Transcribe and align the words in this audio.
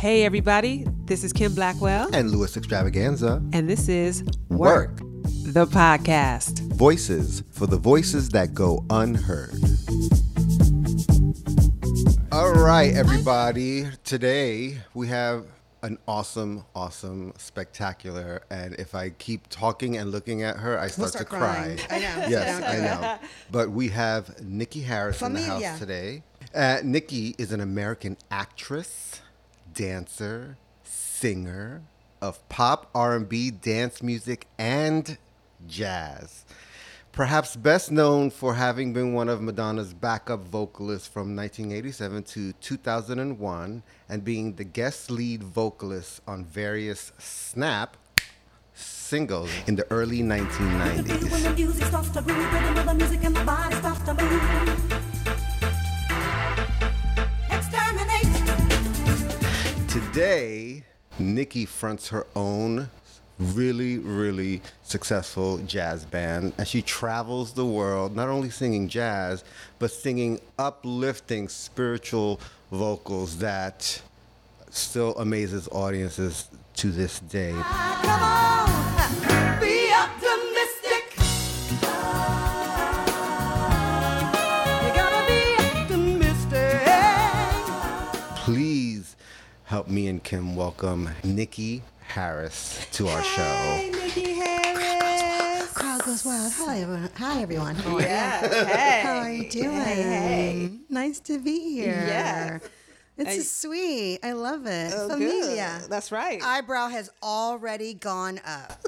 Hey, 0.00 0.24
everybody, 0.24 0.86
this 1.04 1.24
is 1.24 1.30
Kim 1.30 1.54
Blackwell, 1.54 2.08
and 2.14 2.30
Louis 2.30 2.56
Extravaganza. 2.56 3.42
and 3.52 3.68
this 3.68 3.86
is 3.86 4.24
Work, 4.48 4.96
the 4.96 5.66
podcast. 5.66 6.60
Voices 6.72 7.42
for 7.52 7.66
the 7.66 7.76
voices 7.76 8.30
that 8.30 8.54
go 8.54 8.82
unheard. 8.88 9.52
All 12.32 12.52
right, 12.54 12.94
everybody. 12.94 13.88
Today 14.02 14.78
we 14.94 15.08
have 15.08 15.44
an 15.82 15.98
awesome, 16.08 16.64
awesome, 16.74 17.34
spectacular, 17.36 18.40
and 18.48 18.74
if 18.76 18.94
I 18.94 19.10
keep 19.10 19.48
talking 19.50 19.98
and 19.98 20.10
looking 20.10 20.42
at 20.42 20.56
her, 20.56 20.78
I 20.78 20.86
start, 20.86 21.10
start 21.10 21.28
to 21.28 21.36
crying. 21.36 21.76
cry. 21.76 21.96
I 21.96 21.98
know. 22.00 22.26
Yes, 22.26 22.62
I 22.62 22.76
know. 22.78 23.28
But 23.50 23.70
we 23.70 23.88
have 23.88 24.42
Nikki 24.42 24.80
Harris 24.80 25.20
in 25.20 25.34
the 25.34 25.42
house 25.42 25.78
today. 25.78 26.22
Uh, 26.54 26.78
Nikki 26.82 27.34
is 27.36 27.52
an 27.52 27.60
American 27.60 28.16
actress, 28.30 29.20
dancer, 29.74 30.56
singer 30.84 31.82
of 32.20 32.46
pop, 32.48 32.88
R&B, 32.94 33.50
dance 33.50 34.02
music, 34.02 34.46
and 34.58 35.18
jazz. 35.66 36.44
Perhaps 37.12 37.56
best 37.56 37.90
known 37.90 38.30
for 38.30 38.54
having 38.54 38.92
been 38.92 39.12
one 39.14 39.28
of 39.28 39.42
Madonna's 39.42 39.92
backup 39.92 40.44
vocalists 40.44 41.08
from 41.08 41.34
1987 41.34 42.22
to 42.22 42.52
2001 42.52 43.82
and 44.08 44.24
being 44.24 44.54
the 44.54 44.62
guest 44.64 45.10
lead 45.10 45.42
vocalist 45.42 46.20
on 46.26 46.44
various 46.44 47.10
Snap 47.18 47.96
singles 48.74 49.50
in 49.66 49.74
the 49.74 49.84
early 49.90 50.20
1990s. 50.20 51.56
Today, 60.12 60.82
Nikki 61.20 61.64
fronts 61.64 62.08
her 62.08 62.26
own 62.34 62.90
really, 63.38 63.98
really 63.98 64.60
successful 64.82 65.58
jazz 65.58 66.04
band, 66.04 66.52
and 66.58 66.66
she 66.66 66.82
travels 66.82 67.52
the 67.52 67.64
world 67.64 68.16
not 68.16 68.28
only 68.28 68.50
singing 68.50 68.88
jazz, 68.88 69.44
but 69.78 69.92
singing 69.92 70.40
uplifting 70.58 71.48
spiritual 71.48 72.40
vocals 72.72 73.38
that 73.38 74.02
still 74.70 75.14
amazes 75.16 75.68
audiences 75.70 76.48
to 76.74 76.90
this 76.90 77.20
day. 77.20 77.52
Ah, 77.54 78.00
come 78.02 78.22
on, 78.24 79.60
be 79.60 79.92
optimistic. 79.94 81.14
Ah, 83.62 84.86
you 84.86 84.92
gotta 84.92 85.22
be 85.30 85.54
optimistic. 85.68 86.82
Please 88.44 88.79
help 89.70 89.86
me 89.86 90.08
and 90.08 90.20
Kim 90.24 90.56
welcome 90.56 91.08
Nikki 91.22 91.80
Harris 92.00 92.84
to 92.90 93.06
our 93.06 93.22
show. 93.22 93.42
Hey, 93.42 93.90
Nikki 93.92 94.32
Harris. 94.32 95.70
Crowd 95.72 96.02
goes 96.02 96.24
wild. 96.24 96.52
Hi, 96.54 96.80
everyone. 96.80 97.10
Hi, 97.16 97.40
everyone. 97.42 97.76
Oh, 97.86 97.90
How 97.90 97.94
are 97.96 98.00
Yeah. 98.02 98.42
you? 98.42 98.64
Hey. 98.66 99.00
How 99.04 99.18
are 99.18 99.30
you 99.30 99.48
doing? 99.48 99.70
Hey, 99.70 100.02
hey. 100.02 100.70
Nice 100.88 101.20
to 101.20 101.38
be 101.38 101.72
here. 101.72 102.04
Yeah. 102.04 102.58
It's 103.16 103.30
Hey. 103.30 103.40
sweet. 103.42 104.18
I 104.24 104.32
love 104.32 104.66
it. 104.66 104.92
Oh, 104.92 105.08
Familia. 105.08 105.78
good. 105.82 105.88
That's 105.88 106.10
right. 106.10 106.42
Eyebrow 106.42 106.88
has 106.88 107.08
already 107.22 107.94
gone 107.94 108.40
up. 108.44 108.84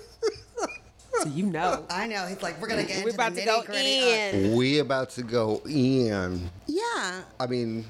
So 1.20 1.28
you 1.28 1.46
know. 1.46 1.86
I 1.90 2.08
know. 2.08 2.26
He's 2.26 2.42
like, 2.42 2.60
we're 2.60 2.66
gonna 2.66 2.82
get 2.82 3.04
We're 3.04 3.10
into 3.10 3.14
about 3.14 3.34
the 3.34 3.42
to 3.42 3.46
go 3.46 3.62
in. 3.72 4.56
We 4.56 4.80
about 4.80 5.10
to 5.10 5.22
go 5.22 5.62
in. 5.64 6.50
Yeah. 6.66 7.22
I 7.38 7.46
mean, 7.46 7.84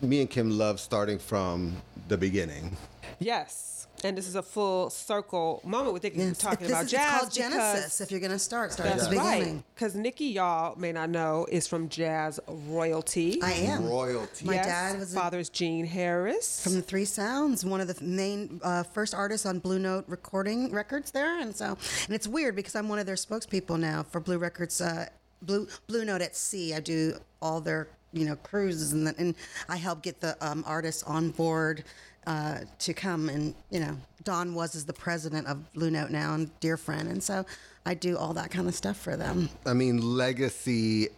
me 0.00 0.20
and 0.22 0.28
Kim 0.28 0.50
love 0.58 0.80
starting 0.80 1.20
from 1.20 1.76
the 2.12 2.18
beginning. 2.18 2.76
Yes. 3.18 3.86
And 4.04 4.18
this 4.18 4.26
is 4.26 4.34
a 4.34 4.42
full 4.42 4.90
circle 4.90 5.60
moment 5.64 5.92
with 5.94 6.02
Nikki 6.02 6.18
Yes. 6.18 6.38
talking 6.38 6.66
this 6.66 6.70
about 6.72 6.84
is, 6.86 6.90
jazz. 6.90 7.02
It's 7.02 7.10
called 7.20 7.34
because- 7.34 7.52
Genesis. 7.74 8.00
If 8.00 8.10
you're 8.10 8.20
gonna 8.20 8.38
start, 8.38 8.72
start 8.72 8.88
That's 8.90 9.04
at 9.04 9.10
the 9.10 9.16
right. 9.16 9.38
beginning. 9.38 9.64
Because 9.74 9.94
Nikki, 9.94 10.24
y'all 10.26 10.74
may 10.76 10.92
not 10.92 11.08
know, 11.08 11.46
is 11.50 11.66
from 11.68 11.88
jazz 11.88 12.38
royalty. 12.48 13.40
I 13.42 13.52
am. 13.52 13.86
Royalty. 13.86 14.44
My 14.44 14.54
yes. 14.54 14.66
dad 14.66 14.98
was 14.98 15.12
a- 15.12 15.16
father's 15.16 15.48
Gene 15.48 15.86
Harris. 15.86 16.62
From 16.62 16.74
the 16.74 16.82
Three 16.82 17.04
Sounds, 17.04 17.64
one 17.64 17.80
of 17.80 17.86
the 17.88 18.04
main 18.04 18.60
uh, 18.62 18.82
first 18.82 19.14
artists 19.14 19.46
on 19.46 19.58
Blue 19.60 19.78
Note 19.78 20.04
recording 20.08 20.72
records 20.72 21.12
there, 21.12 21.38
and 21.38 21.54
so 21.56 21.78
and 22.06 22.14
it's 22.14 22.26
weird 22.26 22.56
because 22.56 22.74
I'm 22.74 22.88
one 22.88 22.98
of 22.98 23.06
their 23.06 23.14
spokespeople 23.14 23.78
now 23.78 24.02
for 24.02 24.20
Blue 24.20 24.38
Records, 24.38 24.80
uh, 24.80 25.06
Blue 25.42 25.68
Blue 25.86 26.04
Note 26.04 26.22
at 26.22 26.34
Sea. 26.36 26.74
I 26.74 26.80
do 26.80 27.18
all 27.40 27.60
their 27.60 27.88
you 28.12 28.26
know 28.26 28.36
cruises 28.36 28.92
and 28.92 29.14
and 29.18 29.34
I 29.68 29.76
help 29.76 30.02
get 30.02 30.20
the 30.20 30.36
um, 30.40 30.64
artists 30.66 31.02
on 31.04 31.30
board 31.30 31.84
uh, 32.26 32.60
to 32.78 32.94
come 32.94 33.28
and 33.28 33.54
you 33.70 33.80
know 33.80 33.96
Don 34.24 34.54
Was 34.54 34.74
is 34.74 34.84
the 34.84 34.92
president 34.92 35.46
of 35.46 35.72
Blue 35.72 35.90
Note 35.90 36.10
now 36.10 36.34
and 36.34 36.50
dear 36.60 36.76
friend, 36.76 37.08
and 37.08 37.22
so 37.22 37.44
I 37.84 37.94
do 37.94 38.16
all 38.16 38.34
that 38.34 38.50
kind 38.50 38.68
of 38.68 38.74
stuff 38.74 38.96
for 38.96 39.16
them. 39.16 39.48
I 39.66 39.72
mean, 39.72 40.16
legacy 40.16 41.08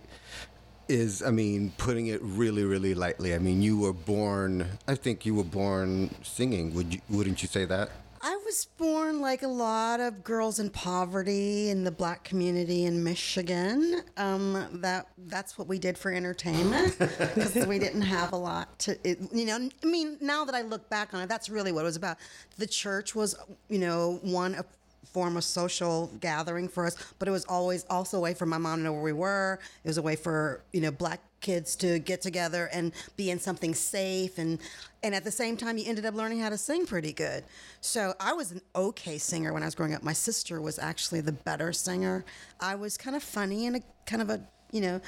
is, 0.89 1.23
I 1.23 1.31
mean, 1.31 1.73
putting 1.79 2.07
it 2.07 2.21
really, 2.23 2.65
really 2.65 2.95
lightly. 2.95 3.35
I 3.35 3.39
mean, 3.39 3.63
you 3.63 3.79
were 3.79 3.93
born, 3.93 4.67
I 4.89 4.95
think 4.95 5.27
you 5.27 5.35
were 5.35 5.45
born 5.45 6.15
singing. 6.23 6.75
Would 6.75 6.95
you, 6.95 7.01
wouldn't 7.11 7.43
you 7.43 7.49
say 7.49 7.65
that? 7.67 7.91
I 8.27 8.37
was 8.37 8.65
born 8.79 9.21
like 9.21 9.43
a 9.43 9.49
lot 9.49 10.01
of 10.01 10.25
girls 10.25 10.59
in 10.59 10.71
poverty 10.71 11.69
in 11.69 11.85
the 11.85 11.91
black 11.91 12.25
community 12.25 12.87
in 12.87 13.05
Michigan. 13.05 14.01
Um, 14.17 14.67
that 14.81 15.09
that's 15.27 15.59
what 15.59 15.69
we 15.69 15.79
did 15.79 15.99
for 15.99 16.11
entertainment 16.11 16.99
because 16.99 17.55
we 17.67 17.79
didn't 17.79 18.01
have 18.01 18.33
a 18.33 18.37
lot 18.37 18.79
to. 18.79 18.97
It, 19.07 19.19
you 19.31 19.45
know, 19.45 19.69
I 19.83 19.87
mean, 19.87 20.17
now 20.23 20.47
that 20.47 20.55
I 20.55 20.63
look 20.63 20.89
back 20.89 21.13
on 21.13 21.21
it, 21.21 21.29
that's 21.29 21.51
really 21.51 21.71
what 21.71 21.83
it 21.83 21.85
was 21.85 21.97
about. 21.97 22.17
The 22.57 22.67
church 22.67 23.15
was, 23.15 23.37
you 23.69 23.79
know, 23.79 24.19
one 24.23 24.55
a 24.55 24.65
form 25.13 25.37
of 25.37 25.45
social 25.45 26.11
gathering 26.21 26.67
for 26.67 26.87
us, 26.87 26.97
but 27.19 27.29
it 27.29 27.31
was 27.31 27.45
always 27.45 27.85
also 27.91 28.17
a 28.17 28.21
way 28.21 28.33
for 28.33 28.47
my 28.47 28.57
mom 28.57 28.79
to 28.79 28.85
know 28.85 28.93
where 28.95 29.03
we 29.03 29.13
were. 29.13 29.59
It 29.85 29.89
was 29.89 29.99
a 29.99 30.03
way 30.03 30.17
for 30.17 30.65
you 30.73 30.81
know 30.81 30.91
black 30.91 31.21
kids 31.45 31.77
to 31.77 31.99
get 31.99 32.23
together 32.23 32.71
and 32.73 32.93
be 33.17 33.31
in 33.31 33.39
something 33.39 33.75
safe 33.75 34.39
and 34.39 34.59
and 35.03 35.15
at 35.15 35.23
the 35.23 35.31
same 35.31 35.57
time 35.57 35.77
you 35.77 35.85
ended 35.87 36.07
up 36.07 36.15
learning 36.15 36.41
how 36.41 36.49
to 36.49 36.57
sing 36.57 36.87
pretty 36.87 37.13
good. 37.13 37.45
So 37.81 38.15
i 38.19 38.33
was 38.33 38.51
an 38.51 38.63
okay 38.75 39.19
singer 39.19 39.53
when 39.53 39.63
i 39.63 39.67
was 39.67 39.75
growing 39.75 39.95
up. 39.95 40.03
My 40.03 40.15
sister 40.15 40.61
was 40.61 40.79
actually 40.79 41.21
the 41.21 41.33
better 41.33 41.73
singer. 41.73 42.25
I 42.61 42.75
was 42.75 42.97
kind 42.97 43.15
of 43.15 43.23
funny 43.23 43.67
and 43.67 43.77
a 43.77 43.81
kind 44.07 44.23
of 44.23 44.31
a 44.31 44.41
you 44.73 44.81
know 44.81 45.01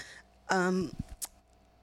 um, 0.50 0.92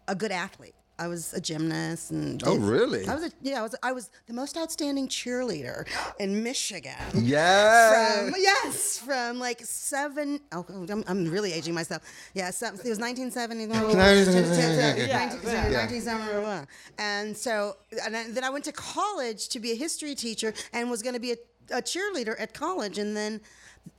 a 0.07 0.15
good 0.15 0.31
athlete 0.31 0.75
I 0.99 1.07
was 1.07 1.33
a 1.33 1.41
gymnast 1.41 2.11
and 2.11 2.43
Oh, 2.45 2.55
really? 2.57 3.07
I 3.07 3.15
was 3.15 3.23
a, 3.25 3.31
yeah 3.41 3.59
I 3.59 3.63
was 3.63 3.75
I 3.81 3.91
was 3.93 4.11
the 4.27 4.33
most 4.33 4.55
outstanding 4.57 5.07
cheerleader 5.07 5.87
in 6.19 6.43
Michigan. 6.43 6.93
Yeah. 7.15 8.25
from 8.29 8.33
yes 8.37 8.99
from 8.99 9.39
like 9.39 9.61
seven 9.63 10.39
oh 10.51 10.65
I'm, 10.89 11.03
I'm 11.07 11.25
really 11.29 11.51
aging 11.51 11.73
myself. 11.73 12.03
Yeah 12.35 12.51
so, 12.51 12.67
it 12.67 12.73
was 12.73 12.99
1970 12.99 13.67
1971 13.67 16.67
and 16.99 17.35
so 17.35 17.77
and 18.05 18.15
I- 18.15 18.29
then 18.29 18.43
I 18.43 18.49
went 18.49 18.65
to 18.65 18.71
college 18.71 19.49
to 19.49 19.59
be 19.59 19.71
a 19.71 19.75
history 19.75 20.15
teacher 20.15 20.53
and 20.73 20.89
was 20.89 21.01
going 21.01 21.13
to 21.15 21.19
be 21.19 21.31
a, 21.33 21.37
a 21.71 21.81
cheerleader 21.81 22.35
at 22.39 22.53
college. 22.53 22.97
And 22.97 23.15
then 23.15 23.41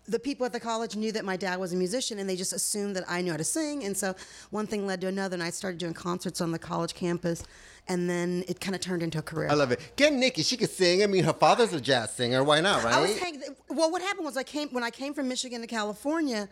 the 0.07 0.19
people 0.19 0.45
at 0.45 0.53
the 0.53 0.61
college 0.61 0.97
knew 0.97 1.13
that 1.13 1.25
my 1.25 1.37
dad 1.37 1.59
was 1.59 1.73
a 1.73 1.77
musician 1.77 2.19
and 2.19 2.29
they 2.29 2.37
just 2.37 2.53
assumed 2.53 2.95
that 2.97 3.05
I 3.09 3.23
knew 3.23 3.31
how 3.31 3.37
to 3.39 3.45
sing. 3.45 3.85
And 3.85 3.97
so 3.97 4.15
one 4.51 4.67
thing 4.67 4.87
led 4.87 5.01
to 5.01 5.07
another, 5.07 5.35
and 5.35 5.43
I 5.43 5.51
started 5.51 5.79
doing 5.79 5.95
concerts 5.95 6.41
on 6.41 6.53
the 6.53 6.59
college 6.59 6.95
campus. 6.95 7.43
And 7.89 8.09
then 8.09 8.45
it 8.49 8.61
kind 8.61 8.75
of 8.75 8.81
turned 8.81 9.03
into 9.03 9.19
a 9.19 9.23
career. 9.23 9.49
I 9.51 9.55
love 9.55 9.71
it. 9.71 9.93
Get 9.97 10.13
Nikki. 10.13 10.43
She 10.43 10.57
can 10.57 10.69
sing. 10.69 11.03
I 11.03 11.07
mean, 11.07 11.25
her 11.25 11.35
father's 11.35 11.73
a 11.75 11.81
jazz 11.81 12.13
singer. 12.15 12.43
Why 12.43 12.61
not, 12.61 12.83
right? 12.83 12.95
I 12.95 13.01
was 13.01 13.19
hang- 13.19 13.43
well. 13.69 13.91
What 13.91 14.01
happened 14.01 14.25
was 14.25 14.39
I 14.39 14.43
came 14.43 14.69
when 14.71 14.83
I 14.83 14.91
came 14.91 15.13
from 15.13 15.29
Michigan 15.29 15.61
to 15.61 15.67
California. 15.67 16.49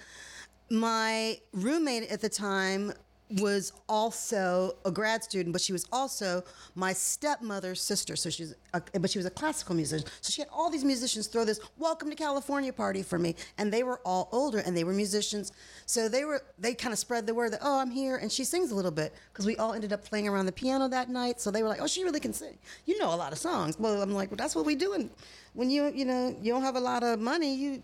My 0.70 1.38
roommate 1.52 2.10
at 2.10 2.20
the 2.20 2.28
time 2.28 2.92
was 3.40 3.72
also 3.88 4.76
a 4.84 4.90
grad 4.90 5.24
student, 5.24 5.52
but 5.52 5.62
she 5.62 5.72
was 5.72 5.86
also 5.92 6.44
my 6.74 6.92
stepmother's 6.92 7.80
sister. 7.80 8.16
So 8.16 8.30
she's, 8.30 8.54
a, 8.74 8.82
but 8.98 9.10
she 9.10 9.18
was 9.18 9.26
a 9.26 9.30
classical 9.30 9.74
musician. 9.74 10.06
So 10.20 10.30
she 10.30 10.42
had 10.42 10.48
all 10.52 10.70
these 10.70 10.84
musicians 10.84 11.26
throw 11.26 11.44
this 11.44 11.60
"Welcome 11.78 12.10
to 12.10 12.16
California" 12.16 12.72
party 12.72 13.02
for 13.02 13.18
me, 13.18 13.34
and 13.58 13.72
they 13.72 13.82
were 13.82 14.00
all 14.04 14.28
older 14.32 14.58
and 14.58 14.76
they 14.76 14.84
were 14.84 14.92
musicians. 14.92 15.52
So 15.86 16.08
they 16.08 16.24
were 16.24 16.42
they 16.58 16.74
kind 16.74 16.92
of 16.92 16.98
spread 16.98 17.26
the 17.26 17.34
word 17.34 17.52
that 17.52 17.60
oh 17.62 17.78
I'm 17.78 17.90
here, 17.90 18.16
and 18.16 18.30
she 18.30 18.44
sings 18.44 18.70
a 18.70 18.74
little 18.74 18.90
bit 18.90 19.14
because 19.32 19.46
we 19.46 19.56
all 19.56 19.72
ended 19.72 19.92
up 19.92 20.04
playing 20.04 20.28
around 20.28 20.46
the 20.46 20.52
piano 20.52 20.88
that 20.88 21.08
night. 21.08 21.40
So 21.40 21.50
they 21.50 21.62
were 21.62 21.68
like, 21.68 21.80
oh 21.80 21.86
she 21.86 22.04
really 22.04 22.20
can 22.20 22.32
sing. 22.32 22.58
You 22.86 22.98
know 22.98 23.14
a 23.14 23.16
lot 23.16 23.32
of 23.32 23.38
songs. 23.38 23.78
Well, 23.78 24.02
I'm 24.02 24.12
like, 24.12 24.30
well 24.30 24.36
that's 24.36 24.54
what 24.54 24.66
we 24.66 24.74
do. 24.74 24.92
And 24.94 25.10
when 25.54 25.70
you 25.70 25.90
you 25.94 26.04
know 26.04 26.36
you 26.40 26.52
don't 26.52 26.62
have 26.62 26.76
a 26.76 26.80
lot 26.80 27.02
of 27.02 27.18
money, 27.20 27.54
you 27.54 27.82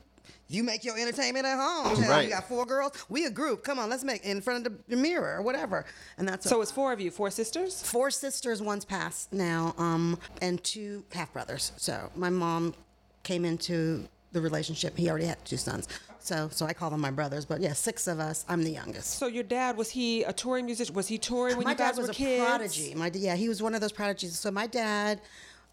you 0.48 0.62
make 0.62 0.84
your 0.84 0.98
entertainment 0.98 1.46
at 1.46 1.56
home. 1.58 2.02
You 2.02 2.08
Right. 2.08 2.24
You 2.24 2.30
got 2.30 2.48
four 2.48 2.64
girls. 2.64 2.92
We 3.08 3.26
a 3.26 3.30
group. 3.30 3.64
Come 3.64 3.78
on, 3.78 3.90
let's 3.90 4.04
make 4.04 4.24
in 4.24 4.40
front 4.40 4.66
of 4.66 4.72
the 4.88 4.96
mirror 4.96 5.36
or 5.36 5.42
whatever. 5.42 5.84
And 6.16 6.26
that's 6.28 6.48
So 6.48 6.60
it's 6.62 6.70
four 6.70 6.92
of 6.92 7.00
you, 7.00 7.10
four 7.10 7.30
sisters? 7.30 7.82
four 7.82 8.10
sisters. 8.10 8.62
One's 8.62 8.84
passed 8.84 9.32
now, 9.32 9.74
um, 9.78 10.18
and 10.40 10.62
two 10.64 11.04
half 11.12 11.32
brothers. 11.32 11.72
So 11.76 12.10
my 12.14 12.30
mom 12.30 12.74
came 13.22 13.44
into 13.44 14.08
the 14.32 14.40
relationship. 14.40 14.96
He 14.96 15.10
already 15.10 15.26
had 15.26 15.42
two 15.44 15.56
sons. 15.56 15.88
So 16.18 16.48
so 16.50 16.66
I 16.66 16.72
call 16.72 16.90
them 16.90 17.00
my 17.00 17.10
brothers. 17.10 17.44
But 17.44 17.60
yeah, 17.60 17.72
six 17.74 18.06
of 18.06 18.18
us. 18.18 18.44
I'm 18.48 18.64
the 18.64 18.72
youngest. 18.72 19.18
So 19.18 19.26
your 19.26 19.44
dad 19.44 19.76
was 19.76 19.90
he 19.90 20.22
a 20.24 20.32
touring 20.32 20.66
musician? 20.66 20.94
Was 20.94 21.08
he 21.08 21.18
touring 21.18 21.56
when 21.56 21.64
my 21.64 21.72
you 21.72 21.76
guys 21.76 21.96
dad 21.96 22.00
was 22.00 22.10
a 22.10 22.14
kids? 22.14 22.44
prodigy. 22.44 22.94
My 22.94 23.10
yeah, 23.14 23.36
he 23.36 23.48
was 23.48 23.62
one 23.62 23.74
of 23.74 23.80
those 23.80 23.92
prodigies. 23.92 24.38
So 24.38 24.50
my 24.50 24.66
dad 24.66 25.20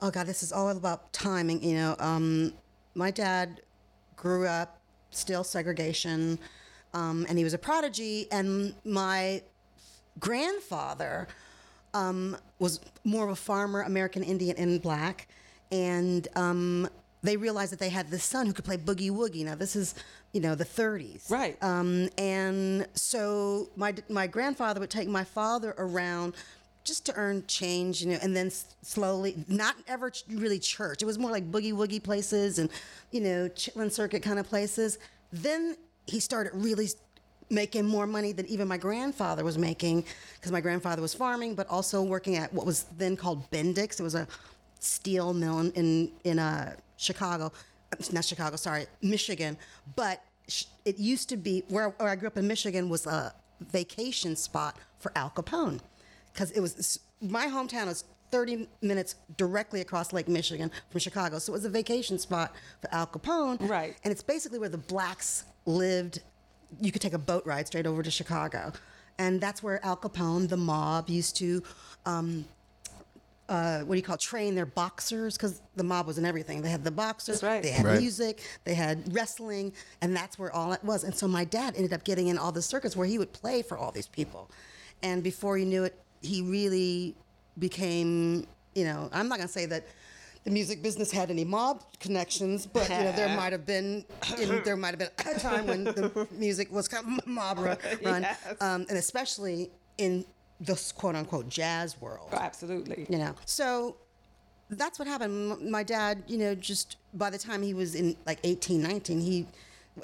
oh 0.02 0.12
God, 0.12 0.28
this 0.28 0.44
is 0.44 0.52
all 0.52 0.70
about 0.70 1.12
timing. 1.14 1.64
You 1.64 1.76
know, 1.76 1.96
um, 2.00 2.54
my 2.94 3.12
dad 3.12 3.62
grew 4.16 4.48
up 4.48 4.80
still 5.12 5.44
segregation, 5.44 6.40
um, 6.94 7.26
and 7.30 7.38
he 7.38 7.44
was 7.44 7.54
a 7.54 7.58
prodigy, 7.58 8.28
and 8.32 8.74
my 8.84 9.42
grandfather 10.20 11.28
um, 11.94 12.38
was 12.60 12.80
more 13.04 13.26
of 13.26 13.32
a 13.32 13.36
farmer, 13.36 13.82
American 13.82 14.24
Indian 14.24 14.56
and 14.58 14.82
black, 14.82 15.28
and 15.72 16.28
um, 16.36 16.88
they 17.24 17.38
realized 17.38 17.72
that 17.72 17.80
they 17.80 17.90
had 17.90 18.10
this 18.10 18.24
son 18.24 18.46
who 18.46 18.54
could 18.54 18.66
play 18.66 18.78
boogie 18.78 19.10
woogie. 19.10 19.44
Now 19.44 19.56
this 19.56 19.76
is, 19.76 19.96
you 20.32 20.42
know, 20.42 20.56
the 20.56 20.66
30s, 20.66 21.30
Right. 21.30 21.62
Um, 21.64 22.10
and 22.18 22.88
so 22.94 23.70
my 23.76 23.94
my 24.10 24.28
grandfather 24.28 24.80
would 24.80 24.90
take 24.90 25.08
my 25.08 25.24
father 25.24 25.74
around. 25.78 26.36
Just 26.86 27.06
to 27.08 27.16
earn 27.16 27.44
change, 27.48 28.02
you 28.02 28.12
know, 28.12 28.20
and 28.22 28.36
then 28.36 28.50
slowly, 28.82 29.44
not 29.48 29.76
ever 29.88 30.12
really 30.30 30.60
church. 30.60 31.02
It 31.02 31.06
was 31.06 31.20
more 31.20 31.32
like 31.32 31.52
boogie 31.52 31.74
woogie 31.74 32.02
places 32.02 32.60
and, 32.60 32.70
you 33.12 33.22
know, 33.22 33.50
chitlin 33.50 33.92
circuit 33.92 34.22
kind 34.22 34.40
of 34.40 34.48
places. 34.48 35.00
Then 35.34 35.76
he 36.06 36.20
started 36.20 36.52
really 36.54 36.88
making 37.50 37.86
more 37.86 38.08
money 38.08 38.32
than 38.32 38.46
even 38.46 38.68
my 38.68 38.78
grandfather 38.78 39.44
was 39.44 39.58
making 39.58 40.06
because 40.36 40.52
my 40.52 40.62
grandfather 40.62 41.02
was 41.02 41.14
farming, 41.14 41.56
but 41.56 41.68
also 41.70 42.02
working 42.02 42.36
at 42.38 42.54
what 42.54 42.66
was 42.66 42.84
then 42.98 43.18
called 43.18 43.50
Bendix. 43.52 44.00
It 44.00 44.04
was 44.04 44.16
a 44.16 44.28
steel 44.80 45.34
mill 45.34 45.60
in 45.60 45.72
in, 45.72 46.12
in 46.24 46.40
uh, 46.40 46.76
Chicago, 46.98 47.52
not 48.12 48.26
Chicago, 48.26 48.56
sorry, 48.56 48.86
Michigan. 49.02 49.58
But 49.96 50.24
it 50.86 51.00
used 51.00 51.30
to 51.30 51.38
be 51.38 51.64
where, 51.70 51.90
where 51.90 52.10
I 52.10 52.16
grew 52.16 52.28
up 52.28 52.38
in 52.38 52.48
Michigan 52.48 52.90
was 52.90 53.08
a 53.08 53.34
vacation 53.72 54.36
spot 54.36 54.78
for 55.00 55.12
Al 55.16 55.32
Capone 55.32 55.80
because 56.36 56.52
it 56.52 56.60
was 56.60 57.00
my 57.22 57.48
hometown 57.48 57.88
is 57.88 58.04
30 58.32 58.68
minutes 58.82 59.16
directly 59.38 59.80
across 59.82 60.12
Lake 60.12 60.28
Michigan 60.28 60.70
from 60.90 61.00
Chicago. 61.00 61.40
So 61.40 61.54
it 61.54 61.56
was 61.56 61.66
a 61.66 61.70
vacation 61.70 62.20
spot 62.20 62.54
for 62.82 62.94
Al 62.94 63.08
Capone. 63.08 63.58
Right. 63.70 63.96
And 64.04 64.12
it's 64.12 64.24
basically 64.24 64.60
where 64.60 64.70
the 64.70 64.78
blacks 64.78 65.46
lived. 65.66 66.22
You 66.82 66.92
could 66.92 67.02
take 67.02 67.14
a 67.14 67.18
boat 67.20 67.46
ride 67.46 67.68
straight 67.68 67.88
over 67.88 68.04
to 68.04 68.12
Chicago. 68.12 68.74
And 69.18 69.40
that's 69.40 69.64
where 69.64 69.84
Al 69.86 69.96
Capone, 69.96 70.50
the 70.50 70.58
mob, 70.58 71.10
used 71.10 71.38
to, 71.38 71.64
um, 72.06 72.44
uh, 73.48 73.80
what 73.82 73.94
do 73.94 73.98
you 73.98 74.04
call 74.04 74.16
it, 74.16 74.22
train 74.22 74.56
their 74.56 74.66
boxers? 74.66 75.38
Because 75.38 75.62
the 75.78 75.84
mob 75.86 76.06
was 76.06 76.18
in 76.18 76.26
everything. 76.26 76.62
They 76.62 76.70
had 76.72 76.84
the 76.84 76.92
boxers, 76.92 77.40
That's 77.40 77.44
right. 77.54 77.64
they 77.64 77.70
had 77.70 77.86
Right. 77.86 78.02
music, 78.02 78.42
they 78.66 78.74
had 78.74 79.14
wrestling, 79.16 79.72
and 80.02 80.14
that's 80.14 80.38
where 80.38 80.52
all 80.52 80.74
it 80.74 80.84
was. 80.84 81.06
And 81.06 81.16
so 81.16 81.28
my 81.30 81.46
dad 81.46 81.76
ended 81.78 81.94
up 81.94 82.04
getting 82.04 82.28
in 82.28 82.38
all 82.38 82.52
the 82.52 82.62
circuits 82.62 82.98
where 82.98 83.08
he 83.08 83.18
would 83.18 83.32
play 83.32 83.62
for 83.62 83.78
all 83.78 83.92
these 83.92 84.08
people. 84.08 84.50
And 85.02 85.24
before 85.24 85.58
you 85.58 85.66
knew 85.66 85.84
it, 85.86 85.98
he 86.26 86.42
really 86.42 87.16
became, 87.60 88.46
you 88.74 88.84
know, 88.86 89.10
I'm 89.14 89.28
not 89.28 89.38
going 89.38 89.48
to 89.48 89.54
say 89.54 89.66
that 89.68 89.86
the 90.44 90.52
music 90.52 90.84
business 90.84 91.12
had 91.12 91.32
any 91.32 91.44
mob 91.44 91.82
connections, 92.00 92.66
but 92.68 92.88
you 92.90 92.96
know, 92.96 93.12
there 93.14 93.30
might 93.38 93.52
have 93.52 93.66
been, 93.66 94.06
in, 94.40 94.62
there 94.66 94.76
might 94.78 94.92
have 94.92 95.00
been 95.00 95.36
a 95.36 95.40
time 95.40 95.66
when 95.68 95.84
the 95.86 96.28
music 96.32 96.72
was 96.72 96.88
kind 96.88 97.20
of 97.20 97.26
mob 97.28 97.58
run, 97.60 97.78
Yes. 98.02 98.38
um, 98.62 98.86
and 98.90 98.98
especially 98.98 99.72
in 99.98 100.26
the 100.62 100.82
quote 100.96 101.16
unquote 101.16 101.50
jazz 101.50 102.00
world 102.00 102.30
Oh, 102.32 102.38
absolutely. 102.38 103.06
you 103.10 103.18
know 103.18 103.36
so 103.46 103.98
that's 104.70 104.98
what 104.98 105.06
happened 105.08 105.70
my 105.70 105.84
dad 105.84 106.24
you 106.28 106.38
know 106.38 106.56
just 106.56 106.96
by 107.14 107.30
the 107.30 107.38
time 107.38 107.62
he 107.62 107.74
was 107.74 107.94
in 107.94 108.16
like 108.26 108.40
18 108.46 108.82
19 108.82 109.20
he 109.20 109.46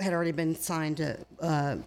had 0.01 0.11
already 0.11 0.33
been 0.33 0.53
signed 0.55 0.97
to 0.97 1.17
uh, 1.39 1.77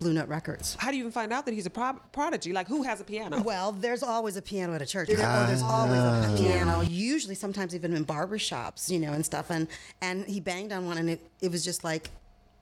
blue 0.00 0.12
note 0.12 0.28
records 0.28 0.76
How 0.78 0.90
do 0.90 0.96
you 0.96 1.02
even 1.02 1.12
find 1.12 1.32
out 1.32 1.46
that 1.46 1.54
he's 1.54 1.66
a 1.66 1.70
pro- 1.70 1.98
prodigy? 2.12 2.52
Like, 2.52 2.66
who 2.68 2.82
has 2.82 3.00
a 3.00 3.04
piano? 3.04 3.40
well 3.42 3.72
there's 3.72 4.02
always 4.02 4.36
a 4.36 4.42
piano 4.42 4.74
at 4.74 4.82
a 4.82 4.86
church 4.86 5.08
There- 5.08 5.18
or 5.18 5.22
oh, 5.42 5.46
there's 5.46 5.62
always 5.62 5.98
a 6.00 6.28
ah. 6.32 6.36
piano 6.36 6.80
usually 6.82 7.34
sometimes 7.34 7.74
even 7.74 7.94
in 7.94 8.02
barber 8.04 8.38
shops 8.38 8.90
you 8.90 8.98
know 8.98 9.12
and 9.12 9.24
stuff 9.24 9.50
and 9.50 9.68
and 10.02 10.24
he 10.26 10.40
banged 10.40 10.72
on 10.72 10.86
one 10.86 10.98
and 10.98 11.08
it, 11.10 11.20
it 11.40 11.50
was 11.50 11.64
just 11.64 11.84
like 11.84 12.10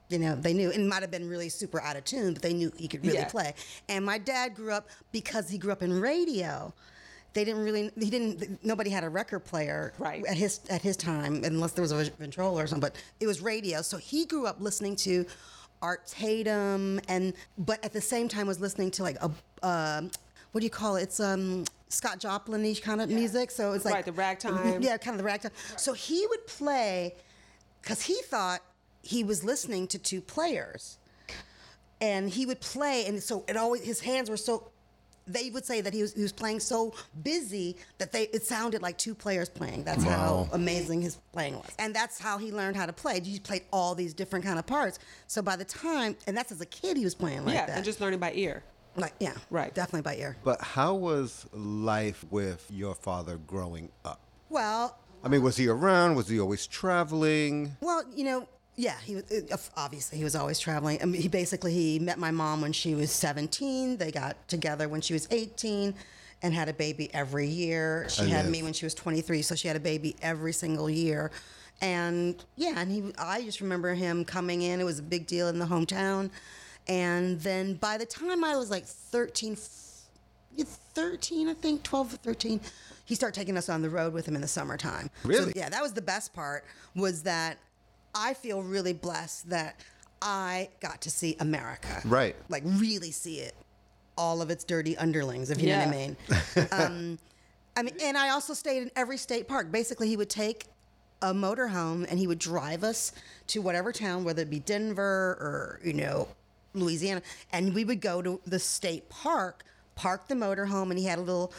you 0.09 0.19
know 0.19 0.35
they 0.35 0.53
knew 0.53 0.69
it 0.69 0.79
might 0.79 1.01
have 1.01 1.11
been 1.11 1.27
really 1.27 1.49
super 1.49 1.81
out 1.81 1.95
of 1.95 2.03
tune 2.05 2.33
but 2.33 2.41
they 2.41 2.53
knew 2.53 2.71
he 2.77 2.87
could 2.87 3.03
really 3.03 3.17
Yeah. 3.17 3.25
play 3.29 3.53
and 3.89 4.05
my 4.05 4.17
dad 4.17 4.53
grew 4.55 4.71
up 4.71 4.87
because 5.11 5.49
he 5.49 5.57
grew 5.57 5.71
up 5.71 5.81
in 5.81 5.99
radio 5.99 6.73
they 7.33 7.43
didn't 7.43 7.63
really 7.63 7.89
he 7.99 8.09
didn't 8.11 8.63
nobody 8.63 8.91
had 8.91 9.03
a 9.03 9.09
record 9.09 9.39
player 9.39 9.91
Right. 9.97 10.23
at 10.27 10.37
his 10.37 10.59
at 10.69 10.81
his 10.83 10.95
time 10.97 11.43
unless 11.43 11.71
there 11.71 11.81
was 11.81 11.91
a 11.91 12.05
Ventrola 12.11 12.63
or 12.63 12.67
something 12.67 12.81
but 12.91 12.95
it 13.19 13.25
was 13.27 13.41
radio 13.41 13.81
so 13.81 13.97
he 13.97 14.25
grew 14.25 14.45
up 14.45 14.57
listening 14.59 14.95
to 14.97 15.25
Art 15.83 16.07
Tatum 16.07 16.99
and 17.09 17.33
but 17.57 17.83
at 17.83 17.91
the 17.93 18.01
same 18.01 18.27
time 18.29 18.47
was 18.47 18.59
listening 18.61 18.89
to 18.91 19.03
like 19.03 19.17
a 19.21 19.29
um 19.67 20.09
what 20.53 20.61
do 20.61 20.65
you 20.65 20.69
call 20.71 20.95
it? 20.95 21.03
It's 21.03 21.19
um 21.19 21.65
Scott 21.89 22.19
Joplin-ish 22.19 22.79
kind 22.79 23.01
of 23.01 23.09
music. 23.09 23.51
So 23.51 23.73
it's 23.73 23.85
like 23.85 23.93
Right, 23.93 24.05
the 24.05 24.11
ragtime. 24.25 24.81
yeah 24.81 24.97
kind 24.97 25.13
of 25.13 25.17
the 25.19 25.23
ragtime. 25.25 25.51
So 25.77 25.93
he 25.93 26.25
would 26.27 26.47
play 26.47 27.15
because 27.81 28.01
he 28.01 28.15
thought 28.23 28.61
he 29.03 29.23
was 29.23 29.43
listening 29.43 29.87
to 29.87 29.99
two 29.99 30.21
players. 30.21 30.97
And 32.01 32.29
he 32.29 32.45
would 32.45 32.59
play 32.61 33.05
and 33.05 33.21
so 33.21 33.43
it 33.47 33.55
always 33.57 33.83
his 33.83 33.99
hands 34.01 34.29
were 34.29 34.37
so 34.37 34.71
they 35.27 35.49
would 35.49 35.65
say 35.65 35.79
that 35.81 35.93
he 35.93 36.01
was, 36.01 36.13
he 36.13 36.21
was 36.21 36.31
playing 36.33 36.59
so 36.59 36.93
busy 37.23 37.75
that 37.97 38.11
they 38.11 38.23
it 38.33 38.43
sounded 38.45 38.81
like 38.81 38.97
two 38.97 39.15
players 39.15 39.49
playing 39.49 39.83
that's 39.83 40.03
Wow. 40.05 40.11
how 40.11 40.49
amazing 40.53 41.01
his 41.01 41.17
playing 41.31 41.55
was 41.55 41.69
and 41.79 41.95
that's 41.95 42.19
how 42.19 42.37
he 42.37 42.51
learned 42.51 42.75
how 42.75 42.85
to 42.85 42.93
play 42.93 43.19
he 43.21 43.39
played 43.39 43.63
all 43.71 43.95
these 43.95 44.13
different 44.13 44.43
kind 44.45 44.59
of 44.59 44.65
parts 44.65 44.99
so 45.27 45.41
by 45.41 45.55
the 45.55 45.65
time 45.65 46.15
and 46.27 46.35
that's 46.35 46.51
as 46.51 46.59
a 46.61 46.65
kid 46.65 46.97
he 46.97 47.03
was 47.03 47.15
playing 47.15 47.45
like 47.45 47.55
yeah, 47.55 47.65
that 47.67 47.75
and 47.77 47.85
just 47.85 48.01
learning 48.01 48.19
by 48.19 48.31
ear. 48.33 48.63
like 48.97 49.13
yeah 49.19 49.33
Right. 49.49 49.73
definitely 49.73 50.01
by 50.01 50.15
ear 50.17 50.35
But 50.43 50.61
how 50.61 50.93
was 50.95 51.45
life 51.53 52.25
with 52.29 52.65
your 52.69 52.93
father 52.95 53.37
growing 53.37 53.89
up? 54.03 54.19
well 54.49 54.97
I 55.25 55.29
mean, 55.29 55.41
was 55.41 55.55
he 55.55 55.69
around? 55.69 56.15
Was 56.15 56.27
he 56.27 56.37
always 56.37 56.67
traveling? 56.67 57.77
Well, 57.79 58.03
you 58.13 58.25
know, 58.25 58.45
yeah, 58.75 58.95
he 59.03 59.15
was 59.15 59.31
uh, 59.31 59.57
obviously 59.77 60.17
he 60.17 60.23
was 60.23 60.35
always 60.35 60.59
traveling. 60.59 60.99
I 61.01 61.05
mean, 61.05 61.21
he 61.21 61.27
basically 61.27 61.73
he 61.73 61.99
met 61.99 62.17
my 62.17 62.31
mom 62.31 62.61
when 62.61 62.73
she 62.73 62.95
was 62.95 63.11
17. 63.11 63.97
They 63.97 64.11
got 64.11 64.47
together 64.47 64.89
when 64.89 65.01
she 65.01 65.13
was 65.13 65.27
18 65.31 65.93
and 66.41 66.53
had 66.53 66.69
a 66.69 66.73
baby 66.73 67.13
every 67.13 67.47
year. 67.47 68.07
She 68.09 68.23
I 68.23 68.25
had 68.27 68.49
me 68.49 68.63
when 68.63 68.73
she 68.73 68.85
was 68.85 68.93
23, 68.93 69.41
so 69.41 69.55
she 69.55 69.67
had 69.67 69.77
a 69.77 69.81
baby 69.81 70.15
every 70.21 70.53
single 70.53 70.89
year. 70.89 71.31
And 71.81 72.43
yeah, 72.55 72.73
and 72.77 72.91
he 72.91 73.13
I 73.17 73.43
just 73.43 73.61
remember 73.61 73.93
him 73.93 74.25
coming 74.25 74.63
in. 74.63 74.79
It 74.79 74.85
was 74.85 74.99
a 74.99 75.03
big 75.03 75.27
deal 75.27 75.49
in 75.49 75.59
the 75.59 75.65
hometown. 75.65 76.31
And 76.87 77.39
then 77.39 77.75
by 77.75 77.97
the 77.97 78.05
time 78.05 78.43
I 78.43 78.57
was 78.57 78.69
like 78.69 78.85
13 78.85 79.55
13, 80.93 81.49
I 81.49 81.53
think, 81.53 81.83
12 81.83 82.13
or 82.13 82.17
13, 82.17 82.61
he 83.05 83.15
started 83.15 83.35
taking 83.35 83.57
us 83.57 83.69
on 83.69 83.81
the 83.81 83.89
road 83.89 84.13
with 84.13 84.27
him 84.27 84.35
in 84.35 84.41
the 84.41 84.47
summertime. 84.47 85.09
Really? 85.23 85.45
So, 85.45 85.51
yeah, 85.55 85.69
that 85.69 85.81
was 85.81 85.93
the 85.93 86.01
best 86.01 86.33
part 86.33 86.65
was 86.95 87.23
that 87.23 87.57
I 88.15 88.33
feel 88.33 88.61
really 88.61 88.93
blessed 88.93 89.49
that 89.49 89.79
I 90.21 90.69
got 90.79 91.01
to 91.01 91.11
see 91.11 91.35
America. 91.39 92.01
Right. 92.05 92.35
Like 92.49 92.63
really 92.65 93.11
see 93.11 93.39
it. 93.39 93.55
All 94.17 94.41
of 94.41 94.49
its 94.49 94.63
dirty 94.63 94.95
underlings, 94.97 95.49
if 95.49 95.59
you 95.59 95.69
know 95.69 95.79
what 95.79 95.87
I 95.87 95.91
mean. 95.91 96.17
um, 96.71 97.19
I 97.75 97.81
mean, 97.81 97.95
and 98.01 98.15
I 98.15 98.29
also 98.29 98.53
stayed 98.53 98.83
in 98.83 98.91
every 98.95 99.17
state 99.17 99.47
park. 99.47 99.71
Basically, 99.71 100.07
he 100.07 100.17
would 100.17 100.29
take 100.29 100.65
a 101.23 101.33
motorhome 101.33 102.05
and 102.09 102.19
he 102.19 102.27
would 102.27 102.37
drive 102.37 102.83
us 102.83 103.13
to 103.47 103.61
whatever 103.61 103.91
town, 103.91 104.23
whether 104.23 104.43
it 104.43 104.49
be 104.49 104.59
Denver 104.59 105.03
or, 105.39 105.79
you 105.83 105.93
know, 105.93 106.27
Louisiana. 106.73 107.21
And 107.51 107.73
we 107.73 107.85
would 107.85 108.01
go 108.01 108.21
to 108.21 108.39
the 108.45 108.59
state 108.59 109.09
park, 109.09 109.63
park 109.95 110.27
the 110.27 110.35
motorhome, 110.35 110.89
and 110.89 110.99
he 110.99 111.05
had 111.05 111.17
a 111.17 111.21
little, 111.21 111.53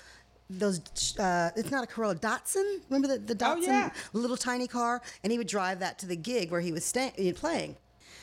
those, 0.51 0.81
uh, 1.19 1.51
it's 1.57 1.71
not 1.71 1.85
a 1.85 1.87
Corolla, 1.87 2.15
Datsun. 2.17 2.81
Remember 2.91 3.09
the, 3.17 3.35
the 3.35 3.45
Oh, 3.47 3.57
Datsun? 3.57 3.67
yeah. 3.67 3.91
Little 4.13 4.37
tiny 4.37 4.67
car. 4.67 5.01
And 5.23 5.31
he 5.33 5.39
would 5.39 5.47
drive 5.47 5.81
that 5.81 5.99
to 6.01 6.07
the 6.07 6.17
gig 6.17 6.51
where 6.51 6.61
he 6.61 6.73
was 6.73 6.85
staying, 6.85 7.35
playing. 7.35 7.77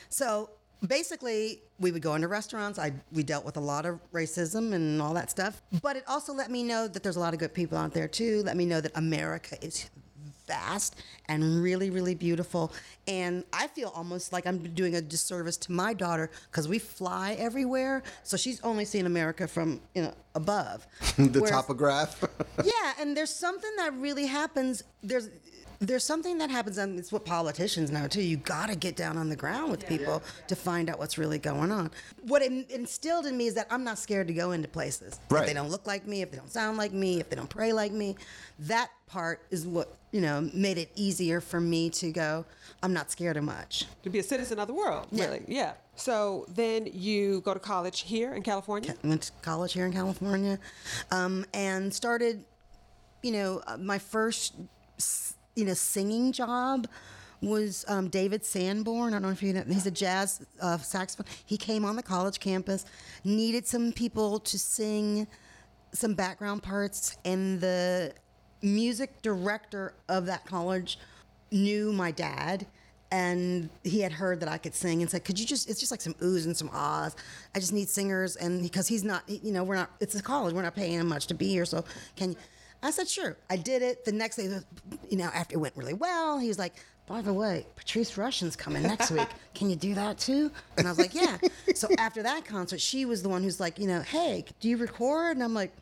So 0.08 0.50
basically, 0.86 1.62
we 1.78 1.90
would 1.92 2.02
go 2.02 2.14
into 2.14 2.28
restaurants. 2.28 2.78
I 2.78 2.92
we 3.12 3.22
dealt 3.22 3.44
with 3.44 3.56
a 3.56 3.60
lot 3.60 3.86
of 3.86 3.98
racism 4.12 4.72
and 4.72 5.00
all 5.02 5.14
that 5.14 5.30
stuff. 5.30 5.62
But 5.82 5.96
it 5.96 6.04
also 6.06 6.32
let 6.32 6.50
me 6.50 6.62
know 6.62 6.86
that 6.88 7.02
there's 7.02 7.16
a 7.16 7.20
lot 7.20 7.32
of 7.34 7.40
good 7.40 7.54
people 7.54 7.76
out 7.78 7.92
there 7.92 8.08
too. 8.08 8.42
Let 8.44 8.56
me 8.56 8.66
know 8.66 8.80
that 8.80 8.92
America 8.96 9.56
is 9.64 9.90
vast 10.52 10.96
and 11.26 11.62
really, 11.62 11.90
really 11.90 12.14
beautiful. 12.14 12.72
And 13.08 13.44
I 13.52 13.66
feel 13.68 13.90
almost 13.94 14.32
like 14.32 14.46
I'm 14.46 14.58
doing 14.74 14.94
a 14.96 15.00
disservice 15.00 15.56
to 15.58 15.72
my 15.72 15.94
daughter 15.94 16.30
because 16.50 16.68
we 16.68 16.78
fly 16.78 17.34
everywhere. 17.38 18.02
So 18.22 18.36
she's 18.36 18.60
only 18.62 18.84
seen 18.84 19.06
America 19.06 19.48
from 19.48 19.80
you 19.94 20.02
know 20.02 20.14
above. 20.34 20.86
the 21.16 21.40
Whereas- 21.40 21.50
topograph? 21.50 22.28
yeah, 22.64 22.92
and 23.00 23.16
there's 23.16 23.34
something 23.34 23.74
that 23.78 23.94
really 23.94 24.26
happens. 24.26 24.84
There's 25.02 25.28
there's 25.82 26.04
something 26.04 26.38
that 26.38 26.48
happens, 26.50 26.78
and 26.78 26.98
it's 26.98 27.10
what 27.10 27.24
politicians 27.24 27.90
know 27.90 28.06
too. 28.06 28.22
You 28.22 28.36
got 28.36 28.68
to 28.68 28.76
get 28.76 28.94
down 28.96 29.16
on 29.18 29.28
the 29.28 29.36
ground 29.36 29.70
with 29.70 29.86
people 29.86 30.22
to 30.46 30.54
find 30.54 30.88
out 30.88 30.98
what's 30.98 31.18
really 31.18 31.38
going 31.38 31.72
on. 31.72 31.90
What 32.22 32.40
it 32.40 32.52
instilled 32.70 33.26
in 33.26 33.36
me 33.36 33.48
is 33.48 33.54
that 33.54 33.66
I'm 33.70 33.82
not 33.82 33.98
scared 33.98 34.28
to 34.28 34.32
go 34.32 34.52
into 34.52 34.68
places 34.68 35.18
if 35.30 35.46
they 35.46 35.52
don't 35.52 35.70
look 35.70 35.86
like 35.86 36.06
me, 36.06 36.22
if 36.22 36.30
they 36.30 36.36
don't 36.36 36.50
sound 36.50 36.78
like 36.78 36.92
me, 36.92 37.18
if 37.20 37.28
they 37.28 37.36
don't 37.36 37.50
pray 37.50 37.72
like 37.72 37.92
me. 37.92 38.16
That 38.60 38.90
part 39.06 39.42
is 39.50 39.66
what 39.66 39.96
you 40.12 40.20
know 40.20 40.48
made 40.54 40.78
it 40.78 40.90
easier 40.94 41.40
for 41.40 41.60
me 41.60 41.90
to 41.90 42.12
go. 42.12 42.44
I'm 42.82 42.92
not 42.92 43.10
scared 43.10 43.36
of 43.36 43.44
much. 43.44 43.86
To 44.04 44.10
be 44.10 44.20
a 44.20 44.22
citizen 44.22 44.58
of 44.60 44.68
the 44.68 44.74
world, 44.74 45.08
Yeah. 45.10 45.24
really. 45.24 45.44
Yeah. 45.48 45.72
So 45.96 46.46
then 46.48 46.88
you 46.92 47.40
go 47.42 47.54
to 47.54 47.60
college 47.60 48.00
here 48.02 48.34
in 48.34 48.42
California. 48.42 48.94
went 49.02 49.22
to 49.22 49.32
college 49.42 49.72
here 49.72 49.84
in 49.86 49.92
California, 49.92 50.58
um, 51.10 51.44
and 51.52 51.92
started 51.92 52.44
you 53.22 53.30
know, 53.30 53.62
uh, 53.68 53.76
my 53.76 53.98
first, 54.00 54.52
you 55.54 55.64
know, 55.64 55.74
singing 55.74 56.32
job 56.32 56.88
was 57.42 57.84
um, 57.88 58.08
David 58.08 58.44
Sanborn. 58.44 59.12
I 59.12 59.16
don't 59.16 59.22
know 59.22 59.30
if 59.30 59.42
you 59.42 59.52
know. 59.52 59.64
He's 59.66 59.86
a 59.86 59.90
jazz 59.90 60.46
uh, 60.60 60.78
saxophone. 60.78 61.26
He 61.44 61.56
came 61.56 61.84
on 61.84 61.96
the 61.96 62.02
college 62.02 62.38
campus, 62.40 62.84
needed 63.24 63.66
some 63.66 63.92
people 63.92 64.38
to 64.40 64.58
sing 64.58 65.26
some 65.92 66.14
background 66.14 66.62
parts, 66.62 67.16
and 67.24 67.60
the 67.60 68.14
music 68.62 69.20
director 69.22 69.94
of 70.08 70.26
that 70.26 70.46
college 70.46 70.98
knew 71.50 71.92
my 71.92 72.10
dad. 72.12 72.66
And 73.10 73.68
he 73.84 74.00
had 74.00 74.12
heard 74.12 74.40
that 74.40 74.48
I 74.48 74.56
could 74.56 74.74
sing 74.74 75.02
and 75.02 75.10
said, 75.10 75.22
"Could 75.22 75.38
you 75.38 75.44
just? 75.44 75.68
It's 75.68 75.80
just 75.80 75.90
like 75.90 76.00
some 76.00 76.14
oohs 76.14 76.46
and 76.46 76.56
some 76.56 76.70
ahs. 76.72 77.14
I 77.54 77.58
just 77.58 77.72
need 77.72 77.90
singers." 77.90 78.36
And 78.36 78.62
because 78.62 78.88
he's 78.88 79.04
not, 79.04 79.28
you 79.28 79.52
know, 79.52 79.64
we're 79.64 79.74
not. 79.74 79.90
It's 80.00 80.14
a 80.14 80.22
college. 80.22 80.54
We're 80.54 80.62
not 80.62 80.74
paying 80.74 80.98
him 80.98 81.08
much 81.08 81.26
to 81.26 81.34
be 81.34 81.48
here. 81.48 81.66
So 81.66 81.84
can 82.16 82.30
you? 82.30 82.36
I 82.82 82.90
said, 82.90 83.08
"Sure." 83.08 83.36
I 83.50 83.56
did 83.56 83.82
it. 83.82 84.06
The 84.06 84.12
next 84.12 84.36
day, 84.36 84.48
you 85.12 85.18
know, 85.18 85.30
after 85.34 85.54
it 85.54 85.58
went 85.58 85.76
really 85.76 85.92
well, 85.92 86.38
he 86.38 86.48
was 86.48 86.58
like, 86.58 86.74
"By 87.06 87.20
the 87.20 87.34
way, 87.34 87.66
Patrice 87.76 88.16
Rushen's 88.16 88.56
coming 88.56 88.82
next 88.82 89.10
week. 89.10 89.28
Can 89.54 89.68
you 89.68 89.76
do 89.76 89.94
that 89.94 90.18
too?" 90.18 90.50
And 90.78 90.86
I 90.88 90.90
was 90.90 90.98
like, 90.98 91.14
"Yeah." 91.14 91.36
so 91.74 91.86
after 91.98 92.22
that 92.22 92.46
concert, 92.46 92.80
she 92.80 93.04
was 93.04 93.22
the 93.22 93.28
one 93.28 93.42
who's 93.42 93.60
like, 93.60 93.78
you 93.78 93.86
know, 93.86 94.00
"Hey, 94.00 94.46
do 94.60 94.70
you 94.70 94.78
record?" 94.78 95.36
And 95.36 95.44
I'm 95.44 95.52
like, 95.54 95.72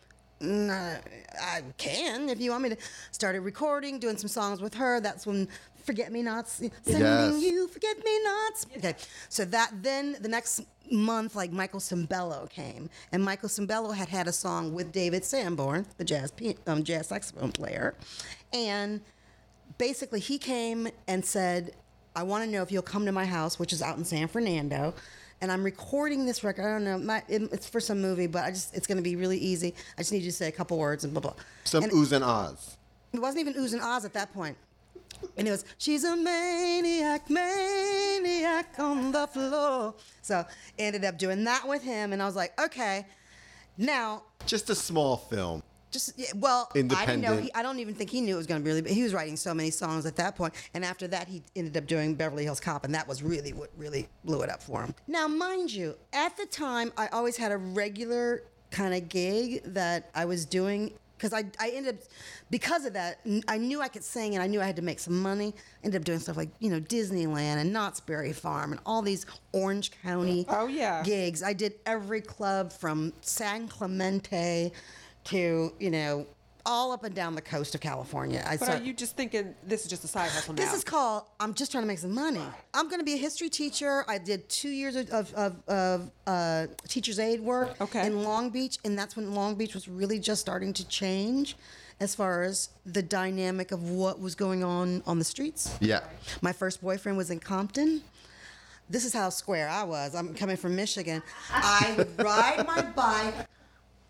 Nah, 0.42 0.94
I 1.38 1.62
can 1.76 2.30
if 2.30 2.40
you 2.40 2.50
want 2.50 2.62
me 2.62 2.70
to. 2.70 2.76
Started 3.12 3.40
recording, 3.42 3.98
doing 3.98 4.16
some 4.16 4.28
songs 4.28 4.62
with 4.62 4.72
her. 4.72 4.98
That's 4.98 5.26
when 5.26 5.46
Forget 5.84 6.10
Me 6.12 6.22
Nots, 6.22 6.62
sending 6.82 7.02
Yes. 7.02 7.42
you 7.42 7.68
Forget 7.68 7.98
Me 8.02 8.22
Nots. 8.24 8.66
Okay, 8.78 8.94
so 9.28 9.44
that 9.44 9.70
then 9.82 10.16
the 10.20 10.28
next 10.28 10.62
month, 10.90 11.36
like 11.36 11.52
Michael 11.52 11.78
Sembello 11.80 12.48
came, 12.48 12.88
and 13.12 13.22
Michael 13.22 13.50
Sembello 13.50 13.94
had 13.94 14.08
had 14.08 14.26
a 14.28 14.32
song 14.32 14.72
with 14.72 14.92
David 14.92 15.26
Sanborn, 15.26 15.84
the 15.98 16.04
jazz 16.04 16.32
um, 16.66 16.84
jazz 16.84 17.08
saxophone 17.08 17.52
player, 17.52 17.94
and 18.54 19.02
basically 19.80 20.20
he 20.20 20.38
came 20.38 20.88
and 21.08 21.24
said, 21.24 21.74
I 22.14 22.22
want 22.22 22.44
to 22.44 22.50
know 22.50 22.62
if 22.62 22.70
you'll 22.70 22.82
come 22.82 23.06
to 23.06 23.12
my 23.12 23.24
house, 23.24 23.58
which 23.58 23.72
is 23.72 23.80
out 23.80 23.96
in 23.96 24.04
San 24.04 24.28
Fernando. 24.28 24.94
And 25.40 25.50
I'm 25.50 25.64
recording 25.64 26.26
this 26.26 26.44
record. 26.44 26.66
I 26.66 26.72
don't 26.72 26.84
know. 26.84 26.98
My, 26.98 27.24
it, 27.28 27.50
it's 27.50 27.66
for 27.66 27.80
some 27.80 27.98
movie, 28.02 28.26
but 28.26 28.44
I 28.44 28.50
just 28.50 28.76
it's 28.76 28.86
going 28.86 28.98
to 28.98 29.02
be 29.02 29.16
really 29.16 29.38
easy. 29.38 29.74
I 29.96 30.02
just 30.02 30.12
need 30.12 30.18
you 30.22 30.30
to 30.30 30.36
say 30.36 30.48
a 30.48 30.52
couple 30.52 30.76
words 30.76 31.04
and 31.04 31.14
blah 31.14 31.22
blah. 31.22 31.32
Some 31.64 31.82
and 31.82 31.92
oohs 31.92 32.12
and 32.12 32.22
ahs. 32.22 32.76
it 33.14 33.20
wasn't 33.20 33.40
even 33.40 33.54
oohs 33.54 33.72
and 33.72 33.80
ahs 33.80 34.04
at 34.04 34.12
that 34.12 34.34
point. 34.34 34.56
And 35.38 35.48
it 35.48 35.50
was, 35.50 35.64
she's 35.78 36.04
a 36.04 36.14
maniac, 36.14 37.30
maniac 37.30 38.74
on 38.78 39.12
the 39.12 39.26
floor. 39.28 39.94
So 40.20 40.44
ended 40.78 41.06
up 41.06 41.16
doing 41.16 41.42
that 41.44 41.66
with 41.66 41.82
him, 41.82 42.12
and 42.12 42.22
I 42.22 42.26
was 42.26 42.36
like, 42.36 42.58
okay, 42.60 43.06
now 43.78 44.24
Just 44.44 44.68
a 44.68 44.74
small 44.74 45.16
film. 45.16 45.62
Just 45.90 46.18
yeah, 46.18 46.26
well, 46.36 46.68
I 46.70 46.74
didn't 46.74 46.90
know. 46.92 46.98
Independent. 47.00 47.42
He, 47.44 47.54
I 47.54 47.62
don't 47.62 47.78
even 47.78 47.94
think 47.94 48.10
he 48.10 48.20
knew 48.20 48.34
it 48.34 48.38
was 48.38 48.46
going 48.46 48.60
to 48.60 48.64
be 48.64 48.68
really. 48.70 48.82
But 48.82 48.92
he 48.92 49.02
was 49.02 49.12
writing 49.14 49.36
so 49.36 49.52
many 49.54 49.70
songs 49.70 50.06
at 50.06 50.16
that 50.16 50.36
point, 50.36 50.54
and 50.74 50.84
after 50.84 51.06
that, 51.08 51.28
he 51.28 51.42
ended 51.56 51.76
up 51.76 51.86
doing 51.86 52.14
Beverly 52.14 52.44
Hills 52.44 52.60
Cop, 52.60 52.84
and 52.84 52.94
that 52.94 53.06
was 53.08 53.22
really 53.22 53.52
what 53.52 53.70
really 53.76 54.08
blew 54.24 54.42
it 54.42 54.50
up 54.50 54.62
for 54.62 54.82
him. 54.82 54.94
Now, 55.06 55.26
mind 55.28 55.72
you, 55.72 55.96
at 56.12 56.36
the 56.36 56.46
time, 56.46 56.92
I 56.96 57.08
always 57.08 57.36
had 57.36 57.52
a 57.52 57.56
regular 57.56 58.44
kind 58.70 58.94
of 58.94 59.08
gig 59.08 59.62
that 59.64 60.10
I 60.14 60.24
was 60.26 60.44
doing 60.44 60.92
because 61.18 61.32
I, 61.34 61.44
I 61.60 61.70
ended 61.74 61.96
up 61.96 62.00
because 62.50 62.86
of 62.86 62.94
that 62.94 63.18
n- 63.26 63.42
I 63.46 63.58
knew 63.58 63.82
I 63.82 63.88
could 63.88 64.02
sing 64.04 64.34
and 64.34 64.42
I 64.42 64.46
knew 64.46 64.58
I 64.60 64.64
had 64.64 64.76
to 64.76 64.82
make 64.82 64.98
some 65.00 65.20
money. 65.20 65.52
Ended 65.84 66.00
up 66.00 66.04
doing 66.06 66.18
stuff 66.18 66.36
like 66.38 66.48
you 66.60 66.70
know 66.70 66.80
Disneyland 66.80 67.56
and 67.56 67.72
Knott's 67.74 68.00
Berry 68.00 68.32
Farm 68.32 68.72
and 68.72 68.80
all 68.86 69.02
these 69.02 69.26
Orange 69.52 69.90
County 70.02 70.46
Oh, 70.48 70.66
yeah. 70.66 71.02
gigs. 71.02 71.42
I 71.42 71.52
did 71.52 71.74
every 71.84 72.20
club 72.22 72.72
from 72.72 73.12
San 73.20 73.68
Clemente 73.68 74.72
to 75.24 75.72
you 75.78 75.90
know 75.90 76.26
all 76.66 76.92
up 76.92 77.04
and 77.04 77.14
down 77.14 77.34
the 77.34 77.40
coast 77.40 77.74
of 77.74 77.80
California. 77.80 78.44
I 78.46 78.58
But 78.58 78.66
saw- 78.66 78.72
are 78.74 78.82
you 78.82 78.92
just 78.92 79.16
thinking 79.16 79.54
this 79.66 79.82
is 79.84 79.88
just 79.90 80.04
a 80.04 80.08
side 80.08 80.30
hustle 80.30 80.52
now? 80.54 80.62
this 80.62 80.74
is 80.74 80.84
called 80.84 81.24
I'm 81.40 81.54
just 81.54 81.72
trying 81.72 81.84
to 81.84 81.88
make 81.88 81.98
some 81.98 82.12
money. 82.14 82.42
I'm 82.74 82.86
going 82.88 83.00
to 83.00 83.04
be 83.04 83.14
a 83.14 83.18
history 83.18 83.48
teacher. 83.48 84.04
I 84.06 84.18
did 84.18 84.46
two 84.50 84.68
years 84.68 84.94
of, 84.94 85.08
of, 85.10 85.34
of, 85.34 85.56
of 85.68 86.10
uh, 86.26 86.66
teacher's 86.86 87.18
aid 87.18 87.40
work 87.40 87.80
Okay. 87.80 88.06
in 88.06 88.22
Long 88.24 88.50
Beach, 88.50 88.76
and 88.84 88.96
that's 88.98 89.16
when 89.16 89.34
Long 89.34 89.54
Beach 89.54 89.72
was 89.74 89.88
really 89.88 90.18
just 90.18 90.42
starting 90.42 90.74
to 90.74 90.86
change 90.86 91.56
as 91.98 92.14
far 92.14 92.42
as 92.42 92.68
the 92.84 93.02
dynamic 93.02 93.72
of 93.72 93.90
what 93.90 94.20
was 94.20 94.34
going 94.34 94.62
on 94.62 95.02
on 95.06 95.18
the 95.18 95.24
streets. 95.24 95.74
Yeah. 95.80 96.00
My 96.42 96.52
first 96.52 96.82
boyfriend 96.82 97.16
was 97.16 97.30
in 97.30 97.40
Compton. 97.40 98.02
This 98.90 99.04
is 99.06 99.14
how 99.14 99.30
square 99.30 99.68
I 99.68 99.84
was. 99.84 100.14
I'm 100.14 100.34
coming 100.34 100.56
from 100.58 100.76
Michigan. 100.76 101.22
I 101.50 101.94
would 101.96 102.18
ride 102.22 102.66
my 102.66 102.82
bike 102.82 103.34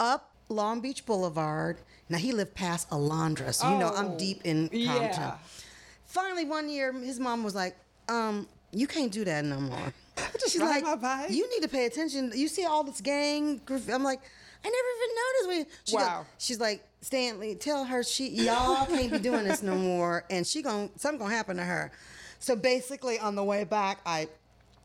up 0.00 0.29
Long 0.50 0.80
Beach 0.80 1.06
Boulevard. 1.06 1.78
Now 2.08 2.18
he 2.18 2.32
lived 2.32 2.54
past 2.54 2.90
Alondra, 2.90 3.54
so 3.54 3.70
you 3.70 3.78
know 3.78 3.88
I'm 3.94 4.12
Oh, 4.12 4.18
deep 4.18 4.40
in 4.44 4.68
Compton. 4.68 4.84
yeah. 4.84 5.38
Finally, 6.04 6.44
one 6.44 6.68
year, 6.68 6.92
his 6.92 7.20
mom 7.20 7.44
was 7.44 7.54
like, 7.54 7.76
um, 8.08 8.48
"You 8.72 8.86
can't 8.88 9.12
do 9.12 9.24
that 9.24 9.44
no 9.44 9.60
more." 9.60 9.94
She's 10.48 10.60
ride 10.60 10.82
like, 10.82 10.84
"You 11.30 11.48
need 11.50 11.62
to 11.62 11.68
pay 11.68 11.86
attention. 11.86 12.32
You 12.34 12.48
see 12.48 12.64
all 12.64 12.82
this 12.82 13.00
gang." 13.00 13.60
graff-" 13.64 13.88
I'm 13.88 14.02
like, 14.02 14.20
"I 14.64 14.68
never 14.68 14.88
even 14.96 15.16
noticed." 15.54 15.68
We, 15.70 15.90
she 15.90 15.96
Wow. 15.96 16.26
she's 16.36 16.58
like, 16.58 16.84
"Stanley, 17.00 17.54
tell 17.54 17.84
her 17.84 18.02
she 18.02 18.28
y'all 18.28 18.86
can't 18.86 19.12
be 19.12 19.18
doing 19.18 19.44
this 19.44 19.62
no 19.62 19.76
more, 19.76 20.24
and 20.30 20.44
she 20.44 20.62
gon' 20.62 20.90
something 20.98 21.20
gonna 21.20 21.34
happen 21.34 21.56
to 21.58 21.64
her." 21.64 21.92
So 22.40 22.56
basically, 22.56 23.20
on 23.20 23.36
the 23.36 23.44
way 23.44 23.62
back, 23.62 24.00
I 24.04 24.26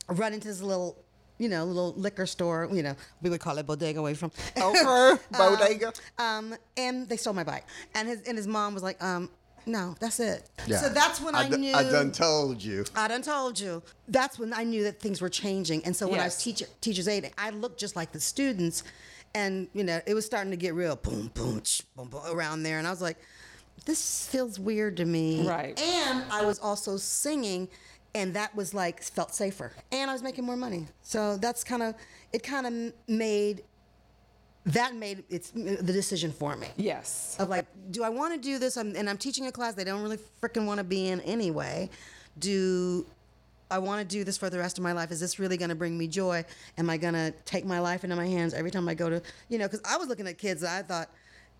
run 0.08 0.34
into 0.34 0.48
this 0.48 0.62
little. 0.62 0.96
You 1.38 1.50
know, 1.50 1.66
little 1.66 1.94
liquor 1.98 2.26
store. 2.26 2.70
You 2.72 2.84
know, 2.84 2.96
we 3.22 3.30
would 3.30 3.40
call 3.42 3.58
it 3.58 3.66
bodega 3.68 4.00
away 4.00 4.14
from. 4.14 4.32
Okay, 4.58 5.22
bodega. 5.32 5.92
Um, 6.18 6.56
and 6.78 7.08
they 7.10 7.18
stole 7.18 7.34
my 7.34 7.44
bike. 7.44 7.66
And 7.94 8.08
his 8.08 8.22
and 8.22 8.38
his 8.38 8.48
mom 8.48 8.74
was 8.74 8.84
like, 8.84 9.02
um, 9.04 9.30
no, 9.66 9.96
that's 10.00 10.20
it. 10.20 10.48
Yeah. 10.68 10.78
So 10.78 10.90
that's 10.90 11.20
when 11.20 11.34
I, 11.36 11.50
d- 11.50 11.58
knew. 11.58 11.74
I 11.74 11.84
done 11.84 12.12
told 12.12 12.64
you. 12.64 12.86
I 12.96 13.08
done 13.08 13.22
told 13.24 13.60
you. 13.60 13.82
That's 14.08 14.38
when 14.40 14.54
I 14.54 14.64
knew 14.64 14.84
that 14.84 15.00
things 15.00 15.22
were 15.22 15.30
changing. 15.30 15.84
And 15.86 15.96
so 15.96 16.08
when 16.08 16.20
I 16.20 16.26
was 16.26 16.36
Yes. 16.36 16.44
teacher 16.44 16.66
teacher's 16.82 17.08
aide, 17.08 17.32
I 17.38 17.50
looked 17.50 17.80
just 17.80 17.96
like 17.96 18.12
the 18.12 18.20
students, 18.22 18.84
and 19.34 19.68
you 19.74 19.84
know 19.84 20.00
it 20.06 20.14
was 20.14 20.26
starting 20.26 20.52
to 20.52 20.58
get 20.58 20.74
real 20.74 20.96
boom 20.96 21.32
boom 21.34 21.62
ch, 21.62 21.82
boom 21.96 22.08
boom 22.10 22.22
around 22.32 22.64
there, 22.64 22.78
and 22.78 22.88
I 22.88 22.92
was 22.92 23.02
like, 23.02 23.18
this 23.86 24.28
feels 24.28 24.58
weird 24.60 24.98
to 24.98 25.06
me. 25.06 25.48
Right. 25.48 25.78
And 25.82 26.24
I 26.32 26.46
was 26.46 26.60
also 26.60 26.96
singing. 26.98 27.68
And 28.16 28.34
that 28.34 28.56
was 28.56 28.74
like 28.74 29.04
felt 29.04 29.36
safer, 29.36 29.74
and 29.92 30.10
I 30.10 30.14
was 30.14 30.24
making 30.24 30.46
more 30.46 30.56
money. 30.58 30.88
So 31.04 31.38
that's 31.38 31.64
kind 31.64 31.84
of 31.84 31.94
it. 32.34 32.42
Kind 32.42 32.66
of 32.66 32.94
made 33.08 33.64
that 34.66 34.96
made 34.96 35.24
it's 35.30 35.52
the 35.52 35.76
decision 35.84 36.32
for 36.32 36.56
me 36.56 36.68
yes. 36.76 37.38
of 37.40 37.50
like, 37.50 37.66
do 37.92 38.04
I 38.04 38.10
want 38.10 38.34
to 38.34 38.40
do 38.40 38.58
this? 38.58 38.78
I'm, 38.78 38.96
and 38.96 39.08
I'm 39.08 39.18
teaching 39.18 39.46
a 39.46 39.52
class 39.52 39.76
they 39.76 39.84
don't 39.84 40.02
really 40.02 40.18
freaking 40.42 40.66
want 40.66 40.80
to 40.80 40.84
be 40.84 41.10
in 41.10 41.22
anyway. 41.22 41.90
Do 42.40 43.06
I 43.70 43.78
want 43.78 44.02
to 44.02 44.08
do 44.08 44.24
this 44.24 44.38
for 44.38 44.50
the 44.50 44.58
rest 44.58 44.80
of 44.80 44.84
my 44.84 44.92
life? 44.92 45.12
Is 45.12 45.20
this 45.20 45.38
really 45.38 45.58
going 45.58 45.70
to 45.70 45.76
bring 45.76 45.96
me 45.98 46.08
joy? 46.08 46.44
Am 46.80 46.90
I 46.90 46.98
going 46.98 47.14
to 47.14 47.32
take 47.46 47.64
my 47.64 47.80
life 47.80 48.04
into 48.04 48.16
my 48.16 48.26
hands 48.28 48.56
every 48.56 48.72
time 48.72 48.90
I 48.90 48.96
go 48.96 49.10
to, 49.10 49.22
you 49.50 49.60
know, 49.60 49.66
because 49.66 49.82
I 49.86 49.98
was 49.98 50.08
looking 50.08 50.28
at 50.28 50.40
kids 50.40 50.62
that 50.62 50.80
I 50.80 50.82
thought 50.82 51.10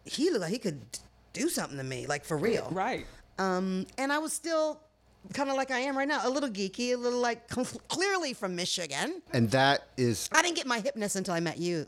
he 0.04 0.32
looked 0.32 0.42
like 0.42 0.52
he 0.52 0.60
could 0.60 0.82
do 1.34 1.48
something 1.48 1.78
to 1.78 1.84
me, 1.84 2.08
like 2.08 2.26
for 2.26 2.38
real. 2.38 2.70
Right. 2.72 3.06
Um, 3.38 3.86
and 4.00 4.12
I 4.12 4.18
was 4.18 4.34
still 4.34 4.80
kind 5.34 5.50
of 5.50 5.56
like 5.56 5.72
I 5.72 5.80
am 5.80 5.98
right 5.98 6.08
now, 6.08 6.28
a 6.28 6.30
little 6.30 6.50
geeky, 6.50 6.94
a 6.94 6.98
little 6.98 7.20
like 7.20 7.48
clearly 7.88 8.34
from 8.34 8.56
Michigan. 8.56 9.22
And 9.34 9.50
that 9.52 9.88
is 9.98 10.30
I 10.32 10.42
didn't 10.42 10.56
get 10.56 10.68
my 10.68 10.80
hipness 10.80 11.16
until 11.16 11.34
I 11.34 11.40
met 11.40 11.58
you. 11.58 11.88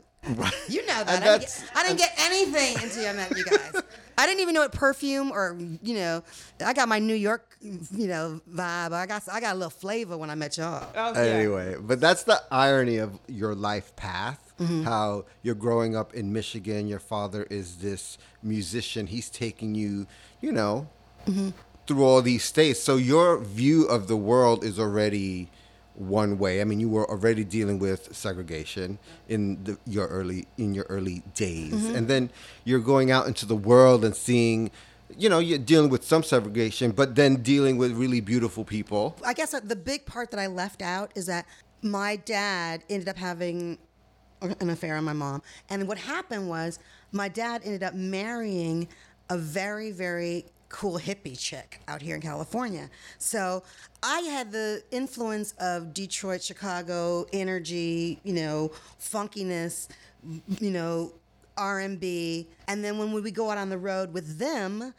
You 0.68 0.84
know 0.86 1.04
that. 1.04 1.08
And 1.08 1.24
I 1.24 1.38
didn't, 1.38 1.40
get, 1.40 1.64
I 1.74 1.82
didn't 1.84 1.98
get 1.98 2.14
anything 2.18 2.82
until 2.82 3.08
I 3.08 3.12
met 3.12 3.36
you 3.36 3.44
guys. 3.44 3.82
I 4.18 4.26
didn't 4.26 4.40
even 4.40 4.54
know 4.54 4.62
what 4.62 4.72
perfume 4.72 5.30
or 5.30 5.56
you 5.82 5.94
know. 5.94 6.24
I 6.64 6.72
got 6.72 6.88
my 6.88 6.98
New 6.98 7.14
York, 7.14 7.56
you 7.60 8.08
know, 8.08 8.40
vibe. 8.52 8.92
I 8.92 9.06
got 9.06 9.22
I 9.30 9.40
got 9.40 9.54
a 9.54 9.58
little 9.58 9.70
flavor 9.70 10.18
when 10.18 10.28
I 10.28 10.34
met 10.34 10.56
y'all. 10.56 10.88
Oh, 10.96 11.12
yeah. 11.12 11.20
Anyway, 11.20 11.76
but 11.80 12.00
that's 12.00 12.24
the 12.24 12.42
irony 12.50 12.96
of 12.96 13.16
your 13.28 13.54
life 13.54 13.94
path. 13.94 14.52
Mm-hmm. 14.58 14.82
How 14.82 15.24
you're 15.42 15.54
growing 15.54 15.94
up 15.94 16.14
in 16.14 16.32
Michigan. 16.32 16.88
Your 16.88 16.98
father 16.98 17.44
is 17.44 17.76
this 17.76 18.18
musician. 18.42 19.06
He's 19.06 19.30
taking 19.30 19.76
you, 19.76 20.08
you 20.40 20.50
know, 20.50 20.88
Mm-hmm. 21.26 21.50
Through 21.88 22.04
all 22.04 22.22
these 22.22 22.44
states. 22.44 22.78
So 22.80 22.96
your 22.96 23.38
view 23.38 23.86
of 23.86 24.06
the 24.06 24.16
world 24.16 24.62
is 24.62 24.78
already 24.78 25.50
one 25.94 26.38
way. 26.38 26.60
I 26.60 26.64
mean, 26.64 26.78
you 26.78 26.88
were 26.88 27.10
already 27.10 27.42
dealing 27.42 27.80
with 27.80 28.14
segregation 28.14 28.98
in 29.28 29.64
the, 29.64 29.78
your 29.84 30.06
early 30.06 30.46
in 30.56 30.72
your 30.74 30.86
early 30.88 31.22
days, 31.34 31.72
Mm-hmm. 31.74 31.96
and 31.96 32.06
then 32.06 32.30
you're 32.64 32.78
going 32.78 33.10
out 33.10 33.26
into 33.26 33.44
the 33.46 33.56
world 33.56 34.04
and 34.04 34.14
seeing. 34.14 34.70
You 35.16 35.30
know, 35.30 35.38
you're 35.38 35.56
dealing 35.58 35.88
with 35.88 36.04
some 36.04 36.22
segregation, 36.22 36.90
but 36.92 37.14
then 37.14 37.36
dealing 37.36 37.78
with 37.78 37.92
really 37.92 38.20
beautiful 38.20 38.62
people. 38.62 39.16
I 39.24 39.32
guess 39.32 39.58
the 39.58 39.74
big 39.74 40.04
part 40.04 40.30
that 40.32 40.38
I 40.38 40.48
left 40.48 40.82
out 40.82 41.12
is 41.14 41.24
that 41.26 41.46
my 41.80 42.16
dad 42.16 42.84
ended 42.90 43.08
up 43.08 43.16
having 43.16 43.78
an 44.42 44.68
affair 44.68 44.96
on 44.96 45.04
my 45.04 45.14
mom. 45.14 45.40
And 45.70 45.88
what 45.88 45.96
happened 45.96 46.50
was 46.50 46.78
my 47.10 47.28
dad 47.28 47.62
ended 47.64 47.82
up 47.82 47.94
marrying 47.94 48.86
a 49.30 49.38
very, 49.38 49.90
very 49.92 50.44
cool 50.68 50.98
hippie 50.98 51.38
chick 51.38 51.80
out 51.88 52.02
here 52.02 52.14
in 52.14 52.20
California. 52.20 52.90
So 53.18 53.62
I 54.02 54.20
had 54.20 54.52
the 54.52 54.82
influence 54.90 55.52
of 55.58 55.94
Detroit, 55.94 56.42
Chicago 56.42 57.26
energy, 57.32 58.20
you 58.24 58.34
know, 58.34 58.70
funkiness, 59.00 59.88
you 60.60 60.70
know, 60.70 61.12
R&B, 61.56 62.48
and 62.68 62.84
then 62.84 62.98
when 62.98 63.12
we 63.12 63.20
would 63.20 63.34
go 63.34 63.50
out 63.50 63.58
on 63.58 63.68
the 63.68 63.78
road 63.78 64.12
with 64.12 64.38
them, 64.38 64.94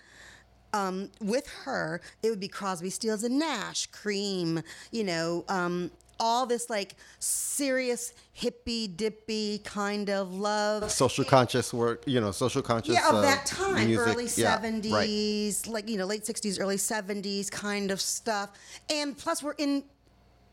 um, 0.73 1.09
with 1.21 1.47
her, 1.63 2.01
it 2.21 2.29
would 2.29 2.39
be 2.39 2.47
Crosby, 2.47 2.89
Stills 2.89 3.23
and 3.23 3.39
Nash, 3.39 3.87
Cream, 3.87 4.61
you 4.91 5.03
know, 5.03 5.45
um, 5.47 5.89
all 6.19 6.45
this 6.45 6.69
like 6.69 6.95
serious 7.19 8.13
hippy 8.33 8.87
dippy 8.87 9.59
kind 9.59 10.09
of 10.09 10.33
love. 10.33 10.89
Social 10.91 11.25
conscious 11.25 11.73
work, 11.73 12.03
you 12.05 12.19
know, 12.21 12.31
social 12.31 12.61
conscious. 12.61 12.95
Yeah, 12.95 13.09
of 13.09 13.15
uh, 13.15 13.21
that 13.21 13.45
time, 13.45 13.87
music. 13.87 14.07
early 14.07 14.23
Yeah, 14.23 14.27
right. 14.27 14.61
seventies, 14.61 15.67
like 15.67 15.89
you 15.89 15.97
know, 15.97 16.05
late 16.05 16.25
sixties, 16.25 16.59
early 16.59 16.77
seventies 16.77 17.49
kind 17.49 17.91
of 17.91 18.01
stuff. 18.01 18.49
And 18.89 19.17
plus, 19.17 19.41
we're 19.43 19.55
in. 19.57 19.83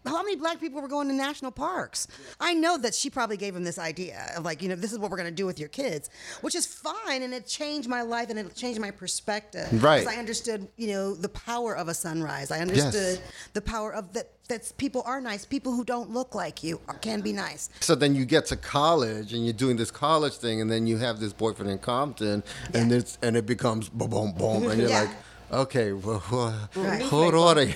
How 0.07 0.23
many 0.23 0.37
black 0.37 0.61
people 0.61 0.81
were 0.81 0.89
going 0.89 1.09
to 1.09 1.15
national 1.15 1.51
parks? 1.51 2.07
I 2.41 2.55
know 2.55 2.79
that 2.79 2.95
she 2.95 3.11
probably 3.11 3.37
gave 3.37 3.55
him 3.57 3.65
this 3.65 3.79
idea 3.79 4.33
of 4.37 4.45
like, 4.45 4.63
you 4.63 4.69
know, 4.69 4.75
this 4.77 4.93
is 4.93 4.99
what 4.99 5.11
we're 5.11 5.17
going 5.17 5.29
to 5.29 5.35
do 5.35 5.47
with 5.47 5.59
your 5.59 5.69
kids, 5.69 6.11
which 6.41 6.55
is 6.55 6.67
fine, 6.67 7.23
and 7.23 7.35
it 7.35 7.47
changed 7.47 7.89
my 7.89 8.03
life 8.03 8.31
and 8.31 8.39
it 8.39 8.55
changed 8.55 8.81
my 8.81 8.91
perspective. 8.91 9.67
Right. 9.83 10.01
Because 10.01 10.15
I 10.15 10.19
understood, 10.19 10.69
you 10.77 10.89
know, 10.89 11.15
the 11.15 11.29
power 11.29 11.77
of 11.77 11.89
a 11.89 11.95
sunrise. 11.95 12.51
I 12.51 12.61
understood 12.61 13.21
the 13.53 13.61
power 13.61 13.93
of 13.93 14.13
that. 14.15 14.31
That 14.49 14.73
people 14.77 15.03
are 15.07 15.21
nice. 15.21 15.45
People 15.45 15.73
who 15.75 15.85
don't 15.85 16.11
look 16.13 16.33
like 16.33 16.63
you 16.63 16.81
are, 16.87 16.95
can 16.99 17.21
be 17.21 17.33
nice. 17.33 17.69
So 17.81 17.97
then 17.97 18.15
you 18.15 18.25
get 18.25 18.47
to 18.47 18.57
college 18.57 19.33
and 19.33 19.45
you're 19.45 19.53
doing 19.53 19.77
this 19.77 19.91
college 19.91 20.35
thing, 20.35 20.61
and 20.61 20.71
then 20.71 20.87
you 20.87 20.99
have 20.99 21.19
this 21.19 21.33
boyfriend 21.33 21.69
in 21.69 21.79
Compton, 21.79 22.45
and 22.73 22.93
it's 22.93 23.19
and 23.23 23.37
it 23.37 23.45
becomes 23.45 23.89
boom, 23.89 24.09
boom, 24.11 24.33
boom, 24.39 24.71
and 24.71 24.81
you're 24.81 24.89
Yeah. 24.97 25.01
like, 25.01 25.11
okay, 25.53 25.93
well, 25.93 26.23
well, 26.31 26.69
Right. 26.75 27.03
hold 27.03 27.35
on, 27.35 27.59
a- 27.59 27.67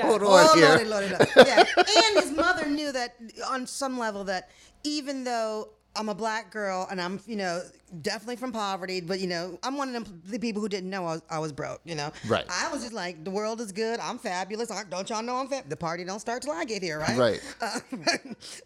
hold 0.00 0.22
on 0.22 0.28
Oh, 0.30 0.54
here. 0.54 0.68
lordy, 0.68 0.84
lordy, 0.84 1.08
lordy. 1.08 1.24
Yeah. 1.36 1.64
And 1.76 2.22
his 2.22 2.32
mother 2.32 2.66
knew 2.66 2.92
that 2.92 3.16
on 3.48 3.66
some 3.66 3.98
level 3.98 4.24
that 4.24 4.50
even 4.84 5.24
though 5.24 5.70
I'm 5.98 6.08
a 6.08 6.14
black 6.14 6.50
girl 6.52 6.86
and 6.90 7.00
I'm, 7.00 7.20
you 7.26 7.36
know, 7.36 7.60
definitely 8.02 8.36
from 8.36 8.52
poverty, 8.52 9.00
but 9.00 9.18
you 9.18 9.26
know, 9.26 9.58
I'm 9.62 9.76
one 9.76 9.88
of 9.88 9.94
them 9.94 10.22
the 10.26 10.38
people 10.38 10.62
who 10.62 10.68
didn't 10.68 10.90
know 10.90 11.02
I 11.06 11.12
was, 11.14 11.22
I 11.30 11.38
was 11.40 11.52
broke. 11.52 11.80
You 11.84 11.96
know, 11.96 12.12
Right. 12.28 12.44
I 12.48 12.70
was 12.72 12.82
just 12.82 12.92
like, 12.94 13.24
the 13.24 13.30
world 13.30 13.60
is 13.60 13.72
good. 13.72 13.98
I'm 14.00 14.18
fabulous. 14.18 14.70
I- 14.70 14.84
Don't 14.84 15.08
y'all 15.10 15.22
know 15.22 15.36
I'm 15.36 15.48
fab? 15.48 15.68
The 15.68 15.76
party 15.76 16.04
don't 16.04 16.20
start 16.20 16.42
till 16.42 16.52
I 16.52 16.64
get 16.64 16.82
here, 16.82 16.98
right? 17.00 17.18
Right. 17.18 17.40
Uh, 17.60 17.80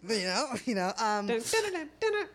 but, 0.02 0.16
you 0.16 0.24
know, 0.24 0.46
you 0.66 0.74
know. 0.74 0.92
Um, 0.98 1.26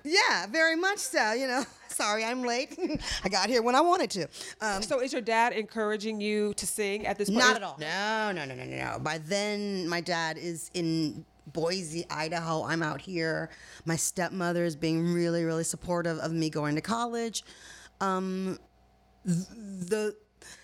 yeah, 0.04 0.48
very 0.48 0.76
much 0.76 0.98
so. 1.00 1.34
You 1.34 1.48
know, 1.48 1.64
sorry 1.90 2.24
I'm 2.26 2.42
late. 2.44 2.78
I 3.24 3.30
got 3.30 3.50
here 3.50 3.62
when 3.62 3.76
I 3.76 3.82
wanted 3.82 4.10
to. 4.12 4.28
Um, 4.62 4.82
So 4.82 5.00
is 5.02 5.14
your 5.14 5.22
dad 5.22 5.54
encouraging 5.54 6.20
you 6.22 6.54
to 6.56 6.66
sing 6.66 7.06
at 7.06 7.18
this 7.18 7.30
point? 7.30 7.40
not 7.40 7.56
at 7.58 7.64
all. 7.64 7.78
No, 7.80 8.32
no, 8.32 8.46
no, 8.46 8.56
no, 8.56 8.64
no, 8.66 8.76
no. 8.94 9.00
By 9.00 9.20
then, 9.20 9.88
my 9.88 10.02
dad 10.02 10.38
is 10.38 10.72
in 10.74 11.26
Boise, 11.54 12.06
Idaho. 12.10 12.64
I'm 12.64 12.84
out 12.84 13.02
here. 13.02 13.50
My 13.86 13.96
stepmother 13.96 14.64
is 14.66 14.76
being 14.76 15.14
really, 15.14 15.44
really 15.44 15.64
supportive 15.64 16.18
of 16.20 16.32
me 16.32 16.50
going 16.50 16.76
to 16.76 16.82
college. 16.82 17.44
Um, 18.02 18.60
the 19.26 20.16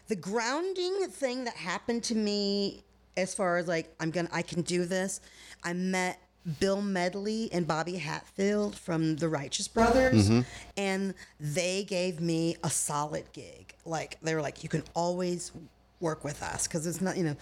the 0.07 0.15
grounding 0.15 1.07
thing 1.09 1.45
that 1.45 1.55
happened 1.55 2.03
to 2.05 2.15
me, 2.15 2.83
as 3.17 3.33
far 3.33 3.57
as 3.57 3.67
like 3.67 3.93
I'm 3.99 4.11
gonna, 4.11 4.29
I 4.31 4.41
can 4.41 4.61
do 4.61 4.85
this. 4.85 5.21
I 5.63 5.73
met 5.73 6.19
Bill 6.59 6.81
Medley 6.81 7.49
and 7.53 7.65
Bobby 7.65 7.95
Hatfield 7.95 8.75
from 8.75 9.15
the 9.15 9.29
Righteous 9.29 9.67
Brothers, 9.67 10.29
and 10.77 11.13
they 11.39 11.83
gave 11.85 12.19
me 12.19 12.57
a 12.63 12.69
solid 12.69 13.25
gig. 13.33 13.73
Like 13.85 14.17
they 14.21 14.35
were 14.35 14.41
like, 14.41 14.61
you 14.63 14.69
can 14.69 14.83
always 14.93 15.51
work 15.99 16.23
with 16.23 16.43
us 16.43 16.67
because 16.67 16.85
it's 16.85 16.99
not, 17.01 17.15
you 17.17 17.23
know, 17.23 17.35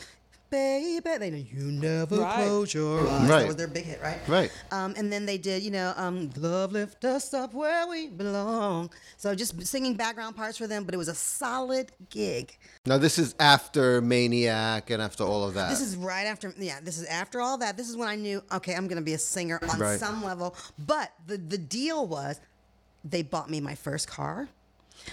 baby. 0.51 0.99
They 1.17 1.31
know 1.31 1.37
you 1.37 1.71
never 1.71 2.17
Right. 2.17 2.35
close 2.45 2.73
your 2.73 2.99
eyes. 3.07 3.29
Right. 3.29 3.39
That 3.39 3.47
was 3.47 3.55
their 3.55 3.67
big 3.67 3.85
hit, 3.85 4.01
right? 4.03 4.19
Right. 4.27 4.51
Um, 4.71 4.93
and 4.97 5.11
then 5.11 5.25
they 5.25 5.37
did, 5.37 5.63
you 5.63 5.71
know, 5.71 5.93
um, 5.95 6.29
love 6.35 6.71
lift 6.73 7.03
us 7.05 7.33
up 7.33 7.53
where 7.53 7.87
we 7.87 8.07
belong. 8.09 8.91
So 9.17 9.33
just 9.33 9.65
singing 9.65 9.95
background 9.95 10.35
parts 10.35 10.57
for 10.57 10.67
them, 10.67 10.83
but 10.83 10.93
it 10.93 10.97
was 10.97 11.07
a 11.07 11.15
solid 11.15 11.91
gig. 12.09 12.57
Now 12.85 12.97
this 12.97 13.17
is 13.17 13.33
after 13.39 14.01
Maniac 14.01 14.89
and 14.89 15.01
after 15.01 15.23
all 15.23 15.43
of 15.43 15.53
that. 15.55 15.69
This 15.69 15.81
is 15.81 15.95
right 15.95 16.25
after, 16.27 16.53
yeah, 16.57 16.79
this 16.83 16.97
is 16.97 17.05
after 17.05 17.41
all 17.41 17.57
that. 17.59 17.77
This 17.77 17.89
is 17.89 17.95
when 17.97 18.09
I 18.09 18.15
knew, 18.15 18.43
okay, 18.51 18.75
I'm 18.75 18.87
going 18.87 18.97
to 19.01 19.05
be 19.05 19.13
a 19.13 19.17
singer 19.19 19.59
on 19.67 19.79
Right. 19.79 19.99
some 19.99 20.23
level. 20.23 20.55
But 20.77 21.11
the, 21.25 21.37
the 21.37 21.57
deal 21.57 22.05
was 22.05 22.39
they 23.03 23.23
bought 23.23 23.49
me 23.49 23.61
my 23.61 23.73
first 23.75 24.07
car. 24.07 24.49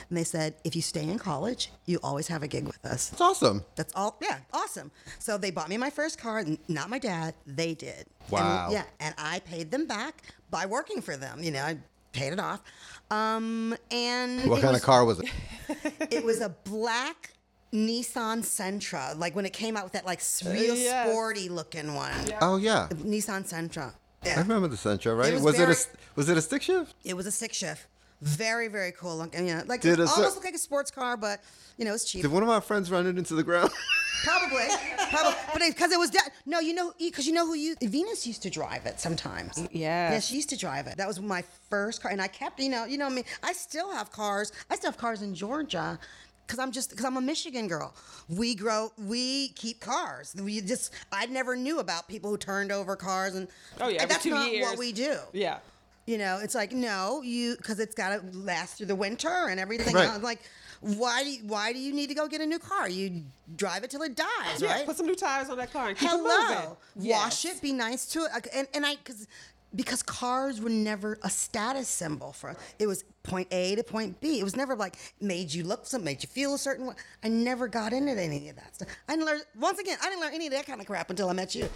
And 0.09 0.17
they 0.19 0.25
said, 0.25 0.55
if 0.65 0.75
you 0.77 0.83
stay 0.83 1.03
in 1.03 1.19
college, 1.19 1.71
you 1.87 1.99
always 2.03 2.29
have 2.29 2.43
a 2.43 2.49
gig 2.49 2.67
with 2.67 2.85
us. 2.85 3.09
That's 3.11 3.21
awesome. 3.21 3.65
That's 3.77 3.93
all. 3.95 4.17
Yeah, 4.21 4.39
awesome. 4.53 4.91
So 5.19 5.39
they 5.39 5.51
bought 5.51 5.69
me 5.69 5.77
my 5.77 5.91
first 5.91 6.19
car. 6.19 6.39
n- 6.41 6.59
Not 6.69 6.91
my 6.91 6.99
dad. 6.99 7.35
They 7.47 7.75
did. 7.75 8.07
And, 8.21 8.31
Wow. 8.31 8.69
yeah, 8.71 8.85
and 9.01 9.15
I 9.19 9.41
paid 9.41 9.71
them 9.71 9.87
back 9.87 10.23
by 10.51 10.67
working 10.67 11.01
for 11.01 11.17
them. 11.17 11.43
You 11.43 11.51
know, 11.53 11.63
I 11.63 11.79
paid 12.13 12.33
it 12.33 12.41
off. 12.41 12.63
Um, 13.11 13.77
and 13.91 14.49
What 14.51 14.61
kind 14.61 14.73
was, 14.73 14.81
of 14.83 14.87
car 14.87 15.05
was 15.05 15.21
it? 15.21 15.29
It 16.11 16.25
was 16.25 16.41
a 16.41 16.49
black 16.65 17.33
Nissan 17.73 18.39
Sentra, 18.43 19.17
like 19.19 19.37
when 19.37 19.45
it 19.45 19.53
came 19.53 19.77
out 19.77 19.85
with 19.85 19.93
that 19.93 20.07
like 20.07 20.21
s- 20.21 20.43
real 20.45 20.75
yes. 20.75 21.07
sporty 21.11 21.49
looking 21.51 21.95
one. 21.95 22.13
Oh 22.41 22.57
yeah, 22.57 22.89
Nissan 22.93 23.47
Sentra. 23.47 23.93
I 24.25 24.39
remember 24.39 24.69
the 24.69 24.77
Sentra, 24.77 25.17
right? 25.17 25.35
was 25.35 25.43
was 25.43 25.59
it 25.61 25.69
a 25.69 25.77
was 26.17 26.29
it 26.31 26.37
a 26.39 26.43
stick 26.43 26.63
shift? 26.63 26.95
It 27.05 27.15
was 27.15 27.27
a 27.27 27.31
stick 27.31 27.53
shift. 27.53 27.87
Very, 28.21 28.69
very 28.69 28.93
cool 28.93 29.17
looking. 29.17 29.47
Yeah, 29.47 29.63
like 29.67 29.81
Did 29.81 29.99
a 30.01 30.03
almost 30.03 30.17
cer- 30.17 30.23
look 30.35 30.45
like 30.45 30.55
a 30.55 30.59
sports 30.59 30.91
car, 30.91 31.17
but 31.17 31.41
you 31.77 31.85
know, 31.85 31.95
it's 31.95 32.11
cheap. 32.11 32.23
Did 32.23 32.33
one 32.33 32.43
of 32.43 32.49
my 32.49 32.61
friends 32.61 32.91
run 32.91 33.07
it 33.07 33.17
into 33.17 33.35
the 33.35 33.45
ground? 33.45 33.71
Probably, 34.25 34.67
probably, 35.13 35.35
but 35.53 35.63
because 35.69 35.93
it 35.93 35.99
was 35.99 36.11
that. 36.11 36.31
No, 36.45 36.59
you 36.59 36.75
know, 36.75 36.93
because 36.99 37.25
you 37.25 37.33
know 37.33 37.47
who 37.47 37.55
you 37.55 37.77
Venus 37.81 38.27
used 38.27 38.43
to 38.43 38.51
drive 38.51 38.85
it 38.85 38.99
sometimes. 38.99 39.57
Yes. 39.71 39.71
yeah, 39.73 40.19
she 40.19 40.35
used 40.35 40.49
to 40.49 40.57
drive 40.59 40.89
it. 40.89 40.97
That 40.97 41.07
was 41.07 41.21
my 41.21 41.45
first 41.71 42.03
car, 42.03 42.11
and 42.11 42.21
I 42.21 42.27
kept, 42.27 42.59
you 42.59 42.69
know, 42.69 42.85
you 42.85 42.99
know 42.99 43.09
me. 43.09 43.23
I 43.45 43.53
still 43.53 43.93
have 43.93 44.11
cars. 44.11 44.51
I 44.71 44.75
still 44.75 44.91
have 44.91 44.99
cars 44.99 45.23
in 45.23 45.37
Georgia. 45.37 46.01
Cause 46.49 46.59
I'm 46.59 46.73
just, 46.73 46.97
cause 46.97 47.05
I'm 47.05 47.17
a 47.19 47.21
Michigan 47.21 47.69
girl. 47.69 47.95
We 48.29 48.55
grow, 48.57 48.91
we 48.97 49.51
keep 49.51 49.79
cars. 49.81 50.35
We 50.37 50.63
just, 50.63 50.93
I 51.13 51.27
never 51.27 51.55
knew 51.55 51.79
about 51.79 52.09
people 52.09 52.31
who 52.31 52.39
turned 52.39 52.73
over 52.73 52.97
cars, 52.97 53.37
and 53.37 53.47
Oh, 53.81 53.89
yeah, 53.89 54.03
and 54.03 54.11
that's 54.11 54.25
two 54.25 54.31
not 54.31 54.51
years. 54.51 54.67
what 54.67 54.79
we 54.79 54.91
do. 54.93 55.19
Yeah. 55.33 55.59
You 56.09 56.17
know, 56.17 56.39
it's 56.43 56.55
like 56.55 56.73
no, 56.73 57.21
you 57.23 57.55
because 57.59 57.79
it's 57.81 57.95
got 57.95 58.09
to 58.33 58.39
last 58.39 58.79
through 58.79 58.87
the 58.87 58.95
winter 58.95 59.29
and 59.51 59.61
everything. 59.61 59.95
Right. 59.95 60.07
else. 60.09 60.23
Like, 60.23 60.41
why 60.81 61.23
do 61.23 61.29
you, 61.31 61.41
why 61.47 61.75
do 61.75 61.79
you 61.79 61.93
need 61.93 62.07
to 62.07 62.15
go 62.15 62.27
get 62.27 62.41
a 62.41 62.47
new 62.47 62.59
car? 62.59 62.89
You 62.89 63.25
drive 63.57 63.85
it 63.85 63.91
till 63.91 64.01
it 64.03 64.17
dies, 64.17 64.27
Yeah, 64.63 64.73
right? 64.73 64.87
put 64.87 64.97
some 64.97 65.05
new 65.05 65.15
tires 65.15 65.51
on 65.51 65.59
that 65.59 65.71
car 65.71 65.89
and 65.91 65.99
keep 65.99 66.09
it 66.09 66.13
Hello, 66.13 66.77
moving. 66.97 67.11
wash 67.11 67.45
Yes. 67.45 67.57
it, 67.57 67.61
be 67.63 67.75
nice 67.75 68.07
to 68.07 68.21
it, 68.25 68.49
and 68.55 68.67
and 68.73 68.87
I 68.87 68.97
because 68.97 69.27
because 69.75 70.03
cars 70.03 70.61
were 70.61 70.71
never 70.71 71.19
a 71.23 71.31
status 71.31 71.89
symbol 71.89 72.33
for 72.33 72.51
us. 72.51 72.57
It 72.79 72.87
was 72.87 73.05
point 73.23 73.49
A 73.51 73.75
to 73.77 73.83
point 73.85 74.21
B. 74.21 74.41
It 74.41 74.45
was 74.45 74.57
never 74.57 74.75
like 74.75 74.97
made 75.21 75.53
you 75.53 75.65
look 75.65 75.87
something, 75.87 76.05
made 76.05 76.23
you 76.23 76.29
feel 76.29 76.55
a 76.55 76.59
certain 76.59 76.87
way. 76.87 76.95
I 77.23 77.29
never 77.29 77.69
got 77.69 77.93
into 77.93 78.21
any 78.21 78.49
of 78.49 78.57
that 78.57 78.75
stuff. 78.75 78.89
I 79.09 79.13
didn't 79.13 79.27
learn 79.27 79.41
once 79.59 79.79
again. 79.79 79.99
I 80.03 80.09
didn't 80.09 80.21
learn 80.21 80.35
any 80.35 80.47
of 80.47 80.53
that 80.53 80.67
kind 80.67 80.81
of 80.81 80.87
crap 80.87 81.11
until 81.11 81.29
I 81.29 81.33
met 81.33 81.55
you. 81.55 81.69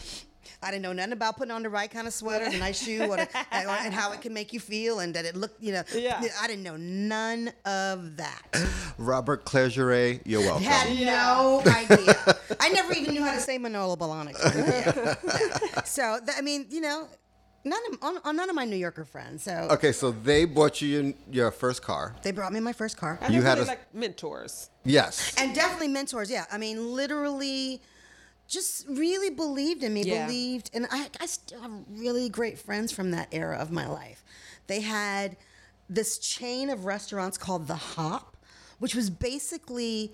I 0.63 0.71
didn't 0.71 0.83
know 0.83 0.93
nothing 0.93 1.13
about 1.13 1.37
putting 1.37 1.53
on 1.53 1.63
the 1.63 1.69
right 1.69 1.91
kind 1.91 2.07
of 2.07 2.13
sweater, 2.13 2.51
the 2.51 2.59
nice 2.59 2.83
shoe, 2.83 3.09
what, 3.09 3.21
and, 3.53 3.69
and 3.69 3.95
how 3.95 4.13
it 4.13 4.21
can 4.21 4.33
make 4.35 4.53
you 4.53 4.61
feel, 4.61 5.01
and 5.01 5.15
that 5.15 5.25
it 5.25 5.37
looked, 5.37 5.63
you 5.63 5.73
know. 5.73 5.83
Yeah. 5.95 6.23
I 6.41 6.47
didn't 6.47 6.63
know 6.63 6.77
none 6.77 7.53
of 7.65 8.17
that. 8.17 8.43
Robert 8.99 9.45
Clergerie, 9.45 10.21
you're 10.25 10.41
welcome. 10.41 10.65
Had 10.65 10.89
no 10.99 11.63
idea. 11.67 12.37
I 12.61 12.71
never 12.71 12.93
even 12.93 13.15
knew 13.15 13.23
how 13.23 13.35
to 13.35 13.41
say 13.41 13.59
Manolo 13.59 13.97
Blahnik. 13.97 14.37
Yeah. 14.53 15.15
Yeah. 15.25 15.83
So 15.85 16.19
I 16.37 16.41
mean, 16.43 16.67
you 16.71 16.81
know, 16.81 17.09
none 17.65 17.81
of 17.93 17.99
on, 18.03 18.19
on 18.25 18.37
none 18.37 18.49
of 18.51 18.57
my 18.57 18.65
New 18.65 18.77
Yorker 18.77 19.05
friends. 19.05 19.43
So 19.45 19.69
Okay, 19.71 19.93
so 19.93 20.11
they 20.11 20.45
bought 20.45 20.81
you 20.83 20.89
your, 20.89 21.13
your 21.31 21.51
first 21.51 21.83
car. 21.83 22.15
they 22.23 22.33
brought 22.33 22.53
me 22.53 22.61
my 22.61 22.73
first 22.73 22.97
car, 22.97 23.19
And 23.23 23.35
You 23.35 23.43
had 23.43 23.59
really 23.59 23.69
a- 23.69 23.73
like 23.73 23.95
mentors. 23.95 24.71
Yes. 24.85 25.35
and 25.39 25.55
definitely 25.55 25.89
mentors. 25.89 26.31
Yeah, 26.31 26.45
I 26.51 26.59
mean, 26.59 26.93
literally. 26.95 27.81
Just 28.49 28.87
really 28.87 29.31
believed 29.31 29.83
in 29.83 29.95
me, 29.95 30.03
Yeah. 30.03 30.27
believed, 30.27 30.69
and 30.75 30.87
I, 30.91 31.09
I 31.21 31.25
still 31.27 31.63
have 31.63 31.71
really 31.89 32.29
great 32.29 32.59
friends 32.59 32.93
from 32.93 33.13
that 33.13 33.29
era 33.33 33.57
of 33.57 33.71
my 33.71 33.87
life. 33.89 34.23
They 34.67 34.81
had 34.83 35.39
this 35.89 36.19
chain 36.19 36.69
of 36.69 36.85
restaurants 36.85 37.39
called 37.39 37.67
The 37.67 37.77
Hop, 37.77 38.37
which 38.79 38.95
was 38.95 39.09
basically 39.09 40.13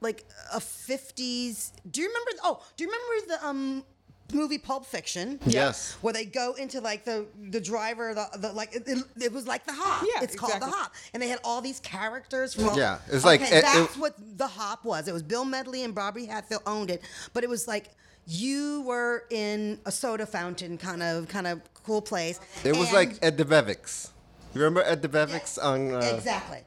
like 0.00 0.24
a 0.54 0.60
50s 0.60 1.72
do 1.90 2.00
you 2.00 2.06
remember 2.08 2.30
oh 2.44 2.62
do 2.76 2.84
you 2.84 2.90
remember 2.90 3.26
the 3.34 3.48
um 3.48 3.84
movie 4.32 4.58
pulp 4.58 4.86
fiction 4.86 5.38
Yes. 5.46 5.96
where 6.00 6.12
they 6.12 6.24
go 6.24 6.54
into 6.54 6.80
like 6.80 7.04
the 7.04 7.26
the 7.50 7.60
driver 7.60 8.14
the, 8.14 8.26
the 8.38 8.52
like 8.52 8.74
it, 8.74 8.84
it, 8.86 9.04
it 9.20 9.32
was 9.32 9.46
like 9.46 9.64
the 9.66 9.72
hop 9.72 10.04
Yeah, 10.14 10.22
it's 10.22 10.36
called 10.36 10.52
exactly. 10.54 10.70
the 10.70 10.76
hop 10.76 10.94
and 11.14 11.22
they 11.22 11.28
had 11.28 11.40
all 11.44 11.60
these 11.60 11.80
characters 11.80 12.54
from 12.54 12.68
all, 12.70 12.78
Yeah, 12.78 12.98
it's 13.08 13.24
like- 13.24 13.42
okay, 13.42 13.58
it- 13.58 13.62
that's 13.62 13.96
it- 13.96 14.00
what 14.00 14.14
the 14.38 14.46
hop 14.46 14.84
was 14.84 15.08
it 15.08 15.12
was 15.12 15.22
bill 15.22 15.44
medley 15.44 15.84
and 15.84 15.94
bobby 15.94 16.26
hatfield 16.26 16.62
owned 16.66 16.90
it 16.90 17.02
but 17.32 17.44
it 17.44 17.50
was 17.50 17.66
like 17.68 17.86
you 18.26 18.82
were 18.82 19.24
in 19.30 19.78
a 19.86 19.90
soda 19.92 20.26
fountain 20.26 20.78
kind 20.78 21.02
of 21.02 21.26
kind 21.28 21.46
of 21.46 21.60
cool 21.82 22.02
place 22.02 22.38
It 22.64 22.76
was 22.76 22.86
and- 22.88 22.94
like 22.94 23.18
Ed 23.22 23.36
Debevic's. 23.38 24.10
You 24.54 24.60
remember 24.62 24.82
at 24.82 24.98
Ed 24.98 25.02
Debevic's 25.02 25.58
on? 25.58 25.92
Uh, 25.94 25.98
exactly 26.16 26.58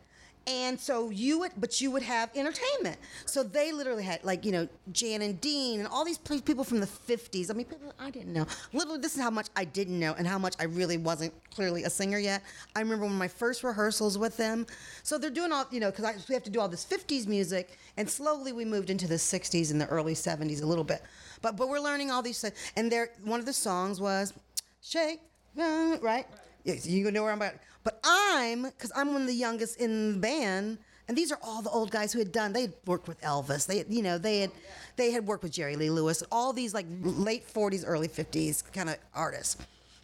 And 0.45 0.77
so 0.77 1.09
you 1.09 1.39
would, 1.39 1.51
but 1.57 1.79
you 1.79 1.89
would 1.91 2.03
have 2.03 2.29
entertainment. 2.35 2.97
So 3.25 3.43
they 3.43 3.71
literally 3.71 4.03
had 4.03 4.21
like 4.25 4.43
you 4.43 4.51
know 4.51 4.67
Jan 4.91 5.21
and 5.21 5.39
Dean 5.39 5.79
and 5.79 5.87
all 5.87 6.03
these 6.03 6.17
people 6.17 6.65
from 6.65 6.81
the 6.81 6.85
'50s. 6.85 7.49
I 7.49 7.53
mean, 7.53 7.65
people 7.65 7.93
I 7.97 8.09
didn't 8.09 8.33
know. 8.33 8.45
Literally, 8.73 8.99
this 8.99 9.15
is 9.15 9.21
how 9.21 9.29
much 9.29 9.47
I 9.55 9.63
didn't 9.63 9.97
know 9.97 10.13
and 10.17 10.27
how 10.27 10.37
much 10.37 10.55
I 10.59 10.65
really 10.65 10.97
wasn't 10.97 11.33
clearly 11.49 11.83
a 11.83 11.89
singer 11.89 12.17
yet. 12.17 12.43
I 12.75 12.81
remember 12.81 13.05
when 13.05 13.17
my 13.17 13.27
first 13.29 13.63
rehearsals 13.63 14.17
with 14.17 14.35
them. 14.35 14.67
So 15.03 15.17
they're 15.17 15.29
doing 15.29 15.53
all 15.53 15.65
you 15.71 15.79
know 15.79 15.91
because 15.91 16.27
we 16.27 16.33
have 16.33 16.43
to 16.43 16.49
do 16.49 16.59
all 16.59 16.67
this 16.67 16.85
'50s 16.85 17.25
music, 17.25 17.77
and 17.95 18.09
slowly 18.09 18.51
we 18.51 18.65
moved 18.65 18.89
into 18.89 19.07
the 19.07 19.15
'60s 19.15 19.71
and 19.71 19.79
the 19.79 19.87
early 19.87 20.13
'70s 20.13 20.61
a 20.61 20.65
little 20.65 20.83
bit. 20.83 21.03
But 21.41 21.55
but 21.55 21.69
we're 21.69 21.79
learning 21.79 22.11
all 22.11 22.21
these 22.21 22.41
things. 22.41 22.55
And 22.75 22.91
there, 22.91 23.11
one 23.23 23.39
of 23.39 23.45
the 23.45 23.53
songs 23.53 24.01
was 24.01 24.33
"Shake," 24.81 25.21
right? 25.55 26.25
Yes, 26.65 26.85
you 26.85 27.09
know 27.11 27.23
where 27.23 27.31
I'm 27.31 27.41
at. 27.41 27.59
But 27.83 27.99
I'm, 28.03 28.63
because 28.63 28.91
I'm 28.95 29.13
one 29.13 29.21
of 29.21 29.27
the 29.27 29.33
youngest 29.33 29.79
in 29.79 30.13
the 30.13 30.19
band, 30.19 30.77
and 31.07 31.17
these 31.17 31.31
are 31.31 31.39
all 31.43 31.61
the 31.61 31.69
old 31.69 31.91
guys 31.91 32.13
who 32.13 32.19
had 32.19 32.31
done. 32.31 32.53
They 32.53 32.61
had 32.61 32.73
worked 32.85 33.07
with 33.07 33.19
Elvis. 33.21 33.65
They, 33.67 33.79
had, 33.79 33.87
you 33.89 34.01
know, 34.01 34.17
they 34.17 34.39
had, 34.39 34.51
they 34.95 35.11
had 35.11 35.27
worked 35.27 35.43
with 35.43 35.51
Jerry 35.51 35.75
Lee 35.75 35.89
Lewis. 35.89 36.23
All 36.31 36.53
these 36.53 36.73
like 36.73 36.85
late 37.01 37.47
'40s, 37.47 37.83
early 37.85 38.07
'50s 38.07 38.63
kind 38.71 38.89
of 38.89 38.97
artists. 39.13 39.57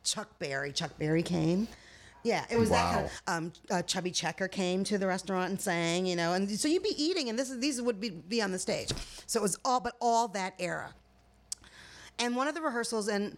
Chuck 0.04 0.28
Berry. 0.40 0.74
Chuck 0.74 0.98
Berry 0.98 1.24
came. 1.24 1.68
Yeah, 2.24 2.44
it 2.50 2.60
was 2.60 2.70
that 2.70 2.94
kind 2.94 3.06
of. 3.06 3.12
Um, 3.28 3.54
uh, 3.72 3.82
Chubby 3.84 4.12
Checker 4.12 4.50
came 4.50 4.84
to 4.84 4.98
the 4.98 5.08
restaurant 5.08 5.52
and 5.52 5.62
sang, 5.62 6.06
you 6.06 6.18
know, 6.18 6.34
and 6.34 6.50
so 6.52 6.68
you'd 6.68 6.84
be 6.84 7.02
eating, 7.02 7.30
and 7.30 7.40
this 7.40 7.50
is 7.50 7.60
these 7.60 7.82
would 7.82 8.02
be, 8.02 8.10
be 8.10 8.42
on 8.42 8.52
the 8.52 8.60
stage. 8.60 8.92
So 9.26 9.40
it 9.40 9.44
was 9.44 9.58
all, 9.64 9.80
but 9.80 9.94
all 10.02 10.28
that 10.30 10.54
era 10.60 10.94
and 12.20 12.36
one 12.36 12.48
of 12.48 12.54
the 12.54 12.62
rehearsals 12.62 13.08
and 13.08 13.38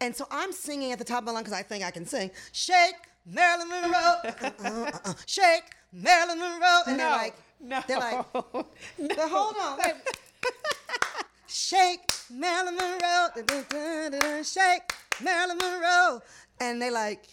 and 0.00 0.14
so 0.14 0.26
I'm 0.30 0.52
singing 0.52 0.92
at 0.92 0.98
the 0.98 1.04
top 1.04 1.20
of 1.20 1.24
my 1.24 1.32
lungs 1.32 1.44
because 1.44 1.58
I 1.58 1.62
think 1.62 1.84
I 1.84 1.90
can 1.90 2.04
sing. 2.04 2.30
Shake 2.52 2.96
Marilyn 3.26 3.68
Monroe, 3.68 4.16
uh, 4.24 4.50
uh, 4.64 4.90
uh, 5.04 5.14
shake 5.26 5.64
Marilyn 5.92 6.38
Monroe, 6.38 6.80
and 6.86 7.00
they're 7.00 7.10
like, 7.10 7.34
no, 7.60 7.80
they're 7.88 7.98
like, 7.98 8.26
they're, 8.98 9.28
hold 9.28 9.54
on, 9.60 9.78
wait. 9.78 9.94
shake 11.48 12.00
Marilyn 12.30 12.76
Monroe, 12.76 13.28
da, 13.34 13.62
da, 13.70 14.08
da, 14.10 14.42
shake 14.42 14.92
Marilyn 15.22 15.56
Monroe, 15.56 16.20
and 16.60 16.82
they 16.82 16.90
like, 16.90 17.24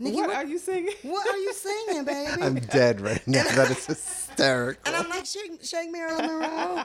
Nikki, 0.00 0.16
What 0.16 0.28
what, 0.28 0.36
are 0.36 0.46
you 0.46 0.58
singing? 0.58 0.94
what 1.02 1.26
are 1.28 1.36
you 1.38 1.52
singing, 1.52 2.04
baby? 2.04 2.42
I'm 2.42 2.54
dead 2.56 3.00
right 3.00 3.26
now. 3.26 3.42
That 3.56 3.70
is 3.70 3.86
hysterical. 3.86 4.80
And 4.86 4.94
I'm 4.94 5.08
like, 5.10 5.26
shake, 5.26 5.64
shake 5.64 5.90
Marilyn 5.90 6.26
Monroe. 6.26 6.82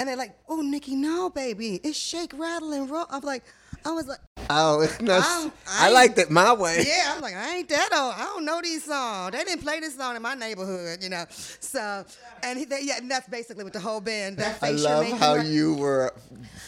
and 0.00 0.08
they're 0.08 0.16
like, 0.16 0.36
oh, 0.48 0.60
Nikki, 0.60 0.96
no, 0.96 1.30
baby. 1.30 1.80
It's 1.84 1.96
shake, 1.96 2.32
rattle, 2.36 2.72
and 2.72 2.90
roll. 2.90 3.06
I'm 3.10 3.22
like, 3.22 3.44
I 3.84 3.92
was 3.92 4.06
like, 4.08 4.18
Oh, 4.50 4.80
it's 4.80 5.00
not, 5.00 5.22
I'm- 5.24 5.52
I, 5.68 5.88
I- 5.88 5.92
liked 5.92 6.18
it 6.18 6.30
my 6.30 6.52
way. 6.52 6.84
yeah. 6.86 7.12
I'm 7.14 7.20
like, 7.20 7.34
I 7.34 7.56
ain't 7.56 7.68
that 7.68 7.90
old. 7.92 8.14
I 8.16 8.24
don't 8.24 8.44
know 8.44 8.60
these 8.62 8.84
songs. 8.84 9.32
They 9.32 9.44
didn't 9.44 9.62
play 9.62 9.78
this 9.80 9.96
song 9.96 10.16
in 10.16 10.22
my 10.22 10.34
neighborhood, 10.34 11.02
you 11.02 11.08
know. 11.08 11.24
So, 11.30 12.04
and 12.42 12.58
he, 12.58 12.64
they, 12.64 12.80
yeah, 12.82 12.98
and 12.98 13.10
that's 13.10 13.28
basically 13.28 13.62
what 13.64 13.72
the 13.72 13.80
whole 13.80 14.00
band. 14.00 14.38
That 14.38 14.56
I 14.62 14.70
face 14.72 14.82
you're 14.82 14.90
love 14.90 15.18
how 15.18 15.34
you 15.36 15.74
were 15.74 16.12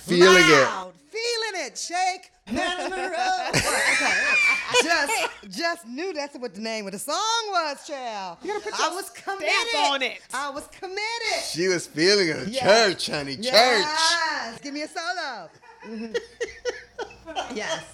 feeling 0.05 0.43
Loud, 0.49 0.93
feeling 1.14 1.66
it. 1.66 1.79
Shake 1.79 2.31
Marilyn 2.53 2.90
Monroe. 2.90 3.48
okay. 3.48 4.14
Just, 4.83 5.12
just 5.50 5.87
knew 5.87 6.12
that's 6.12 6.37
what 6.37 6.55
the 6.55 6.61
name 6.61 6.87
of 6.87 6.92
the 6.92 6.98
song 6.98 7.14
was, 7.50 7.87
child. 7.87 8.38
You 8.42 8.53
gotta 8.53 8.64
put 8.64 8.81
I 8.81 8.87
your 8.87 8.96
was 8.96 9.07
stamp 9.07 9.38
committed 9.38 9.74
on 9.90 10.03
it. 10.03 10.20
I 10.33 10.50
was 10.50 10.66
committed. 10.68 11.44
She 11.50 11.68
was 11.68 11.87
feeling 11.87 12.29
it. 12.29 12.48
Yeah. 12.48 12.88
Church, 12.88 13.11
honey, 13.11 13.37
church. 13.37 13.44
Yes. 13.44 14.61
Give 14.62 14.74
me 14.74 14.83
a 14.83 14.88
solo. 14.88 15.48
Mhm. 15.87 16.16
yes. 17.55 17.85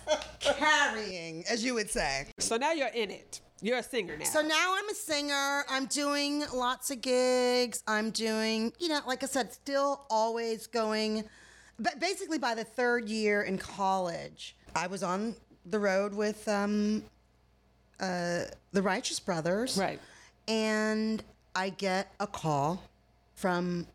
Carrying, 0.41 1.45
as 1.49 1.65
you 1.65 1.75
would 1.75 1.91
say. 1.91 2.27
So 2.39 2.57
now 2.57 2.73
you're 2.73 2.89
in 2.89 3.11
it. 3.11 3.41
You're 3.63 3.79
a 3.79 3.83
singer 3.83 4.17
now. 4.17 4.25
So 4.25 4.41
now 4.41 4.75
I'm 4.77 4.89
a 4.89 4.95
singer. 4.95 5.65
I'm 5.69 5.85
doing 5.87 6.45
lots 6.55 6.91
of 6.91 7.03
gigs. 7.03 7.83
I'm 7.87 8.11
doing, 8.11 8.73
you 8.79 8.89
know, 8.89 9.01
like 9.07 9.23
I 9.23 9.27
said, 9.27 9.53
still 9.53 10.07
always 10.09 10.67
going. 10.67 11.25
But 11.81 11.99
basically, 11.99 12.39
by 12.39 12.55
the 12.55 12.65
third 12.65 13.09
year 13.09 13.43
in 13.43 13.57
college, 13.57 14.55
I 14.77 14.87
was 14.87 15.03
on 15.03 15.35
the 15.65 15.79
road 15.79 16.13
with 16.13 16.47
um, 16.47 17.03
uh, 17.99 18.43
the 18.73 18.83
Righteous 18.83 19.19
Brothers. 19.19 19.79
Right. 19.79 19.99
And 20.47 21.25
I 21.55 21.71
get 21.71 22.13
a 22.21 22.27
call 22.27 22.83
from 23.35 23.87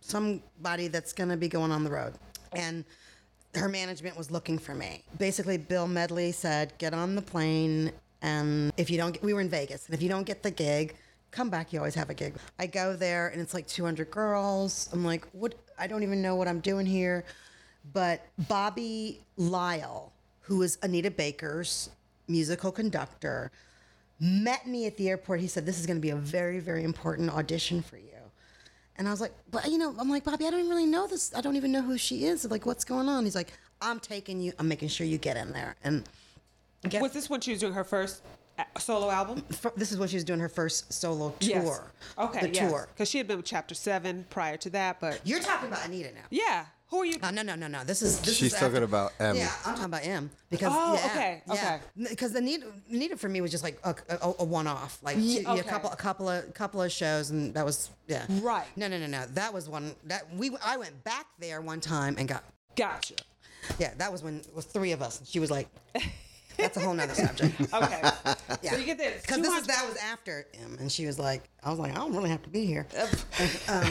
somebody 0.00 0.86
that's 0.86 1.12
going 1.12 1.30
to 1.30 1.36
be 1.36 1.48
going 1.48 1.72
on 1.72 1.82
the 1.82 1.90
road. 1.90 2.14
And 2.52 2.84
her 3.56 3.68
management 3.68 4.16
was 4.16 4.30
looking 4.30 4.56
for 4.58 4.74
me. 4.74 5.02
Basically, 5.18 5.58
Bill 5.58 5.88
Medley 5.88 6.30
said, 6.30 6.72
get 6.78 6.94
on 6.94 7.16
the 7.16 7.22
plane. 7.22 7.90
And 8.22 8.72
if 8.76 8.88
you 8.88 8.98
don't 8.98 9.12
get, 9.12 9.22
we 9.22 9.34
were 9.34 9.40
in 9.40 9.48
Vegas. 9.48 9.86
And 9.86 9.94
if 9.94 10.02
you 10.02 10.08
don't 10.08 10.24
get 10.24 10.42
the 10.44 10.50
gig, 10.50 10.94
come 11.30 11.50
back. 11.50 11.72
You 11.72 11.78
always 11.78 11.94
have 11.94 12.10
a 12.10 12.14
gig. 12.14 12.34
I 12.58 12.66
go 12.66 12.94
there 12.96 13.28
and 13.28 13.40
it's 13.40 13.54
like 13.54 13.66
200 13.66 14.10
girls. 14.10 14.88
I'm 14.92 15.04
like, 15.04 15.26
what? 15.32 15.54
I 15.78 15.86
don't 15.86 16.02
even 16.02 16.22
know 16.22 16.36
what 16.36 16.48
I'm 16.48 16.60
doing 16.60 16.86
here. 16.86 17.24
But 17.92 18.26
Bobby 18.48 19.20
Lyle, 19.36 20.12
who 20.40 20.62
is 20.62 20.78
Anita 20.82 21.10
Baker's 21.10 21.90
musical 22.28 22.72
conductor, 22.72 23.52
met 24.20 24.66
me 24.66 24.86
at 24.86 24.96
the 24.96 25.08
airport. 25.08 25.40
He 25.40 25.46
said, 25.46 25.66
This 25.66 25.78
is 25.78 25.86
going 25.86 25.98
to 25.98 26.02
be 26.02 26.10
a 26.10 26.16
very, 26.16 26.58
very 26.58 26.84
important 26.84 27.30
audition 27.30 27.82
for 27.82 27.96
you. 27.96 28.02
And 28.96 29.06
I 29.06 29.10
was 29.10 29.20
like, 29.20 29.32
But, 29.50 29.66
you 29.70 29.78
know, 29.78 29.94
I'm 29.98 30.08
like, 30.08 30.24
Bobby, 30.24 30.46
I 30.46 30.50
don't 30.50 30.68
really 30.68 30.86
know 30.86 31.06
this. 31.06 31.34
I 31.34 31.40
don't 31.40 31.56
even 31.56 31.70
know 31.70 31.82
who 31.82 31.98
she 31.98 32.24
is. 32.24 32.44
Like, 32.50 32.66
what's 32.66 32.84
going 32.84 33.08
on? 33.08 33.24
He's 33.24 33.36
like, 33.36 33.52
I'm 33.80 34.00
taking 34.00 34.40
you, 34.40 34.52
I'm 34.58 34.68
making 34.68 34.88
sure 34.88 35.06
you 35.06 35.18
get 35.18 35.36
in 35.36 35.52
there. 35.52 35.76
And 35.84 36.08
get, 36.88 37.02
was 37.02 37.12
this 37.12 37.28
when 37.28 37.40
she 37.40 37.50
was 37.52 37.60
doing 37.60 37.74
her 37.74 37.84
first 37.84 38.22
solo 38.78 39.10
album? 39.10 39.42
this 39.76 39.92
is 39.92 39.98
when 39.98 40.08
she 40.08 40.16
was 40.16 40.24
doing 40.24 40.40
her 40.40 40.48
first 40.48 40.92
solo 40.92 41.30
tour. 41.40 41.50
Yes. 41.50 41.80
Okay. 42.18 42.40
The 42.40 42.48
yes. 42.50 42.70
tour. 42.70 42.88
Because 42.94 43.08
she 43.08 43.18
had 43.18 43.26
been 43.28 43.36
with 43.38 43.46
Chapter 43.46 43.74
Seven 43.74 44.24
prior 44.30 44.56
to 44.58 44.70
that, 44.70 45.00
but 45.00 45.20
You're 45.24 45.40
talking 45.40 45.68
about 45.68 45.84
Anita 45.86 46.12
now. 46.12 46.20
yeah. 46.30 46.66
Who 46.90 47.00
are 47.00 47.04
you? 47.04 47.16
Oh, 47.20 47.30
no, 47.30 47.42
no, 47.42 47.56
no, 47.56 47.66
no. 47.66 47.82
This 47.82 48.00
is 48.00 48.20
this 48.20 48.36
She's 48.36 48.52
is 48.52 48.60
talking 48.60 48.66
after- 48.76 48.84
about 48.84 49.12
M. 49.18 49.34
Yeah, 49.34 49.50
I'm 49.64 49.72
talking 49.74 49.86
about 49.86 50.06
M 50.06 50.30
because 50.50 50.70
Oh, 50.72 50.94
yeah, 50.94 51.06
okay, 51.10 51.42
yeah. 51.48 51.52
okay. 51.52 51.80
Because 52.10 52.32
Anita, 52.36 52.66
Anita 52.88 53.16
for 53.16 53.28
me 53.28 53.40
was 53.40 53.50
just 53.50 53.64
like 53.64 53.80
a, 53.82 53.92
a, 54.08 54.34
a 54.38 54.44
one-off, 54.44 55.00
like 55.02 55.16
Ye- 55.18 55.38
two- 55.38 55.42
yeah, 55.42 55.54
a 55.56 55.62
couple, 55.64 55.90
a 55.90 55.96
couple 55.96 56.28
of, 56.28 56.54
couple 56.54 56.80
of 56.80 56.92
shows, 56.92 57.30
and 57.30 57.52
that 57.54 57.64
was 57.64 57.90
yeah. 58.06 58.24
Right. 58.40 58.66
No, 58.76 58.86
no, 58.86 59.00
no, 59.00 59.08
no. 59.08 59.26
That 59.34 59.52
was 59.52 59.68
one 59.68 59.96
that 60.04 60.32
we. 60.36 60.52
I 60.64 60.76
went 60.76 61.02
back 61.02 61.26
there 61.40 61.60
one 61.60 61.80
time 61.80 62.14
and 62.18 62.28
got 62.28 62.44
Gotcha. 62.76 63.14
yeah. 63.80 63.92
That 63.98 64.12
was 64.12 64.22
when 64.22 64.36
it 64.36 64.54
was 64.54 64.64
three 64.66 64.92
of 64.92 65.02
us. 65.02 65.18
And 65.18 65.26
She 65.26 65.40
was 65.40 65.50
like, 65.50 65.66
that's 66.56 66.76
a 66.76 66.80
whole 66.80 66.94
nother 66.94 67.14
subject. 67.14 67.54
Okay. 67.74 68.00
Yeah. 68.62 68.70
So 68.72 68.76
you 68.78 68.84
get 68.86 68.98
this. 68.98 69.22
Because 69.22 69.42
this 69.42 69.60
is 69.60 69.66
that 69.66 69.84
was 69.88 69.96
after 69.98 70.46
him, 70.52 70.76
and 70.80 70.90
she 70.90 71.06
was 71.06 71.18
like, 71.18 71.42
I 71.62 71.70
was 71.70 71.78
like, 71.78 71.92
I 71.92 71.96
don't 71.96 72.14
really 72.14 72.30
have 72.30 72.42
to 72.42 72.48
be 72.48 72.64
here. 72.66 72.86
um, 73.68 73.90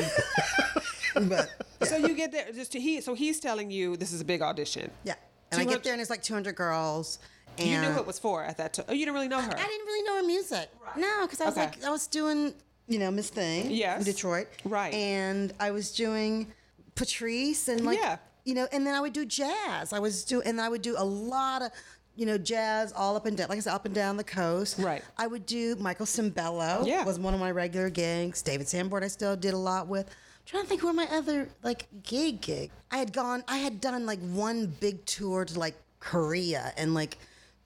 but 1.30 1.50
So 1.84 1.98
you 1.98 2.14
get 2.16 2.32
there. 2.32 2.52
Just 2.54 2.72
to, 2.74 2.80
he. 2.80 3.02
So 3.02 3.14
he's 3.14 3.40
telling 3.40 3.72
you 3.72 3.96
this 3.98 4.12
is 4.12 4.22
a 4.22 4.26
big 4.26 4.42
audition. 4.42 4.90
yeah, 5.04 5.14
and 5.52 5.62
I 5.62 5.64
200 5.64 5.70
get 5.76 5.84
there 5.84 5.94
and 5.94 6.02
it's 6.02 6.10
like 6.10 6.24
200 6.24 6.56
girls. 6.56 7.20
And 7.58 7.70
You 7.70 7.80
knew 7.80 7.88
who 7.92 8.00
it 8.02 8.08
was 8.08 8.20
for 8.20 8.44
at 8.44 8.58
that 8.58 8.74
time. 8.74 8.86
Oh, 8.90 8.94
you 8.94 9.06
didn't 9.06 9.14
really 9.16 9.30
know 9.30 9.40
her. 9.40 9.48
I 9.50 9.68
didn't 9.68 9.86
really 9.86 10.04
know 10.04 10.16
her 10.18 10.24
music. 10.28 10.70
No, 10.98 11.22
because 11.22 11.40
I 11.40 11.46
was 11.46 11.54
Okay. 11.58 11.68
like, 11.68 11.84
I 11.86 11.90
was 11.90 12.06
doing, 12.08 12.54
you 12.90 13.00
know, 13.00 13.10
Miss 13.12 13.30
Thing 13.30 13.72
Yes. 13.72 14.00
in 14.00 14.04
Detroit. 14.04 14.48
Right. 14.66 14.94
And 14.94 15.54
I 15.58 15.72
was 15.72 15.92
doing 15.94 16.52
Patrice 16.96 17.70
and 17.70 17.86
like, 17.86 17.98
Yeah. 17.98 18.18
you 18.44 18.56
know, 18.56 18.68
and 18.74 18.86
then 18.86 18.94
I 18.94 19.00
would 19.00 19.14
do 19.14 19.24
jazz. 19.24 19.94
I 19.94 20.00
was 20.00 20.26
do, 20.26 20.42
and 20.42 20.60
I 20.60 20.68
would 20.68 20.82
do 20.82 20.96
a 20.98 21.06
lot 21.06 21.62
of, 21.62 21.72
you 22.16 22.26
know, 22.26 22.38
jazz 22.38 22.94
all 22.94 23.16
up 23.16 23.26
and 23.26 23.36
down, 23.38 23.50
like 23.50 23.58
I 23.58 23.62
said, 23.62 23.74
up 23.74 23.86
and 23.86 23.94
down 23.94 24.18
the 24.18 24.24
coast. 24.24 24.78
Right. 24.80 25.04
I 25.18 25.28
would 25.28 25.46
do 25.46 25.76
Michael 25.76 26.06
Sembello. 26.06 26.86
Yeah. 26.86 27.04
Was 27.04 27.20
one 27.20 27.34
of 27.34 27.40
my 27.40 27.52
regular 27.52 27.90
gigs. 27.90 28.42
David 28.42 28.68
Sanborn 28.68 29.04
I 29.04 29.08
still 29.08 29.36
did 29.36 29.54
a 29.54 29.58
lot 29.58 29.88
with. 29.88 30.08
I'm 30.08 30.46
trying 30.46 30.64
to 30.64 30.70
think 30.70 30.82
who 30.82 30.88
were 30.88 30.94
my 30.94 31.08
other 31.12 31.50
like 31.64 31.88
gig 32.04 32.42
gig. 32.42 32.72
I 32.92 32.98
had 32.98 33.12
gone, 33.14 33.44
I 33.48 33.58
had 33.58 33.82
done 33.82 34.06
like 34.06 34.20
one 34.20 34.68
big 34.80 35.06
tour 35.06 35.46
to 35.46 35.60
like 35.60 35.76
Korea 36.00 36.74
and 36.78 36.94
like 36.94 37.18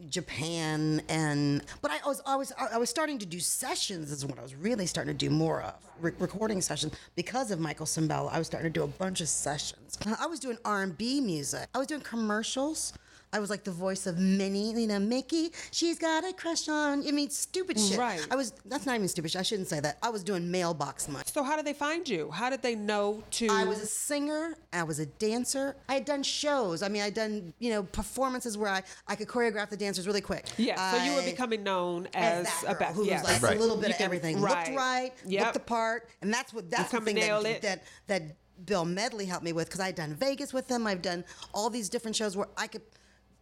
Japan 0.10 1.02
and 1.10 1.62
but 1.82 1.92
I 1.92 2.00
was 2.08 2.22
I 2.26 2.38
was 2.38 2.54
I 2.58 2.78
was 2.78 2.90
starting 2.90 3.18
to 3.20 3.26
do 3.26 3.42
sessions 3.42 4.12
is 4.12 4.26
what 4.26 4.40
I 4.40 4.42
was 4.42 4.56
really 4.56 4.86
starting 4.86 5.14
to 5.14 5.18
do 5.18 5.30
more 5.30 5.62
of 5.62 5.74
re- 6.00 6.14
recording 6.20 6.62
sessions 6.62 6.94
because 7.18 7.52
of 7.52 7.60
Michael 7.60 7.86
Sembello. 7.86 8.32
I 8.32 8.38
was 8.38 8.48
starting 8.48 8.72
to 8.72 8.80
do 8.80 8.86
a 8.86 8.88
bunch 8.88 9.20
of 9.20 9.28
sessions. 9.28 9.98
I 10.18 10.26
was 10.26 10.40
doing 10.40 10.58
R 10.64 10.84
and 10.84 10.98
B 10.98 11.20
music. 11.20 11.68
I 11.76 11.80
was 11.80 11.88
doing 11.88 12.00
commercials. 12.00 12.94
I 13.32 13.40
was 13.40 13.50
like 13.52 13.64
the 13.64 13.72
voice 13.72 14.08
of 14.08 14.18
Minnie, 14.18 14.72
you 14.74 14.88
know, 14.88 14.98
Mickey. 15.00 15.52
She's 15.72 16.00
got 16.00 16.24
a 16.24 16.34
crush 16.34 16.68
on. 16.68 17.08
I 17.08 17.12
mean, 17.12 17.30
stupid 17.30 17.80
shit. 17.80 17.98
Right. 18.00 18.26
I 18.32 18.36
was. 18.36 18.54
That's 18.66 18.88
not 18.88 18.96
even 18.96 19.08
stupid. 19.08 19.30
shit. 19.32 19.40
I 19.40 19.44
shouldn't 19.44 19.68
say 19.68 19.80
that. 19.80 20.00
I 20.02 20.10
was 20.10 20.24
doing 20.24 20.50
mailbox 20.50 21.08
money. 21.08 21.24
So 21.28 21.44
how 21.44 21.56
did 21.56 21.66
they 21.66 21.74
find 21.74 22.10
you? 22.10 22.32
How 22.32 22.50
did 22.50 22.64
they 22.64 22.74
know 22.74 23.24
to? 23.32 23.48
I 23.52 23.66
was 23.66 23.82
a 23.82 23.86
singer. 23.86 24.56
I 24.74 24.82
was 24.84 24.98
a 24.98 25.06
dancer. 25.06 25.76
I 25.88 25.94
had 25.94 26.06
done 26.06 26.24
shows. 26.24 26.82
I 26.82 26.90
mean, 26.90 27.04
I'd 27.04 27.14
done 27.14 27.54
you 27.60 27.70
know 27.70 27.84
performances 27.84 28.58
where 28.58 28.72
I, 28.72 28.82
I 29.08 29.16
could 29.16 29.28
choreograph 29.28 29.70
the 29.70 29.78
dancers 29.78 30.08
really 30.08 30.22
quick. 30.22 30.48
yeah. 30.58 30.92
So 30.92 31.04
you 31.04 31.14
were 31.16 31.22
becoming 31.22 31.62
known 31.64 32.08
as 32.16 32.48
as, 32.48 32.62
that 32.64 32.72
a 32.72 32.76
girl 32.80 32.94
who 32.94 33.06
yes. 33.06 33.22
was 33.24 33.32
like 33.32 33.42
Right. 33.44 33.58
a 33.58 33.60
little 33.60 33.78
bit 33.78 33.90
You 33.90 33.94
of 33.94 33.98
can- 33.98 34.06
everything. 34.06 34.42
right. 34.42 34.66
Looked 34.70 34.78
right, 34.78 35.12
Yep. 35.26 35.42
looked 35.42 35.54
the 35.54 35.60
part, 35.60 36.10
and 36.24 36.34
that's 36.34 36.52
what 36.54 36.70
that's 36.72 36.92
the 36.92 37.00
thing 37.02 37.20
and 37.20 37.46
that, 37.46 37.52
it. 37.52 37.62
that 37.62 37.84
that 38.08 38.24
Bill 38.66 38.86
Medley 38.86 39.26
helped 39.26 39.46
me 39.46 39.54
with 39.54 39.68
because 39.68 39.80
I 39.80 39.86
had 39.86 39.96
done 39.96 40.16
Vegas 40.16 40.52
with 40.52 40.68
him. 40.70 40.88
I've 40.88 41.02
done 41.04 41.24
all 41.54 41.70
these 41.70 41.90
different 41.90 42.16
shows 42.16 42.36
where 42.36 42.48
I 42.58 42.66
could 42.68 42.82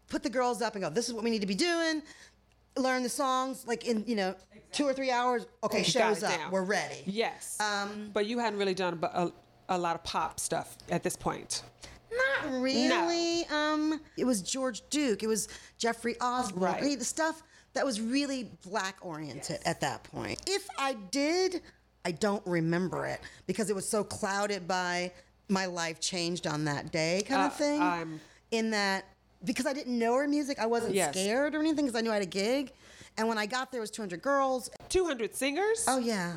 put 0.09 0.23
the 0.23 0.29
girls 0.29 0.61
up 0.61 0.75
and 0.75 0.83
go, 0.83 0.89
"This 0.89 1.07
is 1.07 1.13
what 1.13 1.23
we 1.23 1.29
need 1.29 1.41
to 1.41 1.47
be 1.47 1.55
doing." 1.55 2.01
learn 2.75 3.01
the 3.01 3.09
songs 3.09 3.65
like 3.65 3.87
in 3.87 4.03
you 4.05 4.15
know 4.15 4.35
two 4.71 4.85
or 4.85 4.93
three 4.93 5.09
hours. 5.09 5.47
Okay, 5.63 5.81
shows 5.81 6.21
up. 6.21 6.51
We're 6.51 6.63
ready. 6.63 7.01
Yes. 7.07 7.57
Um, 7.59 8.11
but 8.13 8.27
you 8.27 8.37
hadn't 8.37 8.59
really 8.59 8.75
done 8.75 8.99
a, 9.01 9.07
a, 9.07 9.31
a 9.69 9.77
lot 9.79 9.95
of 9.95 10.03
pop 10.03 10.39
stuff 10.39 10.77
at 10.91 11.01
this 11.01 11.15
point. 11.15 11.63
Not 12.11 12.61
really. 12.61 13.45
Um, 13.47 13.99
it 14.15 14.25
was 14.25 14.43
George 14.43 14.83
Duke. 14.91 15.23
It 15.23 15.27
was 15.27 15.47
Jeffrey 15.79 16.15
Osborne. 16.21 16.63
Right. 16.73 16.83
I 16.83 16.85
mean, 16.85 16.99
the 16.99 17.05
stuff 17.05 17.41
that 17.73 17.83
was 17.83 17.99
really 17.99 18.51
black 18.63 18.97
oriented 19.01 19.59
at 19.65 19.81
that 19.81 20.03
point. 20.03 20.39
If 20.47 20.67
I 20.77 20.93
did, 21.09 21.61
I 22.05 22.11
don't 22.11 22.45
remember 22.45 23.07
it 23.07 23.21
because 23.47 23.71
it 23.71 23.75
was 23.75 23.89
so 23.89 24.03
clouded 24.03 24.67
by 24.67 25.11
my 25.49 25.65
life 25.65 25.99
changed 25.99 26.45
on 26.45 26.65
that 26.65 26.91
day 26.91 27.23
kind 27.27 27.41
Uh, 27.41 27.45
of 27.45 27.55
thing. 27.55 27.81
I'm- 27.81 28.21
in 28.51 28.69
that 28.69 29.03
because 29.43 29.65
I 29.65 29.73
didn't 29.73 29.97
know 29.97 30.15
her 30.15 30.27
music, 30.27 30.59
I 30.59 30.65
wasn't 30.65 30.93
Yes. 30.95 31.13
scared 31.13 31.55
or 31.55 31.59
anything 31.59 31.85
because 31.85 31.97
I 31.97 32.01
knew 32.01 32.11
I 32.11 32.15
had 32.15 32.23
a 32.23 32.25
gig. 32.25 32.71
And 33.17 33.27
when 33.27 33.37
I 33.37 33.45
got 33.45 33.71
there, 33.71 33.79
it 33.79 33.81
was 33.81 33.91
200 33.91 34.21
girls. 34.21 34.69
200 34.89 35.35
singers? 35.35 35.85
Oh 35.87 35.97
yeah, 35.99 36.33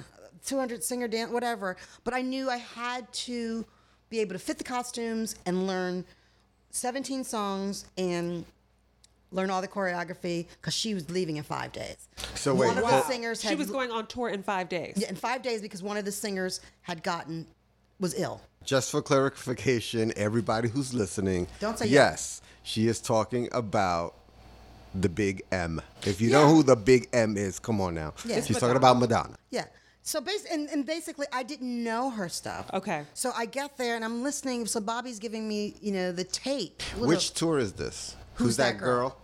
200 0.47 0.83
singer 0.83 1.09
dance, 1.09 1.31
whatever. 1.31 1.77
But 2.05 2.15
I 2.15 2.23
knew 2.23 2.49
I 2.51 2.57
had 2.57 3.11
to 3.13 3.67
be 4.09 4.21
able 4.21 4.33
to 4.33 4.39
fit 4.39 4.59
the 4.59 4.65
costumes 4.65 5.35
and 5.47 5.67
learn 5.67 6.05
17 6.71 7.25
songs 7.25 7.85
and 7.99 8.45
learn 9.33 9.51
all 9.51 9.61
the 9.61 9.69
choreography 9.69 10.47
because 10.61 10.75
she 10.75 10.95
was 10.95 11.09
leaving 11.11 11.37
in 11.37 11.43
five 11.45 11.71
days. 11.73 12.09
So 12.35 12.53
wait, 12.55 12.67
one 12.69 12.77
wait, 12.77 12.85
of 12.85 12.91
Wow. 12.91 13.01
the 13.01 13.07
singers 13.07 13.43
had 13.43 13.51
She 13.51 13.55
was 13.57 13.71
going 13.71 13.91
on 13.91 14.07
tour 14.09 14.29
in 14.29 14.43
five 14.43 14.69
days. 14.69 14.95
yeah, 14.97 15.09
in 15.09 15.17
five 15.17 15.43
days 15.43 15.61
because 15.63 15.83
one 15.83 15.97
of 15.97 16.05
the 16.05 16.13
singers 16.13 16.61
had 16.83 17.03
gotten 17.03 17.47
was 18.01 18.15
ill. 18.19 18.41
Just 18.65 18.91
for 18.91 19.01
clarification, 19.01 20.13
everybody 20.17 20.69
who's 20.69 20.93
listening, 20.93 21.47
Don't 21.61 21.79
say 21.79 21.87
yes. 21.87 22.43
She 22.63 22.89
is 22.89 23.01
talking 23.01 23.49
about 23.53 24.15
the 24.95 25.09
Big 25.09 25.43
M. 25.51 25.81
If 26.05 26.21
you 26.21 26.31
know 26.31 26.47
who 26.47 26.63
the 26.63 26.77
Big 26.77 27.09
M 27.15 27.39
is, 27.39 27.59
come 27.59 27.81
on 27.81 27.95
now. 27.95 28.13
Yeah. 28.25 28.37
It's 28.37 28.49
She's 28.49 28.59
talking 28.59 28.77
about 28.77 28.99
Madonna. 28.99 29.37
Yeah. 29.51 29.65
So 30.03 30.21
basically, 30.21 30.55
and, 30.57 30.69
and 30.69 30.85
basically, 30.87 31.27
I 31.33 31.43
didn't 31.43 31.83
know 31.83 32.11
her 32.11 32.29
stuff. 32.29 32.71
Okay. 32.75 33.05
So 33.15 33.33
I 33.35 33.47
get 33.47 33.79
there 33.79 33.97
and 33.97 34.05
I'm 34.05 34.23
listening. 34.23 34.67
So 34.67 34.79
Bobby's 34.81 35.19
giving 35.19 35.49
me, 35.49 35.75
you 35.81 35.93
know, 35.93 36.13
the 36.13 36.25
tape. 36.25 36.83
Little- 36.95 37.09
Which 37.09 37.33
tour 37.33 37.59
is 37.59 37.73
this? 37.73 38.15
Who's 38.35 38.59
that 38.59 38.77
girl? 38.79 39.09
girl? 39.11 39.17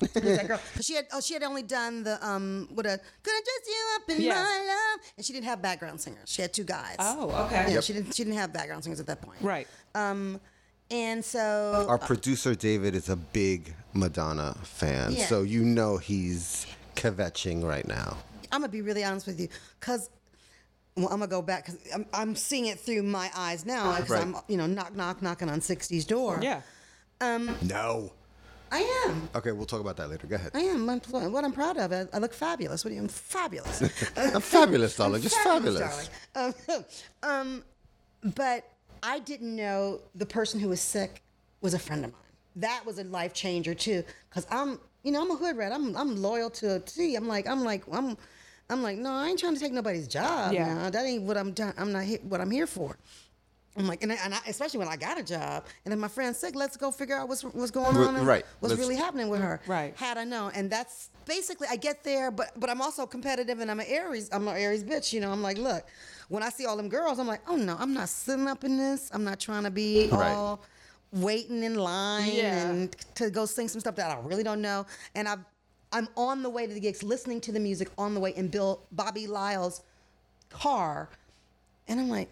Who's 0.00 0.10
that 0.12 0.46
girl. 0.48 0.60
she 0.80 0.94
had 0.94 1.06
oh 1.12 1.20
she 1.20 1.34
had 1.34 1.42
only 1.42 1.62
done 1.62 2.02
the 2.04 2.24
um 2.26 2.68
what 2.74 2.86
a 2.86 2.90
gonna 2.90 2.98
dress 3.22 3.66
you 3.66 3.86
up 3.96 4.10
in 4.10 4.20
Yeah. 4.22 4.34
my 4.34 4.40
love 4.66 5.00
and 5.16 5.24
she 5.26 5.32
didn't 5.32 5.46
have 5.46 5.60
background 5.62 6.00
singers. 6.00 6.28
She 6.30 6.42
had 6.42 6.52
two 6.52 6.64
guys. 6.64 6.96
Oh, 6.98 7.30
okay. 7.46 7.72
Yeah, 7.72 7.80
she 7.80 7.92
didn't 7.92 8.14
she 8.14 8.24
didn't 8.24 8.38
have 8.38 8.52
background 8.52 8.84
singers 8.84 9.00
at 9.00 9.06
that 9.06 9.20
point. 9.22 9.40
Right. 9.40 9.66
Um 9.94 10.40
and 10.90 11.24
so 11.24 11.86
Our 11.88 11.98
producer 11.98 12.54
David 12.54 12.94
is 12.94 13.08
a 13.08 13.16
big 13.16 13.74
Madonna 13.94 14.54
fan, 14.62 15.12
Yeah. 15.12 15.26
so 15.26 15.42
you 15.42 15.62
know 15.64 15.96
he's 15.98 16.66
kvetching 16.96 17.62
right 17.64 17.86
now. 17.86 18.16
I'm 18.52 18.60
gonna 18.62 18.70
be 18.72 18.80
really 18.82 19.04
honest 19.04 19.26
with 19.26 19.38
you, 19.40 19.48
cause 19.80 20.08
well, 20.96 21.06
I'm 21.08 21.18
gonna 21.20 21.26
go 21.28 21.42
back 21.42 21.66
because 21.66 21.78
I'm, 21.94 22.06
I'm 22.12 22.34
seeing 22.34 22.66
it 22.66 22.80
through 22.80 23.02
my 23.04 23.30
eyes 23.36 23.64
now 23.66 23.94
because 23.96 24.10
Right. 24.10 24.22
I'm 24.22 24.36
you 24.48 24.56
know 24.56 24.66
knock 24.66 24.94
knock 24.96 25.22
knocking 25.22 25.48
on 25.50 25.60
60's 25.60 26.04
door. 26.04 26.38
Yeah. 26.42 26.62
Um 27.20 27.54
No. 27.62 28.12
I 28.70 29.04
am. 29.06 29.28
Okay, 29.34 29.52
we'll 29.52 29.66
talk 29.66 29.80
about 29.80 29.96
that 29.96 30.10
later. 30.10 30.26
Go 30.26 30.36
ahead. 30.36 30.52
I 30.54 30.60
am. 30.60 30.88
I'm, 30.88 31.00
what 31.32 31.44
I'm 31.44 31.52
proud 31.52 31.76
of. 31.76 31.92
I, 31.92 32.06
I 32.12 32.18
look 32.18 32.32
fabulous. 32.32 32.84
What 32.84 32.90
do 32.90 32.94
you? 32.96 33.02
I'm 33.02 33.08
fabulous. 33.08 33.82
I'm 34.16 34.40
fabulous, 34.40 34.96
darling. 34.96 35.16
I'm 35.16 35.22
Just 35.22 35.38
fabulous. 35.38 36.10
darling. 36.34 36.54
Um, 36.72 36.84
um, 37.22 37.64
but 38.34 38.64
I 39.02 39.18
didn't 39.20 39.54
know 39.54 40.00
the 40.14 40.26
person 40.26 40.60
who 40.60 40.68
was 40.68 40.80
sick 40.80 41.22
was 41.60 41.74
a 41.74 41.78
friend 41.78 42.04
of 42.04 42.12
mine. 42.12 42.20
That 42.56 42.84
was 42.84 42.98
a 42.98 43.04
life 43.04 43.32
changer 43.32 43.74
too, 43.74 44.02
because 44.28 44.46
I'm, 44.50 44.80
you 45.04 45.12
know, 45.12 45.22
I'm 45.22 45.30
a 45.30 45.36
hood 45.36 45.56
rat. 45.56 45.72
I'm, 45.72 45.96
I'm 45.96 46.20
loyal 46.20 46.50
to 46.50 46.76
a 46.76 46.80
T. 46.80 47.14
I'm 47.14 47.28
like, 47.28 47.46
I'm 47.48 47.62
like, 47.64 47.84
I'm, 47.92 48.16
I'm 48.68 48.82
like, 48.82 48.98
no, 48.98 49.10
I 49.10 49.28
ain't 49.28 49.38
trying 49.38 49.54
to 49.54 49.60
take 49.60 49.72
nobody's 49.72 50.08
job. 50.08 50.52
Yeah. 50.52 50.66
Yeah, 50.66 50.90
that 50.90 51.04
ain't 51.06 51.22
what 51.22 51.38
I'm. 51.38 51.52
done. 51.52 51.72
I'm 51.78 51.92
not 51.92 52.04
he- 52.04 52.16
what 52.16 52.40
I'm 52.40 52.50
here 52.50 52.66
for. 52.66 52.98
I'm 53.76 53.86
like, 53.86 54.02
and, 54.02 54.10
I, 54.10 54.16
and 54.24 54.34
I, 54.34 54.38
especially 54.48 54.80
when 54.80 54.88
I 54.88 54.96
got 54.96 55.18
a 55.20 55.22
job, 55.22 55.64
and 55.84 55.92
then 55.92 56.00
my 56.00 56.08
friend's 56.08 56.36
sick. 56.38 56.56
Let's 56.56 56.76
go 56.76 56.90
figure 56.90 57.14
out 57.14 57.28
what's 57.28 57.42
what's 57.44 57.70
going 57.70 57.96
on, 57.96 58.16
and 58.16 58.26
right. 58.26 58.44
What's 58.58 58.70
Let's- 58.70 58.80
really 58.80 58.96
happening 58.96 59.28
with 59.28 59.40
her. 59.40 59.60
Right. 59.68 59.94
Had 59.96 60.18
I 60.18 60.24
known, 60.24 60.50
and 60.56 60.68
that's 60.68 61.10
basically 61.26 61.68
I 61.70 61.76
get 61.76 62.02
there, 62.02 62.30
but 62.32 62.50
but 62.58 62.70
I'm 62.70 62.80
also 62.82 63.06
competitive, 63.06 63.60
and 63.60 63.70
I'm 63.70 63.78
an 63.78 63.86
Aries. 63.86 64.28
I'm 64.32 64.48
an 64.48 64.56
Aries 64.56 64.82
bitch. 64.82 65.12
You 65.12 65.20
know, 65.20 65.30
I'm 65.30 65.42
like, 65.42 65.58
look, 65.58 65.84
when 66.28 66.42
I 66.42 66.48
see 66.48 66.66
all 66.66 66.76
them 66.76 66.88
girls, 66.88 67.20
I'm 67.20 67.28
like, 67.28 67.42
oh 67.46 67.54
no, 67.56 67.76
I'm 67.78 67.94
not 67.94 68.08
sitting 68.08 68.48
up 68.48 68.64
in 68.64 68.76
this. 68.78 69.10
I'm 69.12 69.22
not 69.22 69.38
trying 69.38 69.62
to 69.64 69.70
be 69.70 70.08
Right. 70.10 70.32
all 70.32 70.60
waiting 71.12 71.62
in 71.62 71.76
line 71.76 72.32
Yeah. 72.32 72.68
and 72.68 72.96
to 73.14 73.30
go 73.30 73.46
sing 73.46 73.68
some 73.68 73.80
stuff 73.80 73.94
that 73.96 74.10
I 74.10 74.18
really 74.20 74.42
don't 74.42 74.60
know. 74.60 74.86
And 75.14 75.28
I, 75.28 75.36
I'm 75.92 76.08
on 76.16 76.42
the 76.42 76.50
way 76.50 76.66
to 76.66 76.74
the 76.74 76.80
gigs, 76.80 77.02
listening 77.04 77.40
to 77.42 77.52
the 77.52 77.60
music 77.60 77.88
on 77.96 78.12
the 78.12 78.20
way 78.20 78.32
in 78.34 78.48
Bill 78.48 78.82
Bobby 78.92 79.26
Lyle's 79.28 79.82
car, 80.50 81.10
and 81.86 82.00
I'm 82.00 82.08
like. 82.08 82.28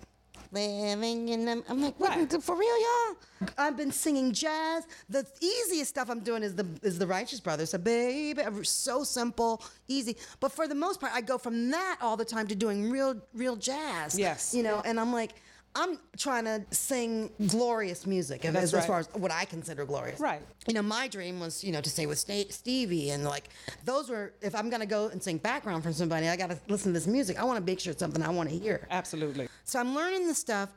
Living 0.53 1.29
in 1.29 1.45
them. 1.45 1.63
I'm 1.69 1.83
like, 1.83 1.99
what, 1.99 2.11
Right. 2.11 2.43
for 2.43 2.57
real, 2.57 2.81
y'all? 2.81 3.17
I've 3.59 3.77
been 3.77 3.93
singing 3.93 4.33
jazz. 4.33 4.87
The 5.09 5.27
easiest 5.41 5.91
stuff 5.91 6.09
I'm 6.09 6.21
doing 6.21 6.43
is 6.43 6.55
the 6.55 6.67
is 6.83 6.99
the 6.99 7.07
Righteous 7.07 7.41
Brothers. 7.41 7.71
So 7.71 7.79
baby, 7.79 8.43
so 8.65 9.05
simple, 9.05 9.63
easy. 9.89 10.17
But 10.41 10.53
for 10.53 10.67
the 10.69 10.75
most 10.75 11.01
part, 11.01 11.13
I 11.13 11.21
go 11.21 11.37
from 11.39 11.71
that 11.71 11.99
all 12.01 12.17
the 12.17 12.25
time 12.25 12.47
to 12.49 12.55
doing 12.55 12.91
real 12.91 13.17
real 13.35 13.57
jazz. 13.57 14.19
Yes. 14.19 14.55
You 14.55 14.63
know, 14.63 14.81
and 14.85 14.99
I'm 14.99 15.13
like, 15.13 15.35
I'm 15.77 15.99
trying 16.17 16.45
to 16.47 16.65
sing 16.71 17.31
glorious 17.49 18.07
music, 18.07 18.47
as, 18.47 18.73
as 18.73 18.87
far 18.87 19.01
as 19.01 19.09
what 19.13 19.31
I 19.31 19.45
consider 19.45 19.85
glorious. 19.85 20.19
Right. 20.19 20.41
You 20.67 20.75
know, 20.75 20.83
my 20.83 21.07
dream 21.07 21.39
was, 21.39 21.63
you 21.63 21.71
know, 21.71 21.83
to 21.83 21.91
stay 21.91 22.07
with 22.07 22.19
Stevie, 22.19 23.11
and 23.11 23.25
like 23.25 23.51
those 23.85 24.09
were. 24.09 24.33
If 24.41 24.55
I'm 24.55 24.71
gonna 24.71 24.87
go 24.87 25.09
and 25.09 25.23
sing 25.23 25.37
background 25.37 25.83
for 25.83 25.93
somebody, 25.93 26.29
I 26.29 26.37
gotta 26.37 26.59
listen 26.69 26.93
to 26.95 26.99
this 26.99 27.07
music. 27.07 27.39
I 27.39 27.45
want 27.45 27.59
to 27.59 27.65
make 27.65 27.79
sure 27.79 27.91
it's 27.91 28.01
something 28.01 28.23
I 28.23 28.31
want 28.31 28.49
to 28.49 28.57
hear. 28.59 28.89
Absolutely. 28.91 29.49
So 29.65 29.79
I'm 29.79 29.95
learning 29.95 30.27
the 30.27 30.35
stuff. 30.35 30.71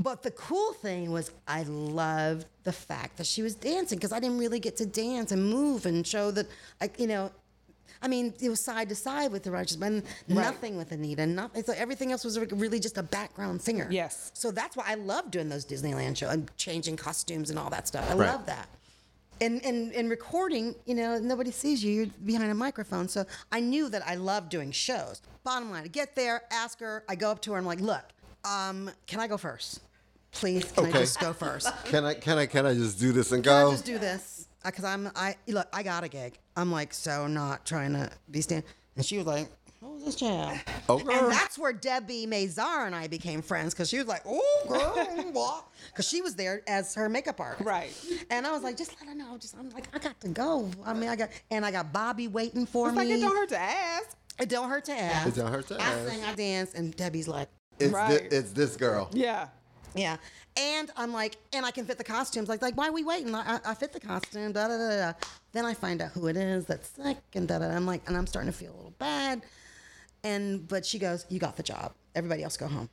But 0.00 0.22
the 0.22 0.30
cool 0.30 0.74
thing 0.74 1.10
was, 1.10 1.32
I 1.48 1.64
loved 1.64 2.46
the 2.62 2.70
fact 2.70 3.16
that 3.16 3.26
she 3.26 3.42
was 3.42 3.56
dancing 3.56 3.98
because 3.98 4.12
I 4.12 4.20
didn't 4.20 4.38
really 4.38 4.60
get 4.60 4.76
to 4.76 4.86
dance 4.86 5.32
and 5.32 5.50
move 5.50 5.86
and 5.86 6.06
show 6.06 6.30
that, 6.30 6.46
like, 6.80 7.00
you 7.00 7.08
know, 7.08 7.32
I 8.02 8.08
mean, 8.08 8.32
it 8.40 8.48
was 8.48 8.60
side 8.64 8.88
to 8.90 8.94
side 8.94 9.32
with 9.32 9.42
the 9.42 9.50
Righteous, 9.50 9.76
but 9.76 9.92
nothing 10.28 10.76
with 10.76 10.92
Anita. 10.92 11.26
Nothing. 11.26 11.64
So 11.64 11.72
everything 11.76 12.12
else 12.12 12.24
was 12.24 12.38
really 12.38 12.78
just 12.80 12.96
a 12.98 13.02
background 13.02 13.60
singer. 13.60 13.88
Yes. 13.90 14.30
So 14.34 14.50
that's 14.50 14.76
why 14.76 14.84
I 14.86 14.94
love 14.94 15.30
doing 15.30 15.48
those 15.48 15.64
Disneyland 15.66 16.16
shows 16.16 16.32
and 16.32 16.50
changing 16.56 16.96
costumes 16.96 17.50
and 17.50 17.58
all 17.58 17.70
that 17.70 17.88
stuff. 17.88 18.08
I 18.10 18.14
Right. 18.14 18.30
love 18.30 18.46
that. 18.46 18.68
And, 19.40 19.64
and 19.64 19.92
and 19.92 20.10
recording, 20.10 20.74
you 20.84 20.96
know, 20.96 21.16
nobody 21.18 21.52
sees 21.52 21.84
you. 21.84 21.92
You're 21.92 22.06
behind 22.24 22.50
a 22.50 22.54
microphone. 22.54 23.08
So 23.08 23.24
I 23.52 23.60
knew 23.60 23.88
that 23.88 24.02
I 24.06 24.16
loved 24.16 24.48
doing 24.48 24.72
shows. 24.72 25.22
Bottom 25.44 25.70
line, 25.70 25.84
I 25.84 25.86
get 25.88 26.16
there, 26.16 26.42
ask 26.50 26.80
her. 26.80 27.04
I 27.08 27.14
go 27.14 27.30
up 27.30 27.40
to 27.42 27.52
her. 27.52 27.58
I'm 27.58 27.64
like, 27.64 27.80
look, 27.80 28.02
um, 28.44 28.90
can 29.06 29.20
I 29.20 29.28
go 29.28 29.36
first? 29.36 29.80
Please, 30.32 30.64
can 30.72 30.86
I 30.86 30.90
just 30.92 31.20
go 31.20 31.32
first? 31.32 31.68
Can 31.86 32.04
I 32.04 32.14
can 32.14 32.36
I 32.36 32.46
can 32.46 32.66
I 32.66 32.74
just 32.74 32.98
do 33.00 33.12
this 33.12 33.32
and 33.32 33.42
Can 33.42 33.50
go? 33.52 33.68
I 33.68 33.70
just 33.72 33.86
do 33.86 33.96
this? 33.98 34.37
Because 34.64 34.84
I'm 34.84 35.10
I 35.16 35.36
look, 35.46 35.68
I 35.72 35.82
got 35.82 36.04
a 36.04 36.08
gig. 36.08 36.38
I'm 36.56 36.70
like 36.72 36.92
so 36.92 37.26
not 37.26 37.64
trying 37.64 37.92
to 37.94 38.10
be 38.30 38.40
stand. 38.40 38.64
And 38.96 39.06
she 39.06 39.16
was 39.16 39.26
like, 39.26 39.48
"What 39.80 39.94
was 39.94 40.04
this 40.04 40.14
jam?" 40.16 40.58
Oh, 40.88 40.98
girl. 40.98 41.14
And 41.14 41.30
that's 41.32 41.56
where 41.56 41.72
Debbie 41.72 42.26
Mazar 42.26 42.86
and 42.86 42.94
I 42.96 43.06
became 43.06 43.42
friends 43.42 43.72
because 43.74 43.88
she 43.88 43.98
was 43.98 44.08
like, 44.08 44.22
"Oh, 44.26 44.64
girl, 44.68 45.06
what?" 45.32 45.64
Because 45.90 46.08
she 46.08 46.20
was 46.20 46.34
there 46.34 46.62
as 46.66 46.94
her 46.96 47.08
makeup 47.08 47.38
artist. 47.40 47.64
Right. 47.64 47.92
And 48.30 48.46
I 48.46 48.50
was 48.50 48.62
like, 48.64 48.76
"Just 48.76 48.94
let 49.00 49.08
her 49.08 49.14
know." 49.14 49.38
Just 49.38 49.56
I'm 49.56 49.70
like, 49.70 49.86
I 49.94 49.98
got 50.00 50.20
to 50.22 50.28
go. 50.28 50.68
I 50.84 50.92
mean, 50.94 51.08
I 51.08 51.14
got 51.16 51.30
and 51.50 51.64
I 51.64 51.70
got 51.70 51.92
Bobby 51.92 52.26
waiting 52.26 52.66
for 52.66 52.88
It's 52.88 52.96
me. 52.98 53.04
like 53.04 53.14
it 53.16 53.20
don't 53.20 53.36
hurt 53.36 53.48
to 53.50 53.58
ask. 53.60 54.16
It 54.40 54.48
don't 54.48 54.68
hurt 54.68 54.84
to 54.86 54.92
ask. 54.98 55.28
It 55.28 55.34
don't 55.36 55.52
hurt 55.52 55.68
to 55.68 55.80
ask. 55.80 55.84
I 55.96 56.00
ask. 56.00 56.08
sing, 56.10 56.24
I 56.24 56.34
dance, 56.34 56.74
and 56.74 56.94
Debbie's 56.96 57.28
like, 57.28 57.48
It's 57.78 57.92
Right. 57.92 58.20
thi- 58.28 58.36
it's 58.36 58.50
this 58.52 58.76
girl. 58.76 59.08
Yeah. 59.12 59.48
Yeah. 59.94 60.16
And 60.56 60.90
I'm 60.96 61.12
like, 61.12 61.36
and 61.52 61.64
I 61.64 61.70
can 61.70 61.84
fit 61.84 61.98
the 61.98 62.04
costumes. 62.04 62.48
Like, 62.48 62.62
like 62.62 62.76
why 62.76 62.88
are 62.88 62.92
we 62.92 63.04
waiting? 63.04 63.34
I, 63.34 63.56
I- 63.56 63.60
I 63.70 63.74
fit 63.74 63.92
the 63.92 64.00
costume. 64.00 64.52
Da 64.52 64.68
da 64.68 64.76
da 64.76 64.96
da. 64.96 65.12
Then 65.52 65.64
I 65.64 65.74
find 65.74 66.02
out 66.02 66.10
who 66.12 66.26
it 66.26 66.36
is 66.36 66.66
that's 66.66 66.88
sick, 66.90 67.18
and 67.34 67.46
da 67.48 67.58
da. 67.58 67.68
da. 67.68 67.74
I'm 67.76 67.86
like, 67.86 68.02
and 68.08 68.16
I'm 68.16 68.26
starting 68.26 68.50
to 68.52 68.56
feel 68.58 68.72
a 68.72 68.76
little 68.76 68.94
bad. 68.98 69.42
And 70.24 70.66
but 70.66 70.84
she 70.84 70.98
goes, 70.98 71.24
"You 71.28 71.38
got 71.38 71.56
the 71.56 71.62
job. 71.62 71.92
Everybody 72.14 72.42
else 72.42 72.56
go 72.56 72.66
home." 72.66 72.88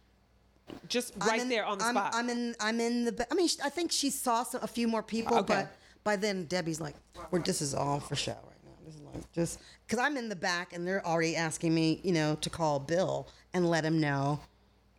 Just 0.88 1.14
right 1.28 1.42
in- 1.42 1.50
there 1.50 1.66
on 1.66 1.78
the 1.80 1.86
I'm, 1.86 1.96
spot. 1.96 2.12
I'm 2.16 2.30
in. 2.30 2.56
I'm 2.60 2.80
in 2.80 3.06
the. 3.06 3.28
I 3.32 3.36
mean, 3.36 3.50
I 3.64 3.70
think 3.70 3.92
she 3.92 4.10
saw 4.10 4.44
some, 4.44 4.62
a 4.64 4.68
few 4.68 4.88
more 4.88 5.02
people, 5.04 5.38
Okay. 5.40 5.54
but 5.56 5.76
by 6.04 6.16
then 6.16 6.46
Debbie's 6.46 6.80
like, 6.82 6.96
"We're 7.32 7.40
this 7.40 7.62
is 7.62 7.74
all 7.74 8.00
for 8.00 8.16
show 8.16 8.32
right 8.34 8.64
now. 8.64 8.72
This 8.86 8.96
is 8.96 9.02
like 9.02 9.32
just 9.34 9.60
because 9.88 9.98
I'm 10.04 10.18
in 10.18 10.30
the 10.30 10.36
back 10.36 10.74
and 10.74 10.88
they're 10.88 11.06
already 11.06 11.36
asking 11.36 11.74
me, 11.74 12.00
you 12.04 12.12
know, 12.14 12.36
to 12.42 12.50
call 12.50 12.80
Bill 12.80 13.28
and 13.54 13.68
let 13.70 13.84
him 13.84 14.00
know 14.00 14.40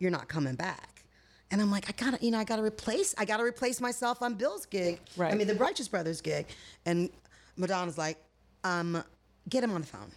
you're 0.00 0.10
not 0.10 0.28
coming 0.28 0.56
back." 0.56 0.95
And 1.50 1.60
I'm 1.60 1.70
like, 1.70 1.88
I 1.88 1.92
gotta, 1.92 2.24
you 2.24 2.30
know, 2.30 2.38
I 2.38 2.44
gotta 2.44 2.62
replace. 2.62 3.14
I 3.18 3.24
gotta 3.24 3.44
replace 3.44 3.80
myself 3.80 4.22
on 4.22 4.34
Bill's 4.34 4.66
gig. 4.66 5.00
Right. 5.16 5.32
I 5.32 5.36
mean, 5.36 5.46
the 5.46 5.54
Righteous 5.54 5.88
Brothers 5.88 6.20
gig, 6.20 6.46
and 6.84 7.08
Madonna's 7.56 7.96
like, 7.96 8.18
um, 8.64 9.02
get 9.48 9.62
him 9.62 9.70
on 9.70 9.82
the 9.82 9.86
phone 9.86 10.10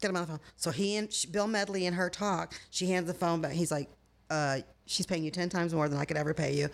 get 0.00 0.10
him 0.10 0.16
on 0.16 0.22
the 0.22 0.28
phone. 0.28 0.40
So 0.56 0.70
he 0.70 0.96
and 0.96 1.12
she, 1.12 1.28
Bill 1.28 1.46
Medley 1.46 1.86
and 1.86 1.96
her 1.96 2.10
talk. 2.10 2.54
She 2.70 2.86
hands 2.86 3.06
the 3.06 3.14
phone 3.14 3.40
back. 3.40 3.52
He's 3.52 3.70
like, 3.70 3.88
uh, 4.30 4.58
she's 4.86 5.06
paying 5.06 5.24
you 5.24 5.30
10 5.30 5.48
times 5.48 5.74
more 5.74 5.88
than 5.88 5.98
I 5.98 6.04
could 6.04 6.16
ever 6.16 6.34
pay 6.34 6.54
you. 6.54 6.68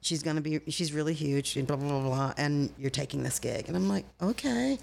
She's 0.00 0.22
going 0.22 0.36
to 0.36 0.42
be, 0.42 0.60
she's 0.68 0.92
really 0.92 1.14
huge, 1.14 1.56
and 1.56 1.66
blah, 1.66 1.76
blah, 1.76 1.88
blah, 1.88 2.02
blah, 2.02 2.34
and 2.36 2.70
you're 2.78 2.90
taking 2.90 3.24
this 3.24 3.40
gig. 3.40 3.66
And 3.66 3.76
I'm 3.76 3.88
like, 3.88 4.04
okay. 4.22 4.78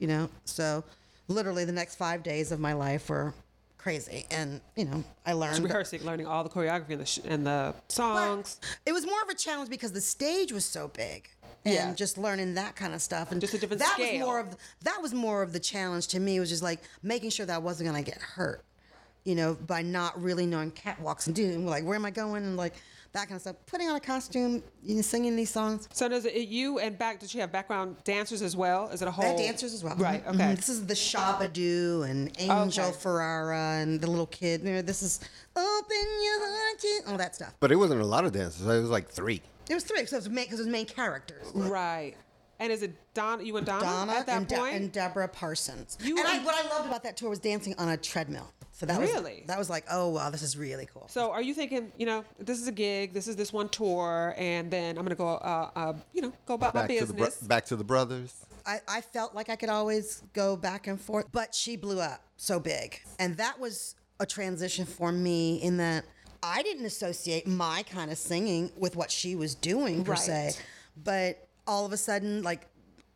you 0.00 0.08
know. 0.08 0.28
So 0.44 0.82
literally 1.28 1.64
the 1.64 1.72
next 1.72 1.94
five 1.94 2.22
days 2.22 2.50
of 2.50 2.58
my 2.58 2.72
life 2.72 3.08
were 3.08 3.34
crazy, 3.86 4.26
and 4.30 4.60
you 4.76 4.84
know 4.84 5.02
I 5.26 5.32
learned. 5.32 5.62
rehearsing, 5.64 6.02
learning 6.04 6.26
all 6.26 6.44
the 6.44 6.50
choreography 6.50 6.90
and 6.90 7.00
the 7.00 7.06
sh- 7.06 7.18
and 7.24 7.46
the 7.46 7.74
songs. 7.88 8.60
It 8.86 8.92
was 8.92 9.04
more 9.04 9.20
of 9.22 9.28
a 9.28 9.34
challenge 9.34 9.70
because 9.70 9.92
the 9.92 10.00
stage 10.00 10.52
was 10.52 10.64
so 10.64 10.88
big. 10.88 11.28
And 11.64 11.74
Yeah. 11.74 11.94
just 11.94 12.18
learning 12.18 12.54
that 12.54 12.74
kind 12.74 12.92
of 12.92 13.00
stuff, 13.00 13.30
and 13.30 13.40
Just 13.40 13.54
a 13.54 13.58
different 13.58 13.80
that 13.82 13.92
scale. 13.94 14.18
was 14.18 14.26
more 14.26 14.38
of 14.40 14.56
that 14.82 15.00
was 15.00 15.14
more 15.14 15.42
of 15.42 15.52
the 15.52 15.60
challenge 15.60 16.08
to 16.08 16.18
me. 16.20 16.40
Was 16.40 16.48
just 16.48 16.62
like 16.62 16.80
making 17.02 17.30
sure 17.30 17.46
that 17.46 17.54
I 17.54 17.58
wasn't 17.58 17.88
gonna 17.88 18.02
get 18.02 18.18
hurt, 18.20 18.64
you 19.24 19.34
know, 19.36 19.54
by 19.54 19.80
not 19.82 20.20
really 20.20 20.44
knowing 20.46 20.72
catwalks 20.72 21.26
and 21.26 21.36
doing 21.36 21.64
like 21.66 21.84
where 21.84 21.94
am 21.94 22.04
I 22.04 22.10
going 22.10 22.42
and 22.44 22.56
like 22.56 22.74
that 23.12 23.28
kind 23.28 23.36
of 23.36 23.42
stuff. 23.42 23.56
Putting 23.66 23.88
on 23.88 23.96
a 23.96 24.00
costume, 24.00 24.62
you 24.82 24.96
know, 24.96 25.02
singing 25.02 25.36
these 25.36 25.50
songs. 25.50 25.88
So 25.92 26.08
does 26.08 26.24
it 26.24 26.34
you 26.48 26.78
and 26.78 26.98
back? 26.98 27.20
Did 27.20 27.30
she 27.30 27.38
have 27.38 27.52
background 27.52 27.96
dancers 28.04 28.40
as 28.42 28.56
well? 28.56 28.88
Is 28.88 29.02
it 29.02 29.08
a 29.08 29.10
whole 29.10 29.34
I 29.34 29.36
dancers 29.36 29.74
as 29.74 29.84
well. 29.84 29.96
Right. 29.96 30.24
Mhm, 30.24 30.34
Okay. 30.34 30.44
mhm. 30.44 30.56
This 30.56 30.68
is 30.68 30.86
the 30.86 30.94
Shabba-Doo 30.94 32.04
and 32.08 32.30
Angel 32.40 32.86
Okay. 32.86 32.96
Ferreira 32.98 33.78
and 33.80 34.00
the 34.00 34.08
little 34.08 34.26
kid. 34.26 34.62
You 34.64 34.72
know, 34.74 34.82
this 34.82 35.02
is 35.02 35.20
Open 35.54 35.96
Your 36.22 36.40
Heart, 36.40 36.78
to-" 36.78 37.02
all 37.08 37.16
that 37.18 37.34
stuff. 37.34 37.54
But 37.60 37.70
it 37.72 37.76
wasn't 37.76 38.00
a 38.00 38.06
lot 38.06 38.24
of 38.24 38.32
dancers. 38.32 38.62
It 38.62 38.80
was 38.80 38.90
like 38.90 39.08
three. 39.08 39.42
It 39.68 39.74
was 39.74 39.84
three, 39.84 40.06
so 40.06 40.16
it 40.16 40.20
was 40.20 40.28
main 40.28 40.44
because 40.46 40.58
it 40.58 40.64
was 40.64 40.72
main 40.72 40.86
characters. 40.86 41.46
Right. 41.54 42.14
And 42.62 42.70
is 42.72 42.82
it 42.82 42.94
Donna? 43.12 43.42
You 43.42 43.56
and 43.56 43.66
Donna, 43.66 43.82
Donna 43.82 44.12
at 44.12 44.26
that 44.26 44.36
and, 44.38 44.46
De- 44.46 44.54
point? 44.56 44.74
and 44.76 44.92
Deborah 44.92 45.26
Parsons. 45.26 45.98
You 46.00 46.16
and 46.16 46.26
I, 46.28 46.38
what 46.44 46.54
I 46.54 46.68
loved 46.68 46.86
about 46.86 47.02
that 47.02 47.16
tour 47.16 47.28
was 47.28 47.40
dancing 47.40 47.74
on 47.76 47.88
a 47.88 47.96
treadmill. 47.96 48.52
So 48.70 48.86
that 48.86 49.00
Really? 49.00 49.38
was 49.40 49.46
that 49.48 49.58
was 49.58 49.68
like, 49.68 49.84
oh 49.90 50.08
wow, 50.10 50.30
this 50.30 50.42
is 50.42 50.56
really 50.56 50.88
cool. 50.92 51.06
so 51.08 51.30
are 51.32 51.42
you 51.42 51.54
thinking, 51.54 51.90
you 51.98 52.06
know, 52.06 52.24
this 52.38 52.60
is 52.60 52.68
a 52.68 52.72
gig, 52.72 53.12
this 53.12 53.26
is 53.28 53.34
this 53.36 53.52
one 53.52 53.68
tour, 53.68 54.34
and 54.38 54.70
then 54.70 54.96
I'm 54.96 55.04
gonna 55.04 55.14
go, 55.16 55.28
uh, 55.28 55.70
uh, 55.74 55.92
you 56.12 56.22
know, 56.22 56.32
go 56.46 56.54
about 56.54 56.72
my 56.74 56.86
Back 56.86 56.98
to 56.98 57.06
the 57.06 57.12
bro- 57.14 57.26
business. 57.26 57.46
back 57.48 57.64
to 57.66 57.76
the 57.76 57.84
brothers. 57.84 58.32
I, 58.64 58.78
I 58.88 59.00
felt 59.00 59.34
like 59.34 59.48
I 59.50 59.56
could 59.56 59.68
always 59.68 60.22
go 60.32 60.56
back 60.56 60.86
and 60.86 61.00
forth, 61.00 61.26
but 61.32 61.52
she 61.54 61.76
blew 61.76 61.98
up 62.00 62.22
so 62.36 62.60
big. 62.60 63.00
And 63.18 63.36
that 63.38 63.58
was 63.58 63.96
a 64.20 64.26
transition 64.26 64.84
for 64.86 65.10
me 65.10 65.56
in 65.56 65.78
that 65.78 66.04
I 66.44 66.62
didn't 66.62 66.84
associate 66.86 67.46
my 67.48 67.82
kind 67.90 68.10
of 68.12 68.18
singing 68.18 68.70
with 68.76 68.94
what 68.96 69.10
she 69.10 69.34
was 69.34 69.54
doing 69.56 70.04
per 70.04 70.14
se. 70.16 70.52
But 70.96 71.48
all 71.66 71.86
of 71.86 71.92
a 71.92 71.96
sudden, 71.96 72.42
like, 72.42 72.66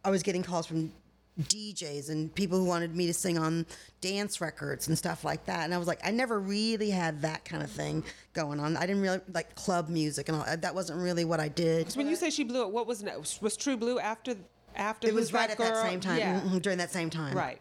I 0.04 0.10
was 0.10 0.22
getting 0.22 0.42
calls 0.42 0.66
from 0.66 0.92
DJs 1.40 2.08
and 2.08 2.34
people 2.34 2.58
who 2.58 2.64
wanted 2.64 2.96
me 2.96 3.06
to 3.06 3.12
sing 3.14 3.36
on 3.38 3.66
dance 4.00 4.40
records 4.40 4.88
and 4.88 4.96
stuff 4.96 5.22
like 5.24 5.44
that. 5.46 5.64
And 5.64 5.74
I 5.74 5.78
was 5.78 5.86
like, 5.86 6.00
I 6.06 6.10
never 6.10 6.40
really 6.40 6.88
had 6.90 7.20
that 7.22 7.44
kind 7.44 7.62
of 7.62 7.70
thing 7.70 8.04
going 8.32 8.58
on. 8.58 8.76
I 8.76 8.86
didn't 8.86 9.02
really 9.02 9.20
like 9.34 9.54
club 9.54 9.88
music 9.90 10.28
and 10.30 10.38
all 10.38 10.44
that 10.56 10.74
wasn't 10.74 11.00
really 11.00 11.24
what 11.26 11.40
I 11.40 11.48
did. 11.48 11.92
when 11.94 12.08
you 12.08 12.16
say 12.16 12.30
she 12.30 12.44
blew 12.44 12.62
it, 12.62 12.70
what 12.70 12.86
was? 12.86 13.04
Was 13.42 13.56
True 13.56 13.76
Blue 13.76 13.98
after 13.98 14.34
after 14.74 15.08
It 15.08 15.14
was 15.14 15.32
right 15.32 15.50
at 15.50 15.58
that 15.58 15.82
same 15.82 16.00
time, 16.00 16.18
Yeah. 16.18 16.40
mhm, 16.40 16.60
during 16.62 16.78
that 16.78 16.90
same 16.92 17.10
time. 17.10 17.36
Right. 17.36 17.60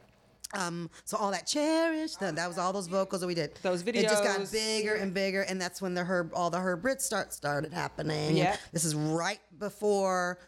Um, 0.54 0.89
so 1.06 1.17
all 1.17 1.32
that 1.32 1.48
cherish, 1.48 2.15
that, 2.17 2.36
that 2.36 2.48
was 2.48 2.58
all 2.58 2.71
those 2.71 2.88
vocals 2.88 3.21
that 3.21 3.28
we 3.28 3.34
did. 3.34 3.56
Those 3.62 3.84
videos. 3.84 3.95
It 4.04 4.10
just 4.10 4.24
got 4.24 4.52
bigger 4.52 4.93
and 4.95 5.13
bigger, 5.13 5.41
and 5.41 5.60
that's 5.60 5.82
when 5.82 5.93
the 5.93 6.04
herb, 6.04 6.32
all 6.34 6.50
the 6.50 6.60
herb 6.60 6.84
Brits 6.84 7.02
start 7.02 7.34
started 7.34 7.74
happening. 7.74 8.38
Yeah. 8.38 8.56
This 8.71 8.86
is 8.86 8.95
right 8.95 9.39
before. 9.60 10.39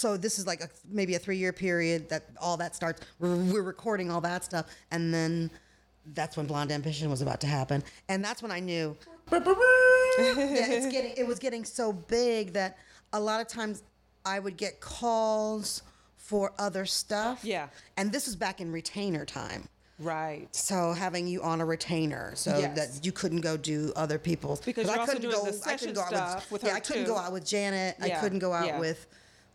So 0.00 0.16
this 0.16 0.38
is 0.38 0.46
like 0.46 0.62
a, 0.62 0.68
maybe 0.88 1.14
a 1.14 1.18
three 1.18 1.36
year 1.36 1.52
period 1.52 2.08
that 2.08 2.24
all 2.40 2.56
that 2.56 2.74
starts. 2.74 3.02
We're, 3.18 3.36
we're 3.36 3.62
recording 3.62 4.10
all 4.10 4.22
that 4.22 4.42
stuff, 4.42 4.66
and 4.90 5.12
then 5.12 5.50
that's 6.14 6.38
when 6.38 6.46
Blonde 6.46 6.72
Ambition 6.72 7.10
was 7.10 7.20
about 7.20 7.38
to 7.42 7.46
happen, 7.46 7.84
and 8.08 8.24
that's 8.24 8.42
when 8.42 8.50
I 8.50 8.60
knew. 8.60 8.96
yeah, 9.30 9.40
it's 10.18 10.86
getting 10.90 11.12
it 11.18 11.26
was 11.26 11.38
getting 11.38 11.66
so 11.66 11.92
big 11.92 12.54
that 12.54 12.78
a 13.12 13.20
lot 13.20 13.42
of 13.42 13.48
times 13.48 13.82
I 14.24 14.38
would 14.38 14.56
get 14.56 14.80
calls 14.80 15.82
for 16.16 16.52
other 16.58 16.86
stuff. 16.86 17.44
Yeah. 17.44 17.68
And 17.98 18.10
this 18.10 18.26
was 18.26 18.36
back 18.36 18.62
in 18.62 18.72
retainer 18.72 19.26
time. 19.26 19.68
Right. 19.98 20.48
So 20.52 20.92
having 20.92 21.26
you 21.26 21.42
on 21.42 21.60
a 21.60 21.66
retainer, 21.66 22.32
so 22.34 22.58
Yes. 22.58 22.76
that 22.76 23.04
you 23.04 23.12
couldn't 23.12 23.42
go 23.42 23.58
do 23.58 23.92
other 23.96 24.18
people's 24.18 24.60
Because 24.60 24.88
I 24.88 25.04
couldn't 25.04 25.30
go. 25.30 25.46
I 25.66 25.76
couldn't 25.76 25.94
go 25.94 26.00
out 26.00 26.08
stuff 26.08 26.50
with 26.50 26.64
yeah, 26.64 26.74
I 26.74 26.80
couldn't 26.80 27.04
too. 27.04 27.10
go 27.10 27.18
out 27.18 27.32
with 27.32 27.44
Janet. 27.44 27.96
I 28.00 28.08
couldn't 28.10 28.38
go 28.38 28.52
out 28.52 28.66
yeah. 28.66 28.80
with 28.80 29.06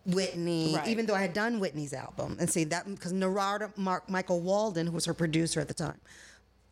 Whitney, 0.06 0.76
Right. 0.76 0.88
even 0.88 1.06
though 1.06 1.15
I 1.15 1.22
had 1.22 1.34
done 1.34 1.60
Whitney's 1.60 1.94
album. 1.94 2.38
And 2.39 2.50
see 2.50 2.63
that 2.65 2.86
because 2.89 3.12
Narada 3.12 3.72
Mark 3.76 4.10
Michael 4.10 4.41
Walden, 4.41 4.88
who 4.88 4.94
was 4.94 5.06
her 5.06 5.13
producer 5.13 5.60
at 5.60 5.68
the 5.68 5.74
time, 5.74 6.00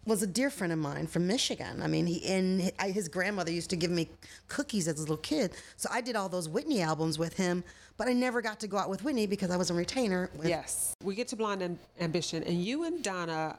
was 0.05 0.21
a 0.21 0.27
dear 0.27 0.49
friend 0.49 0.73
of 0.73 0.79
mine 0.79 1.07
from 1.07 1.25
Michigan. 1.27 1.81
I 1.81 1.87
mean, 1.87 2.05
he 2.05 2.23
and 2.25 2.71
his 2.81 3.07
grandmother 3.07 3.51
used 3.51 3.69
to 3.69 3.75
give 3.77 3.89
me 3.89 4.09
cookies 4.49 4.87
as 4.87 4.97
a 4.97 4.99
little 4.99 5.17
kid. 5.17 5.51
So 5.77 5.87
I 5.91 6.01
did 6.01 6.15
all 6.15 6.27
those 6.29 6.49
Whitney 6.49 6.81
albums 6.81 7.17
with 7.17 7.35
him, 7.37 7.63
but 7.97 8.07
I 8.09 8.13
never 8.13 8.41
got 8.41 8.59
to 8.61 8.67
go 8.67 8.77
out 8.77 8.89
with 8.89 9.03
Whitney 9.03 9.27
because 9.27 9.49
I 9.49 9.55
was 9.57 9.69
a 9.69 9.73
retainer. 9.73 10.29
With, 10.35 10.47
Yes. 10.49 10.93
We 11.03 11.15
get 11.15 11.29
to 11.29 11.35
Blonde 11.37 11.63
Am- 11.63 11.79
Ambition, 12.01 12.43
and 12.43 12.61
you 12.63 12.83
and 12.83 13.01
Donna 13.03 13.57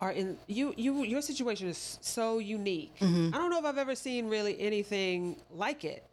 are 0.00 0.12
in 0.12 0.36
you. 0.48 0.72
You 0.78 1.04
your 1.04 1.20
situation 1.22 1.68
is 1.68 1.98
so 2.00 2.38
unique. 2.38 2.98
Mm-hmm. 2.98 3.34
I 3.34 3.38
don't 3.38 3.50
know 3.50 3.58
if 3.58 3.64
I've 3.66 3.78
ever 3.78 3.94
seen 3.94 4.28
really 4.28 4.58
anything 4.60 5.36
like 5.54 5.84
it. 5.84 6.11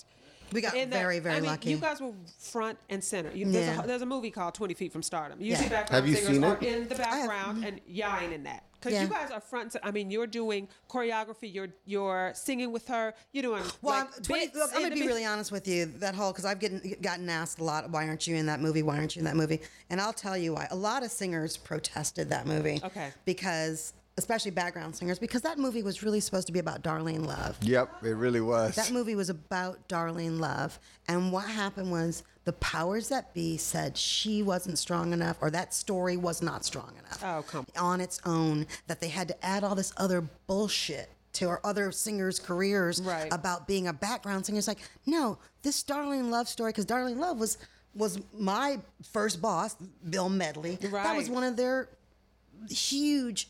We 0.51 0.61
got 0.61 0.75
In 0.75 0.89
that- 0.89 0.99
very, 0.99 1.19
very 1.19 1.35
I 1.35 1.39
mean, 1.41 1.49
lucky. 1.49 1.69
You 1.69 1.77
guys 1.77 2.01
were 2.01 2.13
front 2.39 2.77
and 2.89 3.03
center. 3.03 3.31
You, 3.31 3.45
there's, 3.51 3.65
Yeah. 3.65 3.83
a, 3.83 3.87
there's 3.87 4.01
a 4.01 4.05
movie 4.05 4.31
called 4.31 4.53
Twenty 4.55 4.73
Feet 4.73 4.91
from 4.91 5.03
Stardom. 5.03 5.39
Usually, 5.41 5.65
Yeah. 5.67 5.69
background 5.81 6.03
Have 6.05 6.07
you 6.09 6.15
singers 6.15 6.33
seen 6.35 6.43
are 6.43 6.57
it? 6.57 6.63
in 6.63 6.87
the 6.87 6.95
have. 6.95 7.03
background, 7.03 7.65
and 7.65 7.79
y'all 7.87 8.19
ain't 8.19 8.33
in 8.33 8.43
that. 8.43 8.63
Because 8.79 8.93
Yeah. 8.93 9.03
you 9.03 9.09
guys 9.09 9.29
are 9.29 9.41
front. 9.41 9.75
I 9.83 9.91
mean, 9.91 10.09
you're 10.09 10.25
doing 10.25 10.69
choreography. 10.89 11.53
You're 11.53 11.67
you're 11.85 12.31
singing 12.33 12.71
with 12.71 12.87
her. 12.87 13.13
You're 13.33 13.43
doing. 13.43 13.63
Well, 13.81 13.95
like, 14.05 14.15
I'm, 14.15 14.23
20, 14.23 14.45
bits 14.45 14.57
look, 14.57 14.71
I'm 14.73 14.81
gonna 14.83 14.95
be 14.95 15.01
be- 15.01 15.07
really 15.07 15.25
honest 15.25 15.51
with 15.51 15.67
you. 15.67 15.85
That 15.97 16.15
whole 16.15 16.31
because 16.31 16.45
I've 16.45 16.59
gotten 16.61 16.95
gotten 17.01 17.29
asked 17.29 17.59
a 17.59 17.63
lot, 17.65 17.89
why 17.89 18.07
aren't 18.07 18.25
you 18.25 18.35
in 18.37 18.45
that 18.45 18.61
movie? 18.61 18.81
Why 18.81 18.97
aren't 18.97 19.15
you 19.15 19.19
in 19.19 19.25
that 19.25 19.35
movie? 19.35 19.59
And 19.89 19.99
I'll 19.99 20.13
tell 20.13 20.37
you 20.37 20.53
why. 20.53 20.67
A 20.71 20.75
lot 20.77 21.03
of 21.03 21.11
singers 21.11 21.57
protested 21.57 22.29
that 22.29 22.47
movie. 22.47 22.79
Okay. 22.83 23.11
Because 23.25 23.93
especially 24.19 24.51
background 24.51 24.95
singers, 24.95 25.17
because 25.17 25.41
that 25.41 25.57
movie 25.57 25.81
was 25.81 26.03
really 26.03 26.19
supposed 26.19 26.45
to 26.47 26.53
be 26.53 26.59
about 26.59 26.83
Darlene 26.83 27.25
Love. 27.25 27.57
Yep, 27.63 28.03
it 28.03 28.09
really 28.15 28.41
was. 28.41 28.75
That 28.75 28.91
movie 28.91 29.15
was 29.15 29.29
about 29.29 29.87
Darlene 29.89 30.39
Love. 30.39 30.77
And 31.07 31.31
what 31.31 31.45
happened 31.45 31.91
was 31.91 32.23
the 32.45 32.53
powers 32.53 33.09
that 33.09 33.33
be 33.33 33.57
said 33.57 33.97
she 33.97 34.43
wasn't 34.43 34.77
strong 34.77 35.13
enough 35.13 35.37
or 35.41 35.49
that 35.51 35.73
story 35.73 36.17
was 36.17 36.41
not 36.41 36.63
strong 36.65 36.93
enough 36.99 37.23
Oh, 37.23 37.43
come 37.47 37.65
on 37.77 38.01
its 38.01 38.19
own, 38.25 38.67
that 38.87 39.01
they 39.01 39.09
had 39.09 39.27
to 39.29 39.45
add 39.45 39.63
all 39.63 39.75
this 39.75 39.93
other 39.97 40.21
bullshit 40.47 41.09
to 41.33 41.47
our 41.47 41.61
other 41.63 41.91
singers' 41.91 42.39
careers 42.39 43.01
Right. 43.01 43.31
about 43.31 43.67
being 43.67 43.87
a 43.87 43.93
background 43.93 44.45
singer. 44.45 44.57
It's 44.57 44.67
like, 44.67 44.79
no, 45.05 45.37
this 45.63 45.83
Darlene 45.83 46.29
Love 46.29 46.47
story, 46.47 46.69
because 46.71 46.85
Darlene 46.85 47.17
Love 47.17 47.39
was 47.39 47.57
was 47.95 48.19
my 48.37 48.77
first 49.11 49.41
boss, 49.41 49.75
Bill 50.09 50.29
Medley. 50.29 50.77
Right. 50.81 51.03
That 51.03 51.15
was 51.17 51.27
one 51.29 51.43
of 51.43 51.57
their 51.57 51.89
huge 52.69 53.47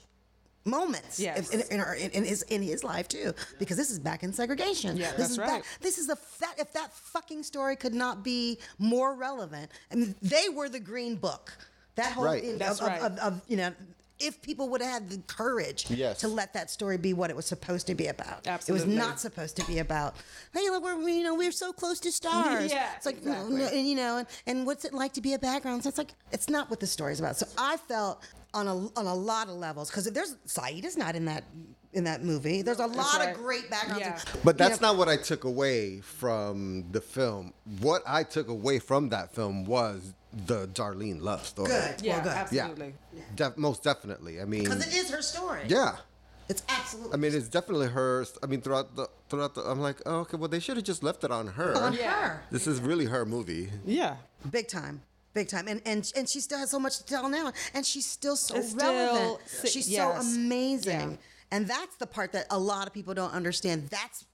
moments 0.69 1.19
Yes. 1.19 1.49
in, 1.49 1.62
in, 1.71 1.79
our, 1.79 1.95
in, 1.95 2.12
in 2.12 2.23
his 2.23 2.43
in 2.43 2.62
his 2.62 2.84
life 2.84 3.08
too 3.08 3.34
because 3.58 3.77
this 3.77 3.89
is 3.91 3.99
back 3.99 4.23
in 4.23 4.32
segregation 4.34 4.95
Yeah, 4.97 5.08
this 5.12 5.17
that's 5.17 5.32
is 5.32 5.38
right. 5.39 5.47
back, 5.47 5.63
this 5.82 5.97
is 5.97 6.08
the 6.08 6.17
that 6.39 6.55
if 6.60 6.71
that 6.73 6.93
fucking 6.93 7.43
story 7.43 7.75
could 7.75 7.93
not 7.93 8.23
be 8.23 8.60
more 8.77 9.15
relevant 9.15 9.71
I 9.91 9.95
mean 9.95 10.15
they 10.21 10.49
were 10.49 10.69
the 10.69 10.79
green 10.79 11.15
book 11.15 11.51
that 11.95 12.13
whole 12.13 12.25
Right. 12.25 12.43
in- 12.43 12.58
That's 12.58 12.79
of, 12.79 12.88
right. 12.88 13.01
of, 13.01 13.12
of, 13.13 13.19
of, 13.34 13.41
you 13.47 13.58
know 13.58 13.71
if 14.19 14.41
people 14.41 14.69
would 14.69 14.82
have 14.82 14.91
had 14.91 15.10
the 15.10 15.17
courage 15.27 15.86
Yes. 15.89 16.19
to 16.19 16.27
let 16.27 16.53
that 16.53 16.69
story 16.69 16.97
be 16.97 17.13
what 17.13 17.29
it 17.29 17.36
was 17.36 17.45
supposed 17.45 17.88
to 17.88 17.95
be 17.95 18.08
about 18.08 18.45
it 18.45 18.71
was 18.71 18.86
not 18.86 19.19
supposed 19.19 19.55
to 19.58 19.65
be 19.65 19.79
about 19.79 20.15
hey 20.53 20.69
look 20.69 20.84
we're 20.84 20.99
you 21.10 21.23
know 21.23 21.36
we're 21.36 21.51
so 21.51 21.71
close 21.71 21.99
to 22.01 22.12
stars 22.12 22.71
Yeah, 22.71 22.89
it's 22.95 23.05
like 23.05 23.17
exactly. 23.17 23.63
and 23.79 23.88
you 23.88 23.95
know 23.95 24.17
and, 24.17 24.27
and 24.47 24.65
what's 24.65 24.86
it 24.86 24.93
like 24.93 25.13
to 25.13 25.21
be 25.21 25.34
a 25.34 25.39
background 25.39 25.84
so 25.84 25.89
it's 25.89 25.97
like 25.97 26.12
it's 26.32 26.49
not 26.49 26.69
what 26.69 26.79
the 26.79 26.88
story's 26.88 27.19
about 27.19 27.38
so 27.38 27.47
i 27.58 27.77
felt 27.77 28.23
on 28.53 28.67
a 28.67 28.73
on 28.99 29.05
a 29.05 29.13
lot 29.13 29.47
of 29.47 29.55
levels 29.55 29.89
because 29.89 30.05
there's 30.12 30.36
Saida's 30.45 30.97
not 30.97 31.15
in 31.15 31.25
that 31.25 31.43
in 31.93 32.03
that 32.03 32.23
movie 32.23 32.62
there's 32.62 32.79
a 32.79 32.86
lot 32.86 33.19
right. 33.19 33.29
of 33.29 33.38
great 33.38 33.69
backgrounds 33.69 34.01
Yeah. 34.01 34.19
But 34.43 34.55
You 34.55 34.58
that's 34.60 34.82
know, 34.82 34.89
not 34.89 34.97
what 34.97 35.08
I 35.08 35.17
took 35.17 35.43
away 35.43 36.01
from 36.01 36.86
the 36.91 37.01
film. 37.01 37.53
What 37.79 38.03
I 38.08 38.23
took 38.23 38.47
away 38.47 38.77
from 38.79 39.10
that 39.10 39.34
film 39.34 39.65
was 39.65 40.13
the 40.32 40.68
Darlene 40.70 41.22
Love 41.22 41.46
story. 41.46 41.70
good 41.70 42.02
Yeah, 42.02 42.15
well 42.15 42.24
good 42.24 42.56
Yeah, 42.56 42.63
absolutely. 42.65 42.94
Def- 43.36 43.58
most 43.58 43.84
definitely. 43.84 44.42
I 44.42 44.46
mean, 44.46 44.63
because 44.63 44.86
it 44.88 44.94
is 44.94 45.10
her 45.10 45.22
story 45.22 45.63
yeah. 45.68 45.96
it's 46.48 46.63
absolutely 46.70 47.13
I 47.13 47.18
mean, 47.18 47.34
it's 47.34 47.48
definitely 47.48 47.88
her. 47.88 48.26
I 48.44 48.46
mean, 48.46 48.62
throughout 48.62 48.96
the 48.96 49.08
throughout 49.30 49.56
the, 49.56 49.62
I'm 49.62 49.80
like, 49.80 49.98
oh, 50.06 50.20
okay, 50.20 50.38
well, 50.38 50.48
they 50.50 50.60
should 50.60 50.78
have 50.78 50.86
just 50.86 51.04
left 51.04 51.24
it 51.24 51.32
on 51.32 51.48
her. 51.48 51.76
on 51.78 51.94
Yeah. 51.94 52.12
her 52.28 52.44
This 52.52 52.68
is 52.68 52.80
really 52.80 53.06
her 53.06 53.26
movie. 53.26 53.70
Yeah. 53.86 54.18
big 54.50 54.68
time 54.68 55.02
big 55.34 55.48
time 55.48 55.68
and 55.68 55.80
and 55.86 56.12
and 56.15 56.28
she 56.30 56.39
still 56.39 56.58
has 56.58 56.72
so 56.72 56.80
much 56.80 56.98
to 56.98 57.06
tell 57.06 57.30
now 57.30 57.51
and 57.76 57.86
she's 57.86 58.06
still 58.08 58.36
so 58.36 58.56
It's 58.56 58.74
relevant 58.74 59.39
si- 59.47 59.68
she's 59.70 59.88
yes. 59.89 60.26
so 60.26 60.36
amazing 60.36 61.12
Yeah. 61.12 61.18
and 61.56 61.68
that's 61.68 61.95
the 61.97 62.08
part 62.08 62.32
that 62.32 62.47
a 62.49 62.58
lot 62.58 62.88
of 62.88 62.93
people 62.93 63.14
don't 63.14 63.32
understand 63.32 63.89
that's 63.89 64.26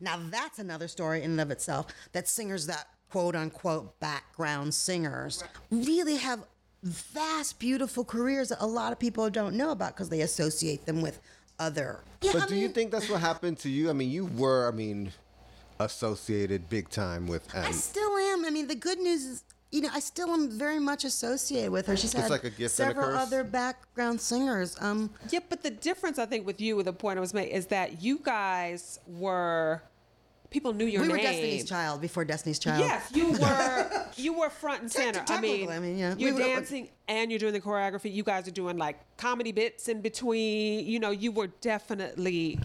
now 0.00 0.18
that's 0.28 0.58
another 0.58 0.88
story 0.88 1.22
in 1.22 1.30
and 1.32 1.40
of 1.40 1.50
itself 1.52 1.86
that 2.12 2.26
singers 2.28 2.66
that 2.66 2.86
quote 3.10 3.34
unquote 3.36 3.98
background 4.00 4.72
singers 4.72 5.42
really 5.70 6.16
have 6.16 6.40
vast 6.82 7.58
beautiful 7.58 8.04
careers 8.04 8.48
that 8.48 8.58
a 8.60 8.66
lot 8.66 8.92
of 8.92 8.98
people 8.98 9.28
don't 9.30 9.54
know 9.54 9.70
about 9.70 9.94
because 9.94 10.08
they 10.08 10.20
associate 10.22 10.86
them 10.86 11.02
with 11.02 11.20
other 11.58 12.00
yeah, 12.22 12.32
But 12.34 12.42
I 12.42 12.46
do 12.46 12.56
you 12.56 12.68
think 12.68 12.90
that's 12.90 13.08
what 13.08 13.20
happened 13.20 13.58
to 13.60 13.68
you? 13.70 13.90
I 13.90 13.92
mean, 13.94 14.10
you 14.10 14.26
were, 14.26 14.68
I 14.68 14.74
mean, 14.74 15.12
associated 15.78 16.68
big 16.68 16.88
time 16.90 17.26
with. 17.26 17.46
I 17.54 17.66
Um, 17.66 17.72
still 17.72 18.16
am. 18.16 18.44
I 18.44 18.50
mean, 18.50 18.66
the 18.68 18.74
good 18.74 18.98
news 18.98 19.24
is 19.24 19.44
you 19.72 19.80
know, 19.82 19.88
I 19.94 20.00
still 20.00 20.30
am 20.30 20.50
very 20.50 20.80
much 20.80 21.04
associated 21.04 21.70
with 21.70 21.86
her. 21.86 21.96
She's 21.96 22.12
had 22.12 22.28
like 22.28 22.42
a 22.42 22.50
gift 22.50 22.60
and 22.80 22.90
a 22.90 22.92
several 22.92 23.06
curse. 23.12 23.20
other 23.20 23.44
background 23.44 24.20
singers. 24.20 24.76
Um, 24.80 25.10
Yeah, 25.30 25.38
but 25.48 25.62
the 25.62 25.70
difference 25.70 26.18
I 26.18 26.26
think 26.26 26.44
with 26.44 26.60
you, 26.60 26.74
with 26.74 26.86
the 26.86 26.92
point 26.92 27.18
I 27.18 27.20
was 27.20 27.32
making, 27.32 27.54
is 27.54 27.66
that 27.66 28.02
you 28.02 28.18
guys 28.18 28.98
were 29.06 29.80
people 30.50 30.72
knew 30.72 30.84
your 30.86 31.02
we 31.02 31.08
name. 31.08 31.16
We 31.16 31.22
were 31.22 31.30
Destiny's 31.30 31.64
Child 31.64 32.00
before 32.00 32.24
Destiny's 32.24 32.58
Child. 32.58 32.80
Yes, 32.80 33.10
you 33.14 33.32
were. 33.40 34.06
you 34.16 34.38
were 34.38 34.50
front 34.50 34.82
and 34.82 34.92
center. 34.92 35.24
I 35.28 35.40
mean, 35.40 35.70
I 35.70 35.78
mean, 35.78 35.96
yeah. 35.98 36.14
you're 36.18 36.34
We 36.34 36.40
were- 36.40 36.44
uh, 36.46 36.54
dancing 36.54 36.88
and 37.08 37.30
you're 37.30 37.38
doing 37.38 37.52
the 37.52 37.60
choreography. 37.60 38.12
You 38.12 38.22
guys 38.22 38.46
are 38.48 38.52
doing 38.52 38.76
like 38.76 38.98
comedy 39.16 39.52
bits 39.52 39.88
in 39.88 40.00
between. 40.00 40.86
You 40.86 40.98
know, 41.00 41.10
you 41.10 41.32
were 41.32 41.46
definitely 41.60 42.58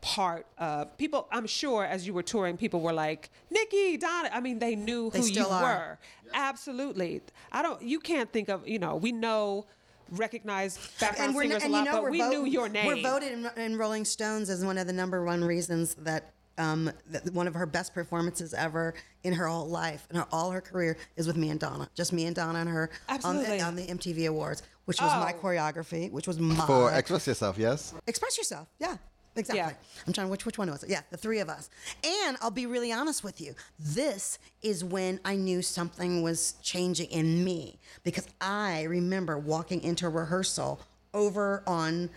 part 0.00 0.46
of 0.58 0.96
people. 0.98 1.26
I'm 1.32 1.46
sure 1.46 1.84
as 1.84 2.06
you 2.06 2.14
were 2.14 2.22
touring, 2.22 2.56
people 2.56 2.80
were 2.80 2.92
like 2.92 3.30
Nikki, 3.50 3.96
Donna. 3.96 4.30
I 4.32 4.40
mean, 4.40 4.58
they 4.58 4.76
knew 4.76 5.10
They 5.10 5.18
who 5.20 5.26
you 5.26 5.32
still 5.32 5.50
are. 5.50 5.62
were. 5.62 5.98
Absolutely. 6.34 7.22
I 7.52 7.62
don't. 7.62 7.82
You 7.82 8.00
can't 8.00 8.32
think 8.32 8.48
of. 8.48 8.66
You 8.68 8.78
know, 8.78 8.96
we 8.96 9.12
know. 9.12 9.66
Recognize 10.12 10.78
background 11.00 11.30
and 11.30 11.34
we're 11.34 11.42
singers 11.42 11.64
and 11.64 11.74
a 11.74 11.78
you 11.78 11.84
know 11.84 11.90
but 11.94 12.02
we're 12.04 12.10
we 12.12 12.18
vote- 12.20 12.30
knew 12.30 12.44
your 12.44 12.68
name. 12.68 12.86
We're 12.86 13.02
voted 13.02 13.32
in, 13.32 13.50
in 13.56 13.76
Rolling 13.76 14.04
Stones 14.04 14.48
as 14.48 14.64
one 14.64 14.78
of 14.78 14.86
the 14.86 14.92
number 14.92 15.24
one 15.24 15.42
reasons 15.42 15.96
that. 15.96 16.32
Um, 16.58 16.90
that 17.10 17.30
one 17.34 17.46
of 17.46 17.54
her 17.54 17.66
best 17.66 17.92
performances 17.92 18.54
ever 18.54 18.94
in 19.24 19.34
her 19.34 19.46
whole 19.46 19.68
life 19.68 20.06
and 20.08 20.16
her, 20.18 20.26
all 20.32 20.50
her 20.52 20.62
career 20.62 20.96
is 21.16 21.26
with 21.26 21.36
me 21.36 21.50
and 21.50 21.60
Donna, 21.60 21.88
just 21.94 22.14
me 22.14 22.24
and 22.24 22.34
Donna 22.34 22.60
and 22.60 22.68
her 22.70 22.88
on 23.24 23.36
the, 23.36 23.60
on 23.60 23.76
the 23.76 23.86
MTV 23.86 24.26
Awards, 24.28 24.62
which 24.86 24.98
was 25.00 25.10
my 25.12 25.34
Oh. 25.36 25.42
choreography, 25.42 26.10
which 26.10 26.26
was 26.26 26.38
my 26.38 26.66
For 26.66 26.90
express 26.92 27.26
yourself, 27.26 27.58
yes. 27.58 27.92
Express 28.06 28.38
yourself. 28.38 28.68
Yeah. 28.78 28.96
Exactly. 29.38 29.58
Yeah. 29.58 29.72
I'm 30.06 30.14
trying 30.14 30.30
which 30.30 30.46
which 30.46 30.56
one 30.56 30.70
was 30.70 30.82
it? 30.82 30.88
Yeah, 30.88 31.02
the 31.10 31.18
three 31.18 31.40
of 31.40 31.50
us. 31.50 31.68
And 32.02 32.38
I'll 32.40 32.50
be 32.50 32.64
really 32.64 32.90
honest 32.90 33.22
with 33.22 33.38
you. 33.38 33.54
This 33.78 34.38
is 34.62 34.82
when 34.82 35.20
I 35.26 35.36
knew 35.36 35.60
something 35.60 36.22
was 36.22 36.54
changing 36.62 37.10
in 37.10 37.44
me 37.44 37.78
because 38.02 38.26
I 38.40 38.84
remember 38.84 39.36
walking 39.38 39.82
into 39.82 40.08
rehearsal 40.08 40.80
over 41.12 41.62
on 41.66 42.08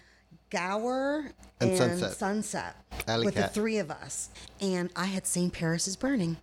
Gower 0.50 1.32
And 1.60 1.70
and, 1.72 1.78
Sunset. 1.78 2.12
Sunset 2.14 2.76
Alley 3.08 3.26
with 3.26 3.36
the 3.36 3.47
three 3.47 3.78
of 3.78 3.91
us, 3.91 4.30
and 4.60 4.89
I 4.95 5.06
had 5.06 5.26
seen 5.28 5.52
Paris 5.52 5.88
is 5.88 5.95
Burning. 5.95 6.38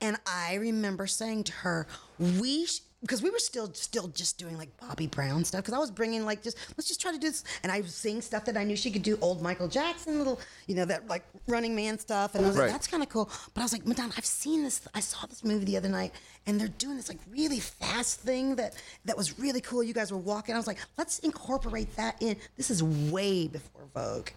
And 0.00 0.16
I 0.26 0.54
remember 0.54 1.06
saying 1.06 1.44
to 1.44 1.52
her, 1.52 1.86
"We," 2.18 2.68
because 3.04 3.20
we 3.22 3.28
were 3.28 3.38
still 3.38 3.70
still 3.74 4.08
just 4.08 4.38
doing 4.38 4.56
like 4.56 4.70
Bobby 4.78 5.06
Brown 5.06 5.44
stuff. 5.44 5.60
Because 5.62 5.74
I 5.74 5.78
was 5.78 5.90
bringing 5.90 6.24
like 6.24 6.42
just 6.42 6.56
let's 6.78 6.88
just 6.88 7.00
try 7.02 7.12
to 7.12 7.18
do 7.18 7.28
this, 7.28 7.44
and 7.62 7.70
I 7.70 7.82
was 7.82 7.94
seeing 7.94 8.22
stuff 8.22 8.46
that 8.46 8.56
I 8.56 8.64
knew 8.64 8.76
she 8.76 8.90
could 8.90 9.02
do, 9.02 9.18
old 9.20 9.42
Michael 9.42 9.68
Jackson, 9.68 10.16
little 10.18 10.40
you 10.66 10.74
know 10.74 10.84
that 10.86 11.06
like 11.06 11.22
Running 11.46 11.76
Man 11.76 11.98
stuff, 11.98 12.34
and 12.34 12.44
I 12.44 12.48
was 12.48 12.56
Right. 12.56 12.64
like, 12.64 12.72
that's 12.72 12.86
kind 12.86 13.02
of 13.02 13.08
cool. 13.10 13.30
But 13.52 13.60
I 13.60 13.64
was 13.64 13.72
like, 13.72 13.86
Madonna, 13.86 14.14
I've 14.16 14.24
seen 14.24 14.62
this. 14.64 14.80
I 14.94 15.00
saw 15.00 15.26
this 15.26 15.44
movie 15.44 15.64
the 15.66 15.76
other 15.76 15.88
night, 15.90 16.12
and 16.46 16.58
they're 16.58 16.68
doing 16.68 16.96
this 16.96 17.08
like 17.08 17.18
really 17.30 17.60
fast 17.60 18.20
thing 18.20 18.56
that 18.56 18.74
that 19.04 19.16
was 19.16 19.38
really 19.38 19.60
cool. 19.60 19.82
You 19.82 19.92
guys 19.94 20.10
were 20.10 20.18
walking. 20.18 20.54
I 20.54 20.58
was 20.58 20.66
like, 20.66 20.78
let's 20.96 21.18
incorporate 21.20 21.94
that 21.96 22.16
in. 22.22 22.36
This 22.56 22.70
is 22.70 22.82
way 22.82 23.48
before 23.48 23.82
Vogue 23.94 24.28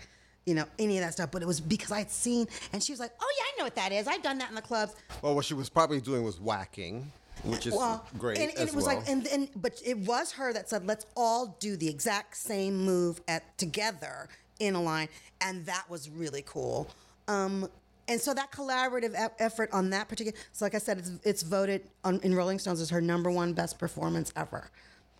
you 0.45 0.55
know, 0.55 0.63
any 0.80 0.97
of 0.97 1.03
that 1.03 1.11
stuff. 1.11 1.30
But 1.30 1.41
it 1.41 1.45
was 1.45 1.59
because 1.59 1.91
I 1.91 1.97
had 1.99 2.09
seen, 2.09 2.47
and 2.72 2.82
she 2.82 2.93
was 2.93 3.01
like, 3.01 3.11
"Oh 3.20 3.34
yeah, 3.38 3.43
I 3.43 3.51
know 3.59 3.63
what 3.65 3.76
that 3.76 3.91
is. 3.91 4.07
I've 4.07 4.24
done 4.24 4.38
that 4.38 4.47
in 4.47 4.55
the 4.55 4.61
clubs." 4.61 4.95
Well, 5.22 5.36
what 5.36 5.43
she 5.43 5.53
was 5.53 5.68
probably 5.68 5.99
doing 5.99 6.24
was 6.24 6.39
waacking, 6.39 7.11
which 7.52 7.68
is 7.68 7.74
Well, 7.74 8.06
great 8.18 8.38
and, 8.38 8.50
and 8.52 8.60
as 8.60 8.70
it 8.70 8.76
was 8.76 8.86
well. 8.86 8.95
like, 8.98 9.10
and, 9.10 9.24
then, 9.26 9.50
but 9.56 9.82
it 9.86 9.98
was 10.00 10.32
her 10.34 10.54
that 10.54 10.70
said, 10.70 10.86
"Let's 10.86 11.06
all 11.16 11.58
do 11.60 11.76
the 11.76 11.88
exact 11.88 12.38
same 12.38 12.78
move 12.84 13.22
at 13.28 13.58
together 13.58 14.30
in 14.60 14.76
a 14.76 14.82
line," 14.82 15.10
and 15.41 15.66
that 15.66 15.89
was 15.89 16.10
really 16.10 16.43
cool. 16.45 16.88
Um, 17.28 17.70
and 18.08 18.22
so 18.22 18.34
that 18.34 18.52
collaborative 18.52 19.14
e- 19.14 19.34
effort 19.39 19.70
on 19.74 19.89
that 19.89 20.08
particular, 20.08 20.38
so 20.54 20.64
like 20.66 20.76
I 20.76 20.78
said, 20.78 20.98
it's, 21.00 21.12
it's 21.24 21.43
voted 21.43 21.89
on, 22.04 22.20
in 22.22 22.34
Rolling 22.34 22.58
Stones 22.58 22.80
as 22.80 22.89
her 22.89 23.02
number 23.02 23.30
one 23.30 23.54
best 23.54 23.78
performance 23.78 24.32
ever. 24.36 24.70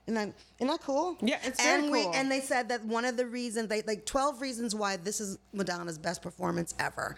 Isn't 0.08 0.16
that, 0.16 0.34
isn't 0.60 0.68
that 0.72 0.82
cool? 0.82 1.18
Yeah, 1.20 1.38
it's 1.44 1.60
and 1.60 1.82
very 1.82 1.92
we, 1.92 2.04
cool. 2.04 2.14
And 2.16 2.32
they 2.32 2.40
said 2.40 2.70
that 2.70 2.86
one 2.86 3.04
of 3.04 3.18
the 3.18 3.26
reasons 3.26 3.68
they 3.68 3.82
like 3.82 4.06
twelve 4.06 4.40
reasons 4.40 4.74
why 4.74 4.96
this 4.96 5.20
is 5.20 5.38
Madonna's 5.52 5.98
best 5.98 6.22
performance 6.22 6.74
ever, 6.80 7.18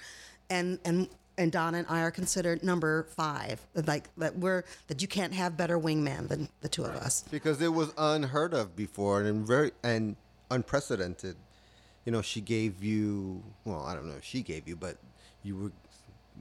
and 0.49 0.79
and 0.85 1.07
and 1.39 1.51
Donna 1.51 1.79
and 1.79 1.87
I 1.89 2.01
are 2.01 2.11
considered 2.11 2.61
number 2.63 3.03
five. 3.15 3.65
Like 3.73 4.09
that 4.17 4.37
we're 4.37 4.63
that 4.87 5.01
you 5.01 5.07
can't 5.07 5.33
have 5.33 5.57
better 5.57 5.79
wingman 5.79 6.27
than 6.27 6.49
the 6.61 6.69
two 6.69 6.83
of 6.83 6.95
us. 6.95 7.23
because 7.31 7.61
it 7.61 7.73
was 7.73 7.93
unheard 7.97 8.53
of 8.53 8.75
before 8.75 9.21
and 9.21 9.47
very 9.47 9.71
and 9.81 10.15
unprecedented. 10.51 11.37
You 12.05 12.11
know, 12.11 12.21
she 12.21 12.41
gave 12.41 12.83
you 12.83 13.41
well, 13.65 13.83
I 13.83 13.95
don't 13.95 14.07
know 14.07 14.17
if 14.17 14.23
she 14.25 14.41
gave 14.41 14.67
you, 14.67 14.75
but 14.75 14.97
you 15.41 15.55
were 15.55 15.71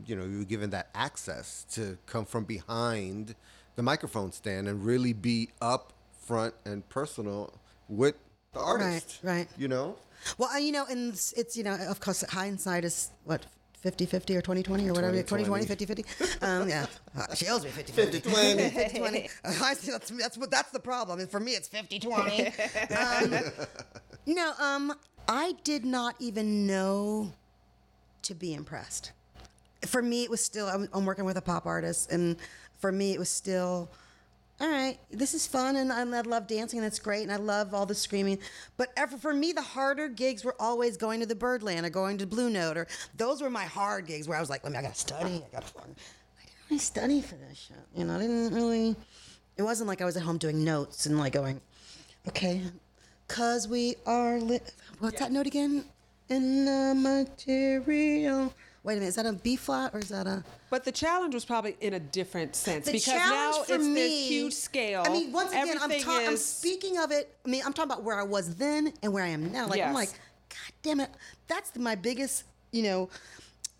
you 0.07 0.15
know, 0.15 0.25
you 0.25 0.39
were 0.39 0.45
given 0.45 0.71
that 0.71 0.89
access 0.95 1.65
to 1.73 1.97
come 2.07 2.25
from 2.25 2.45
behind 2.45 3.35
the 3.77 3.83
microphone 3.83 4.33
stand 4.33 4.69
and 4.69 4.85
really 4.85 5.13
be 5.13 5.51
up 5.63 5.93
front 6.27 6.55
and 6.65 6.89
personal 6.89 7.53
with 7.89 8.17
the 8.53 8.61
artist. 8.61 9.21
right. 9.23 9.49
You 9.57 9.69
know? 9.69 9.97
Well, 10.37 10.59
you 10.59 10.73
know, 10.73 10.85
and 10.91 11.13
it's, 11.13 11.33
it's 11.33 11.57
you 11.57 11.63
know, 11.63 11.75
of 11.75 12.01
course, 12.01 12.23
hindsight 12.29 12.85
is 12.85 13.11
what. 13.25 13.47
50-50 13.85 14.37
or 14.37 14.43
20-20 14.43 14.89
or 14.89 14.93
whatever 14.93 15.15
20-20. 15.23 15.67
20-20 15.67 15.67
50-50 15.67 16.43
um, 16.43 16.69
yeah. 16.69 16.87
Uh, 17.17 17.35
she 17.35 17.47
owes 17.49 17.65
me 17.65 17.71
50-50 17.71 18.23
50-20. 18.23 18.71
50-20 18.71 19.31
Uh, 19.45 19.65
I 19.65 19.75
see 19.75 19.91
that's 19.93 20.11
that's 20.11 20.37
what 20.39 20.51
that's 20.51 20.71
the 20.71 20.81
problem. 20.81 21.21
And 21.21 21.31
for 21.31 21.41
me 21.41 21.53
it's 21.53 21.69
50-20 21.69 23.33
um, 23.47 23.53
no 24.27 24.53
um 24.61 24.95
I 25.29 25.55
did 25.63 25.85
not 25.85 26.15
even 26.19 26.67
know 26.67 27.33
to 28.23 28.35
be 28.35 28.55
impressed. 28.55 29.13
For 29.87 30.03
me 30.03 30.25
it 30.25 30.31
was 30.31 30.45
still 30.45 30.67
I'm, 30.67 30.89
I'm 30.93 31.05
working 31.05 31.25
with 31.25 31.37
a 31.37 31.43
pop 31.43 31.67
artist 31.67 32.11
and 32.11 32.37
for 32.79 32.91
me 32.91 33.13
it 33.13 33.19
was 33.19 33.29
still 33.29 33.91
all 34.61 34.69
right 34.69 34.99
this 35.11 35.35
is 35.35 35.47
fun 35.47 35.77
and 35.77 35.93
I, 35.93 36.01
I 36.01 36.21
love 36.23 36.47
dancing 36.47 36.79
and 36.79 36.87
it's 36.87 36.99
great 36.99 37.23
and 37.23 37.33
i 37.33 37.37
love 37.37 37.75
all 37.75 37.87
the 37.87 37.95
screaming. 37.95 38.39
But 38.77 38.89
ever 38.97 39.17
for 39.17 39.33
me 39.33 39.53
the 39.53 39.63
harder 39.63 40.09
gigs 40.09 40.45
were 40.45 40.57
always 40.59 40.97
going 40.97 41.21
to 41.21 41.27
the 41.27 41.35
birdland 41.35 41.87
or 41.87 41.91
going 41.91 42.19
to 42.19 42.27
blue 42.27 42.51
note 42.51 42.77
or 42.77 42.87
those 43.17 43.41
were 43.41 43.51
my 43.51 43.65
hard 43.65 44.07
gigs 44.07 44.29
where 44.29 44.37
i 44.37 44.41
was 44.41 44.51
like 44.51 44.65
let 44.65 44.73
me 44.73 44.79
i 44.79 44.83
gotta 44.83 44.95
study 44.95 45.43
i 45.47 45.53
gotta 45.53 45.77
learn. 45.79 45.95
I 46.39 46.45
didn't 46.45 46.57
really 46.71 46.79
study 46.79 47.21
for 47.21 47.37
this 47.37 47.59
shit 47.59 47.77
you 47.95 48.05
know 48.05 48.17
i 48.17 48.19
didn't 48.19 48.55
really 48.55 48.97
it 49.57 49.63
wasn't 49.63 49.89
like 49.89 50.01
i 50.01 50.05
was 50.05 50.17
at 50.17 50.23
home 50.23 50.39
doing 50.39 50.65
notes 50.65 51.07
and 51.07 51.19
like 51.19 51.33
going 51.33 51.61
okay 52.27 52.63
cause 53.29 53.69
we 53.69 53.95
are 54.07 54.41
li- 54.41 54.61
what's 55.01 55.21
that 55.21 55.31
note 55.31 55.47
again? 55.47 55.85
In 56.31 56.65
the 56.65 56.95
material 56.97 58.53
wait 58.89 58.95
a 58.95 59.01
minute 59.01 59.09
is 59.11 59.17
that 59.17 59.27
a 59.27 59.33
b 59.35 59.55
flat 59.55 59.95
or 59.95 60.01
is 60.01 60.09
that 60.09 60.27
a 60.27 60.43
But 60.71 60.85
the 60.85 60.93
challenge 60.93 61.35
was 61.35 61.45
probably 61.45 61.77
in 61.83 61.93
a 61.93 62.01
different 62.01 62.57
sense 62.57 62.87
the 62.87 62.93
because 62.93 63.15
now 63.15 63.63
it's 63.69 63.85
me, 63.85 63.95
this 63.95 64.29
huge 64.29 64.55
scale. 64.55 65.05
I 65.07 65.11
mean, 65.11 65.31
once 65.31 65.51
again, 65.51 65.77
I'm, 65.79 65.91
Everything 65.91 66.05
ta- 66.05 66.25
I'm 66.27 66.39
speaking 66.39 66.99
of 66.99 67.11
it. 67.11 67.37
I 67.45 67.49
mean, 67.51 67.63
I'm 67.67 67.75
talking 67.75 67.93
about 67.93 68.03
where 68.03 68.19
I 68.19 68.23
was 68.23 68.55
then 68.55 68.95
and 69.03 69.13
where 69.13 69.25
I 69.25 69.29
am 69.29 69.53
now. 69.53 69.67
Like 69.69 69.83
I'm 69.83 69.93
like, 69.93 70.09
God 70.49 70.73
damn 70.83 71.01
it, 71.01 71.11
that's 71.47 71.77
my 71.77 71.97
biggest, 71.97 72.45
you 72.73 72.83
know, 72.83 73.11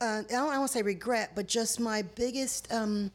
uh, 0.03 0.23
I 0.29 0.31
don't 0.31 0.47
want 0.47 0.71
to 0.71 0.79
say 0.79 0.83
regret, 0.83 1.33
but 1.35 1.49
just 1.49 1.81
my 1.81 2.03
biggest, 2.03 2.71
um, 2.71 3.11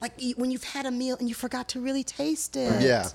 like 0.00 0.12
when 0.36 0.52
you've 0.52 0.62
had 0.62 0.86
a 0.86 0.90
meal 0.90 1.16
and 1.18 1.28
you 1.28 1.34
forgot 1.34 1.68
to 1.70 1.80
really 1.80 2.04
taste 2.04 2.56
it. 2.56 2.80
Yeah. 2.80 3.08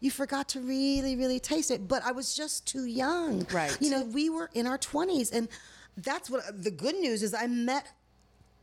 You 0.00 0.10
forgot 0.10 0.50
to 0.50 0.60
really, 0.60 1.16
really 1.16 1.40
taste 1.40 1.70
it, 1.70 1.88
but 1.88 2.04
I 2.04 2.12
was 2.12 2.36
just 2.36 2.66
too 2.66 2.84
young. 2.84 3.46
Right. 3.50 3.74
You 3.80 3.90
know, 3.90 4.04
we 4.04 4.28
were 4.28 4.50
in 4.52 4.66
our 4.66 4.76
20s, 4.76 5.32
and 5.32 5.48
that's 5.96 6.30
what 6.30 6.62
the 6.62 6.70
good 6.70 6.96
news 6.96 7.22
is. 7.22 7.34
I 7.34 7.46
met 7.46 7.86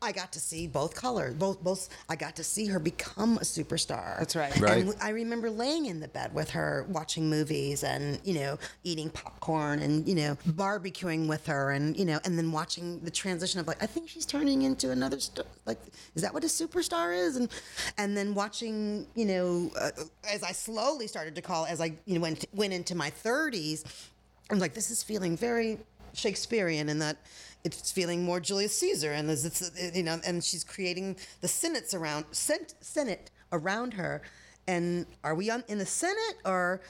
I 0.04 0.12
got 0.12 0.32
to 0.32 0.40
see 0.40 0.66
both 0.66 0.94
colors. 0.94 1.34
Both 1.34 1.64
both 1.64 1.88
I 2.10 2.16
got 2.16 2.36
to 2.36 2.44
see 2.44 2.66
her 2.66 2.78
become 2.78 3.38
a 3.38 3.40
superstar. 3.40 4.18
That's 4.18 4.36
right. 4.36 4.54
Right. 4.60 4.84
And 4.84 4.94
I 5.00 5.10
remember 5.10 5.48
laying 5.50 5.86
in 5.86 6.00
the 6.00 6.08
bed 6.08 6.34
with 6.34 6.50
her 6.50 6.84
watching 6.90 7.30
movies 7.30 7.84
and, 7.84 8.20
you 8.22 8.34
know, 8.34 8.58
eating 8.82 9.08
popcorn 9.08 9.78
and, 9.80 10.06
you 10.06 10.14
know, 10.14 10.36
barbecuing 10.48 11.26
with 11.26 11.46
her 11.46 11.70
and, 11.70 11.96
you 11.96 12.04
know, 12.04 12.20
and 12.24 12.36
then 12.36 12.52
watching 12.52 13.00
the 13.00 13.10
transition 13.10 13.60
of 13.60 13.66
like 13.66 13.82
I 13.82 13.86
think 13.86 14.10
she's 14.10 14.26
turning 14.26 14.62
into 14.62 14.90
another 14.90 15.18
star 15.18 15.46
like 15.64 15.80
is 16.14 16.22
that 16.22 16.34
what 16.34 16.44
a 16.44 16.48
superstar 16.48 17.16
is 17.16 17.36
and 17.36 17.48
and 17.96 18.14
then 18.14 18.34
watching, 18.34 19.06
you 19.14 19.24
know, 19.24 19.70
uh, 19.80 19.90
as 20.30 20.42
I 20.42 20.52
slowly 20.52 21.06
started 21.06 21.34
to 21.36 21.42
call 21.42 21.64
as 21.64 21.80
I 21.80 21.94
you 22.04 22.16
know 22.16 22.20
went 22.20 22.44
went 22.52 22.74
into 22.74 22.94
my 22.94 23.10
30s 23.10 24.10
I'm 24.50 24.58
like, 24.58 24.74
this 24.74 24.90
is 24.90 25.02
feeling 25.02 25.36
very 25.36 25.78
Shakespearean 26.14 26.88
in 26.88 26.98
that 27.00 27.18
it's 27.64 27.90
feeling 27.90 28.24
more 28.24 28.40
Julius 28.40 28.76
Caesar, 28.78 29.12
and 29.12 29.28
there's 29.28 29.44
it's, 29.44 29.70
you 29.94 30.02
know, 30.02 30.20
and 30.26 30.42
she's 30.44 30.64
creating 30.64 31.16
the 31.40 31.48
senates 31.48 31.94
around 31.94 32.26
sen- 32.30 32.66
senate 32.80 33.30
around 33.52 33.94
her. 33.94 34.22
And 34.66 35.06
are 35.22 35.34
we 35.34 35.50
on 35.50 35.64
in 35.68 35.78
the 35.78 35.86
senate 35.86 36.36
or? 36.44 36.80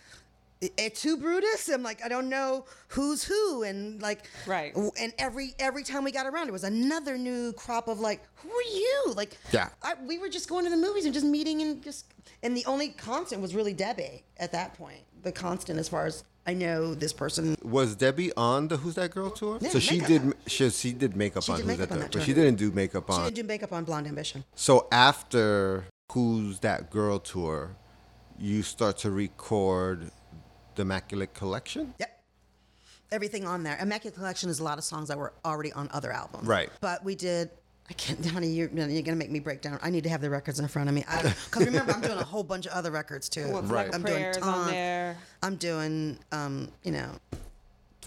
Et 0.78 0.94
tu 0.94 1.18
Brutus? 1.18 1.68
I'm 1.68 1.82
like, 1.82 2.02
I 2.02 2.08
don't 2.08 2.30
know 2.30 2.64
who's 2.88 3.22
who, 3.22 3.64
and 3.64 4.00
like, 4.00 4.22
Right. 4.46 4.74
And 4.98 5.12
every 5.18 5.54
every 5.58 5.82
time 5.82 6.04
we 6.04 6.10
got 6.10 6.26
around, 6.26 6.48
it 6.48 6.52
was 6.52 6.64
another 6.64 7.18
new 7.18 7.52
crop 7.52 7.86
of 7.86 8.00
like, 8.00 8.22
who 8.36 8.48
are 8.48 8.62
you? 8.62 9.12
Like, 9.14 9.36
Yeah. 9.52 9.68
I, 9.82 9.94
we 10.06 10.16
were 10.18 10.30
just 10.30 10.48
going 10.48 10.64
to 10.64 10.70
the 10.70 10.76
movies 10.78 11.04
and 11.04 11.12
just 11.12 11.26
meeting 11.26 11.60
and 11.60 11.82
just, 11.82 12.06
and 12.42 12.56
the 12.56 12.64
only 12.64 12.88
constant 12.90 13.42
was 13.42 13.54
really 13.54 13.74
Debbie 13.74 14.24
at 14.38 14.52
that 14.52 14.72
point. 14.74 15.00
The 15.22 15.32
constant, 15.32 15.78
as 15.78 15.88
far 15.88 16.06
as 16.06 16.24
I 16.46 16.52
know, 16.52 16.94
this 16.94 17.12
person 17.12 17.56
Was 17.62 17.94
Debbie 17.94 18.32
on 18.36 18.68
the 18.68 18.76
Who's 18.76 18.96
That 18.96 19.10
Girl 19.12 19.30
tour? 19.30 19.58
Yeah, 19.60 19.70
so 19.70 19.78
she 19.78 20.00
makeup. 20.00 20.08
did. 20.08 20.34
She, 20.46 20.70
she 20.70 20.92
did 20.92 21.16
makeup 21.16 21.42
She 21.42 21.52
on 21.52 21.58
did 21.58 21.62
Who's 21.64 21.78
makeup 21.78 21.88
That 21.88 21.98
Girl, 21.98 22.08
but 22.12 22.22
she 22.22 22.34
didn't 22.34 22.56
do 22.56 22.70
makeup 22.70 23.10
on. 23.10 23.20
She 23.20 23.24
didn't 23.30 23.46
do 23.46 23.52
makeup 23.52 23.72
on 23.72 23.84
Blonde 23.84 24.06
Ambition. 24.06 24.44
So 24.54 24.86
after 24.92 25.86
Who's 26.12 26.60
That 26.60 26.90
Girl 26.90 27.18
tour, 27.18 27.76
you 28.38 28.62
start 28.62 28.98
to 28.98 29.10
record 29.10 30.10
the 30.74 30.82
Immaculate 30.82 31.32
Collection? 31.34 31.94
Yep. 31.98 32.10
Everything 33.12 33.46
on 33.46 33.62
there. 33.62 33.78
Immaculate 33.80 34.14
Collection 34.16 34.50
is 34.50 34.58
a 34.60 34.64
lot 34.64 34.76
of 34.76 34.84
songs 34.84 35.08
that 35.08 35.16
were 35.16 35.32
already 35.44 35.72
on 35.72 35.88
other 35.92 36.12
albums. 36.12 36.46
Right. 36.46 36.68
But 36.80 37.04
we 37.04 37.14
did. 37.14 37.50
I 37.90 37.92
can't, 37.92 38.24
honey. 38.24 38.48
You're, 38.48 38.70
you're 38.70 39.02
gonna 39.02 39.16
make 39.16 39.30
me 39.30 39.40
break 39.40 39.60
down. 39.60 39.78
I 39.82 39.90
need 39.90 40.04
to 40.04 40.08
have 40.10 40.20
the 40.22 40.30
records 40.30 40.58
in 40.58 40.66
front 40.68 40.88
of 40.88 40.94
me. 40.94 41.04
Because 41.06 41.66
remember, 41.66 41.92
I'm 41.92 42.00
doing 42.00 42.18
a 42.18 42.24
whole 42.24 42.42
bunch 42.42 42.66
of 42.66 42.72
other 42.72 42.90
records 42.90 43.28
too. 43.28 43.48
Well, 43.50 43.62
Right. 43.62 43.88
Flag 43.90 43.94
I'm 43.94 44.02
doing 44.02 44.14
prayers 44.20 44.36
on 44.38 44.42
Tom. 44.42 44.66
there. 44.70 45.16
I'm 45.42 45.56
doing, 45.56 46.18
um, 46.32 46.68
you 46.82 46.92
know, 46.92 47.10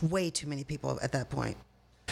way 0.02 0.30
too 0.32 0.48
many 0.48 0.64
people 0.64 0.98
at 1.02 1.12
that 1.12 1.30
point. 1.30 1.58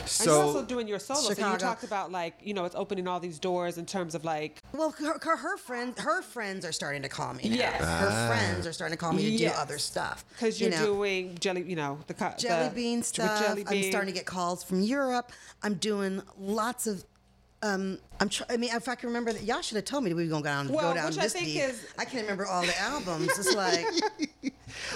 So, 0.05 0.23
and 0.23 0.29
you're 0.37 0.43
also 0.45 0.65
doing 0.65 0.87
your 0.87 0.99
solo. 0.99 1.21
So 1.21 1.29
you 1.51 1.57
talked 1.57 1.83
about 1.83 2.11
like, 2.11 2.35
you 2.43 2.53
know, 2.53 2.65
it's 2.65 2.75
opening 2.75 3.07
all 3.07 3.19
these 3.19 3.39
doors 3.39 3.77
in 3.79 3.85
terms 3.87 4.13
of 4.13 4.23
like, 4.25 4.61
Well, 4.73 4.91
her, 4.99 5.17
her, 5.23 5.35
her 5.37 5.57
friends, 5.57 5.99
her 5.99 6.21
friends 6.21 6.65
are 6.65 6.71
starting 6.73 7.01
to 7.01 7.09
call 7.09 7.33
me. 7.33 7.49
Now. 7.49 7.55
Yes. 7.55 7.81
Her 7.81 8.27
friends 8.27 8.67
are 8.67 8.73
starting 8.73 8.95
to 8.97 8.99
call 9.03 9.13
me 9.13 9.23
to 9.23 9.29
Yes. 9.31 9.55
do 9.55 9.59
other 9.59 9.77
stuff. 9.79 10.23
because 10.29 10.59
you 10.61 10.67
you're 10.69 10.77
know. 10.77 10.85
doing 10.85 11.37
jelly, 11.39 11.63
you 11.63 11.75
know, 11.77 11.97
the 12.07 12.13
co- 12.13 12.33
jelly 12.37 12.69
the- 12.69 12.75
bean 12.75 13.01
stuff. 13.01 13.39
Jelly 13.39 13.63
I'm 13.67 13.83
starting 13.89 14.13
to 14.13 14.19
get 14.19 14.25
calls 14.27 14.63
from 14.63 14.81
Europe. 14.81 15.31
I'm 15.63 15.75
doing 15.75 16.21
lots 16.37 16.85
of. 16.85 17.03
Um, 17.65 17.97
I'm. 18.19 18.29
Try- 18.29 18.45
I 18.49 18.57
mean, 18.57 18.69
if 18.73 18.87
I 18.87 18.95
can 18.95 19.07
remember 19.07 19.33
that, 19.33 19.43
y'all 19.43 19.61
should 19.61 19.75
have 19.77 19.85
told 19.85 20.03
me 20.03 20.11
that 20.11 20.15
we 20.15 20.23
were 20.25 20.29
gonna 20.29 20.43
go 20.43 20.49
down, 20.49 20.67
Well, 20.69 20.89
go 20.89 20.93
down 20.93 21.07
which 21.07 21.17
I 21.17 21.23
this 21.23 21.33
think 21.33 21.45
deep. 21.45 21.61
is- 21.63 21.85
I 21.97 22.05
can't 22.05 22.23
remember 22.23 22.45
all 22.45 22.61
the 22.63 22.79
albums. 22.79 23.29
It's 23.39 23.55
like 23.55 23.85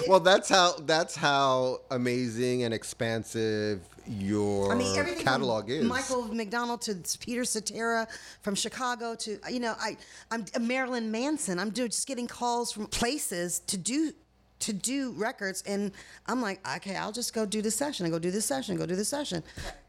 well, 0.08 0.20
that's 0.20 0.48
how 0.48 0.74
that's 0.86 1.16
how 1.16 1.80
amazing 1.90 2.62
and 2.62 2.72
expansive 2.72 3.80
your 4.06 4.72
I 4.72 4.76
mean, 4.76 4.96
everything 4.98 5.24
catalog 5.24 5.68
is. 5.68 5.84
Michael 5.84 6.32
McDonald 6.32 6.82
to 6.82 6.96
Peter 7.20 7.44
Cetera, 7.44 8.06
from 8.42 8.54
Chicago 8.54 9.14
to 9.16 9.38
you 9.50 9.60
know, 9.60 9.74
I 9.80 9.96
I'm 10.30 10.44
Marilyn 10.60 11.10
Manson. 11.10 11.58
I'm 11.58 11.70
doing 11.70 11.90
just 11.90 12.06
getting 12.06 12.26
calls 12.28 12.70
from 12.72 12.86
places 12.86 13.60
to 13.66 13.76
do 13.76 14.12
to 14.60 14.72
do 14.72 15.12
records, 15.12 15.62
and 15.66 15.90
I'm 16.26 16.40
like, 16.42 16.60
okay, 16.76 16.94
I'll 16.94 17.12
just 17.12 17.32
go 17.34 17.46
do 17.46 17.62
the 17.62 17.70
session. 17.70 18.06
I 18.06 18.10
go 18.10 18.18
do 18.18 18.30
this 18.30 18.44
session. 18.44 18.76
Go 18.76 18.86
do 18.86 18.94
this 18.94 19.08
session, 19.08 19.42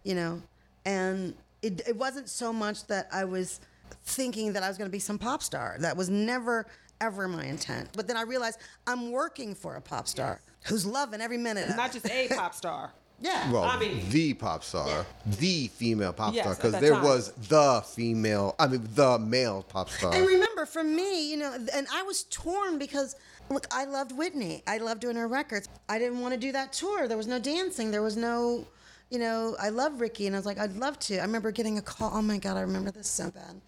you 0.04 0.16
know, 0.16 0.42
and 0.86 1.36
it 1.62 1.82
it 1.88 1.95
wasn't 1.95 2.30
so 2.30 2.51
much 2.53 2.86
that 2.88 3.07
I 3.12 3.26
was 3.26 3.59
thinking 4.03 4.53
that 4.53 4.64
I 4.64 4.68
was 4.68 4.78
going 4.78 4.89
to 4.89 4.91
be 4.91 4.99
some 4.99 5.18
pop 5.18 5.43
star. 5.43 5.78
That 5.80 5.95
was 5.97 6.09
never 6.09 6.66
ever 6.99 7.28
my 7.28 7.45
intent. 7.45 7.89
But 7.95 8.07
then 8.07 8.18
I 8.18 8.22
realized 8.24 8.59
I'm 8.88 9.12
working 9.12 9.55
for 9.55 9.76
a 9.76 9.82
pop 9.82 10.07
star 10.07 10.41
who's 10.66 10.86
loving 10.86 11.22
every 11.22 11.38
minute. 11.38 11.70
of 11.70 11.76
not 11.76 11.91
just 11.91 12.05
a 12.09 12.28
pop 12.36 12.53
star. 12.53 12.91
yeah. 13.20 13.51
well, 13.51 13.64
I 13.64 13.80
mean- 13.80 14.07
the 14.09 14.34
pop 14.36 14.64
star, 14.64 15.05
the 15.39 15.68
female 15.70 16.14
pop 16.14 16.34
Yes, 16.36 16.43
star, 16.43 16.55
because 16.55 16.80
there 16.82 16.93
time. 16.93 17.03
was 17.03 17.32
the 17.49 17.82
female, 17.88 18.55
I 18.59 18.68
mean, 18.68 18.88
the 18.93 19.18
male 19.18 19.64
pop 19.68 19.89
star. 19.89 20.14
And 20.14 20.26
remember, 20.28 20.66
for 20.68 20.84
me, 20.84 21.30
you 21.32 21.38
know, 21.38 21.51
and 21.74 21.88
I 21.91 22.03
was 22.03 22.24
torn 22.26 22.78
because, 22.78 23.16
look, 23.49 23.66
I 23.72 23.86
loved 23.86 24.12
Whitney. 24.12 24.62
I 24.68 24.78
loved 24.78 25.01
doing 25.01 25.16
her 25.16 25.28
records. 25.28 25.68
I 25.89 25.97
didn't 25.97 26.20
want 26.20 26.34
to 26.36 26.39
do 26.39 26.51
that 26.51 26.72
tour. 26.74 27.07
There 27.07 27.18
was 27.18 27.28
no 27.28 27.39
dancing. 27.39 27.89
There 27.89 28.03
was 28.03 28.16
no, 28.18 28.66
you 29.12 29.20
know, 29.20 29.57
I 29.59 29.70
love 29.70 29.99
Ricky, 29.99 30.26
and 30.26 30.36
I 30.36 30.39
was 30.39 30.45
like, 30.45 30.57
I'd 30.57 30.78
love 30.78 30.97
to. 30.99 31.20
I 31.20 31.24
remember 31.24 31.51
getting 31.51 31.78
a 31.78 31.82
call. 31.82 32.12
Oh 32.14 32.22
my 32.22 32.38
God, 32.38 32.55
I 32.55 32.62
remember 32.62 32.91
this 32.91 33.09
so 33.09 33.30
bad. 33.30 33.59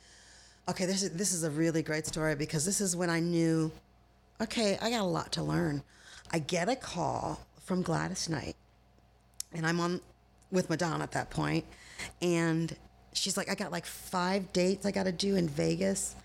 Okay, 0.70 0.86
this 0.86 1.04
is 1.04 1.12
this 1.12 1.34
is 1.34 1.44
a 1.44 1.52
really 1.52 1.84
great 1.84 2.08
story 2.08 2.34
because 2.34 2.66
this 2.66 2.80
is 2.80 2.96
when 2.96 3.10
I 3.10 3.20
knew, 3.20 3.70
okay, 4.42 4.80
I 4.82 4.90
got 4.90 5.02
a 5.02 5.04
lot 5.04 5.34
to 5.34 5.44
learn. 5.44 5.84
I 6.32 6.40
get 6.40 6.70
a 6.70 6.78
call 6.78 7.46
from 7.66 7.82
Gladys 7.82 8.30
Knight, 8.30 8.56
and 9.54 9.68
I'm 9.68 9.82
on 9.82 10.00
with 10.50 10.70
Madonna 10.70 11.04
at 11.04 11.12
that 11.12 11.30
point, 11.30 11.66
and 12.22 12.74
she's 13.12 13.36
like, 13.36 13.50
I 13.50 13.56
got 13.56 13.70
like 13.70 13.86
five 13.86 14.54
dates 14.54 14.86
I 14.86 14.92
got 14.92 15.04
to 15.04 15.12
do 15.12 15.36
in 15.36 15.50
Vegas 15.50 16.16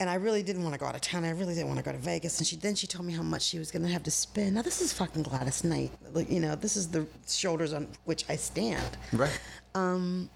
and 0.00 0.08
I 0.08 0.14
really 0.14 0.42
didn't 0.42 0.62
want 0.62 0.74
to 0.74 0.78
go 0.78 0.86
out 0.86 0.94
of 0.94 1.00
town. 1.00 1.24
I 1.24 1.30
really 1.30 1.54
didn't 1.54 1.66
want 1.68 1.78
to 1.78 1.84
go 1.84 1.92
to 1.92 1.98
Vegas. 1.98 2.38
And 2.38 2.46
she 2.46 2.56
then 2.56 2.74
she 2.74 2.86
told 2.86 3.04
me 3.04 3.12
how 3.12 3.22
much 3.22 3.42
she 3.42 3.58
was 3.58 3.70
going 3.70 3.82
to 3.82 3.88
have 3.88 4.04
to 4.04 4.10
spend. 4.10 4.54
Now 4.54 4.62
this 4.62 4.80
is 4.80 4.92
fucking 4.92 5.24
Gladys 5.24 5.64
Knight. 5.64 5.90
Like 6.12 6.30
you 6.30 6.40
know, 6.40 6.54
this 6.54 6.76
is 6.76 6.88
the 6.88 7.06
shoulders 7.26 7.72
on 7.72 7.88
which 8.04 8.24
I 8.28 8.36
stand. 8.36 8.96
right. 9.12 9.40
Um, 9.74 10.30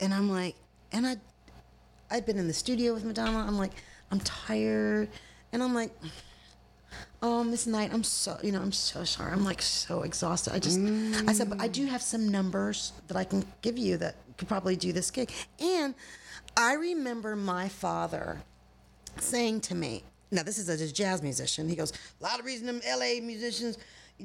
and 0.00 0.12
I'm 0.12 0.30
like, 0.30 0.56
and 0.90 1.06
I, 1.06 1.16
I'd 2.10 2.26
been 2.26 2.38
in 2.38 2.48
the 2.48 2.52
studio 2.52 2.92
with 2.92 3.04
Madonna. 3.04 3.38
I'm 3.38 3.56
like, 3.56 3.72
I'm 4.10 4.20
tired, 4.20 5.08
and 5.52 5.62
I'm 5.62 5.74
like. 5.74 5.90
Oh, 7.22 7.42
Miss 7.42 7.66
Knight, 7.66 7.90
I'm 7.94 8.02
so 8.02 8.36
you 8.42 8.52
know 8.52 8.60
I'm 8.60 8.72
so 8.72 9.04
sorry. 9.04 9.32
I'm 9.32 9.44
like 9.44 9.62
so 9.62 10.02
exhausted. 10.02 10.52
I 10.52 10.58
just 10.58 10.78
I 11.26 11.32
said, 11.32 11.48
but 11.48 11.58
I 11.60 11.68
do 11.68 11.86
have 11.86 12.02
some 12.02 12.28
numbers 12.28 12.92
that 13.06 13.16
I 13.16 13.24
can 13.24 13.46
give 13.62 13.78
you 13.78 13.96
that 13.98 14.16
could 14.36 14.48
probably 14.48 14.76
do 14.76 14.92
this 14.92 15.10
gig. 15.10 15.32
And 15.58 15.94
I 16.56 16.74
remember 16.74 17.34
my 17.34 17.68
father 17.68 18.42
saying 19.18 19.60
to 19.62 19.74
me, 19.74 20.02
now 20.30 20.42
this 20.42 20.58
is 20.58 20.68
a 20.68 20.92
jazz 20.92 21.22
musician. 21.22 21.68
He 21.68 21.76
goes, 21.76 21.92
a 22.20 22.22
lot 22.24 22.40
of 22.40 22.46
reason 22.46 22.66
them 22.66 22.80
LA 22.88 23.20
musicians 23.22 23.78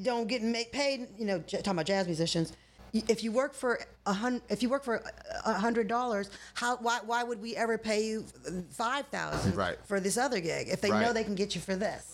don't 0.03 0.27
get 0.27 0.41
make 0.41 0.71
paid. 0.71 1.07
You 1.17 1.25
know, 1.25 1.39
talking 1.39 1.71
about 1.71 1.85
jazz 1.85 2.07
musicians. 2.07 2.53
If 2.93 3.23
you 3.23 3.31
work 3.33 3.53
for 3.53 3.81
a 4.05 4.13
hundred, 4.13 4.43
if 4.49 4.63
you 4.63 4.69
work 4.69 4.83
for 4.83 5.03
a 5.45 5.53
hundred 5.53 5.87
dollars, 5.87 6.29
how 6.53 6.77
why 6.77 6.99
why 7.05 7.23
would 7.23 7.41
we 7.41 7.55
ever 7.55 7.77
pay 7.77 8.05
you 8.05 8.25
five 8.69 9.05
thousand 9.07 9.55
Right. 9.55 9.77
for 9.85 9.99
this 9.99 10.17
other 10.17 10.39
gig 10.39 10.69
if 10.69 10.79
they 10.81 10.89
know 10.89 11.11
they 11.13 11.25
can 11.25 11.35
get 11.35 11.53
you 11.53 11.61
for 11.61 11.75
this? 11.75 12.13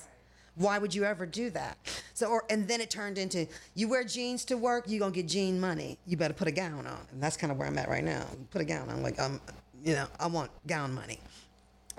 Why 0.56 0.78
would 0.80 0.94
you 0.94 1.04
ever 1.04 1.26
do 1.26 1.52
that? 1.52 1.78
So, 2.14 2.28
or 2.28 2.44
and 2.50 2.68
then 2.68 2.82
it 2.82 2.90
turned 2.90 3.18
into 3.20 3.48
you 3.76 3.88
wear 3.88 4.04
jeans 4.04 4.44
to 4.46 4.58
work, 4.58 4.90
you 4.90 5.00
gonna 5.00 5.12
get 5.12 5.28
jean 5.28 5.60
money. 5.60 6.00
You 6.08 6.18
better 6.18 6.34
put 6.34 6.48
a 6.48 6.52
gown 6.52 6.88
on, 6.88 7.00
and 7.12 7.22
that's 7.22 7.38
kind 7.38 7.52
of 7.52 7.58
where 7.60 7.68
I'm 7.68 7.78
at 7.78 7.88
right 7.88 8.04
now. 8.04 8.26
Put 8.50 8.62
a 8.62 8.66
gown 8.66 8.90
on, 8.90 9.04
like 9.04 9.20
um, 9.20 9.40
you 9.84 9.94
know, 9.94 10.08
I 10.20 10.26
want 10.28 10.50
gown 10.66 10.94
money. 10.94 11.20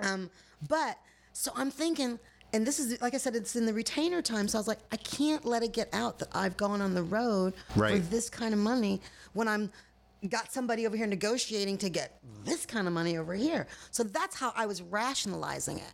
Um, 0.01 0.29
but 0.67 0.97
so 1.33 1.51
I'm 1.55 1.71
thinking, 1.71 2.19
and 2.53 2.65
this 2.65 2.79
is 2.79 3.01
like 3.01 3.13
I 3.13 3.17
said, 3.17 3.35
it's 3.35 3.55
in 3.55 3.65
the 3.65 3.73
retainer 3.73 4.21
time. 4.21 4.47
So 4.47 4.57
I 4.57 4.61
was 4.61 4.67
like, 4.67 4.79
I 4.91 4.97
can't 4.97 5.45
let 5.45 5.63
it 5.63 5.73
get 5.73 5.89
out 5.93 6.19
that 6.19 6.29
I've 6.33 6.57
gone 6.57 6.81
on 6.81 6.93
the 6.93 7.03
road 7.03 7.53
for 7.69 7.97
this 7.97 8.29
kind 8.29 8.53
of 8.53 8.59
money 8.59 9.01
when 9.33 9.47
I'm 9.47 9.71
got 10.29 10.51
somebody 10.51 10.87
over 10.87 10.97
here 10.97 11.07
negotiating 11.07 11.77
to 11.79 11.89
get 11.89 12.19
this 12.43 12.65
kind 12.65 12.87
of 12.87 12.93
money 12.93 13.17
over 13.17 13.33
here. 13.33 13.67
So 13.91 14.03
that's 14.03 14.35
how 14.35 14.53
I 14.55 14.65
was 14.65 14.81
rationalizing 14.81 15.77
it. 15.77 15.93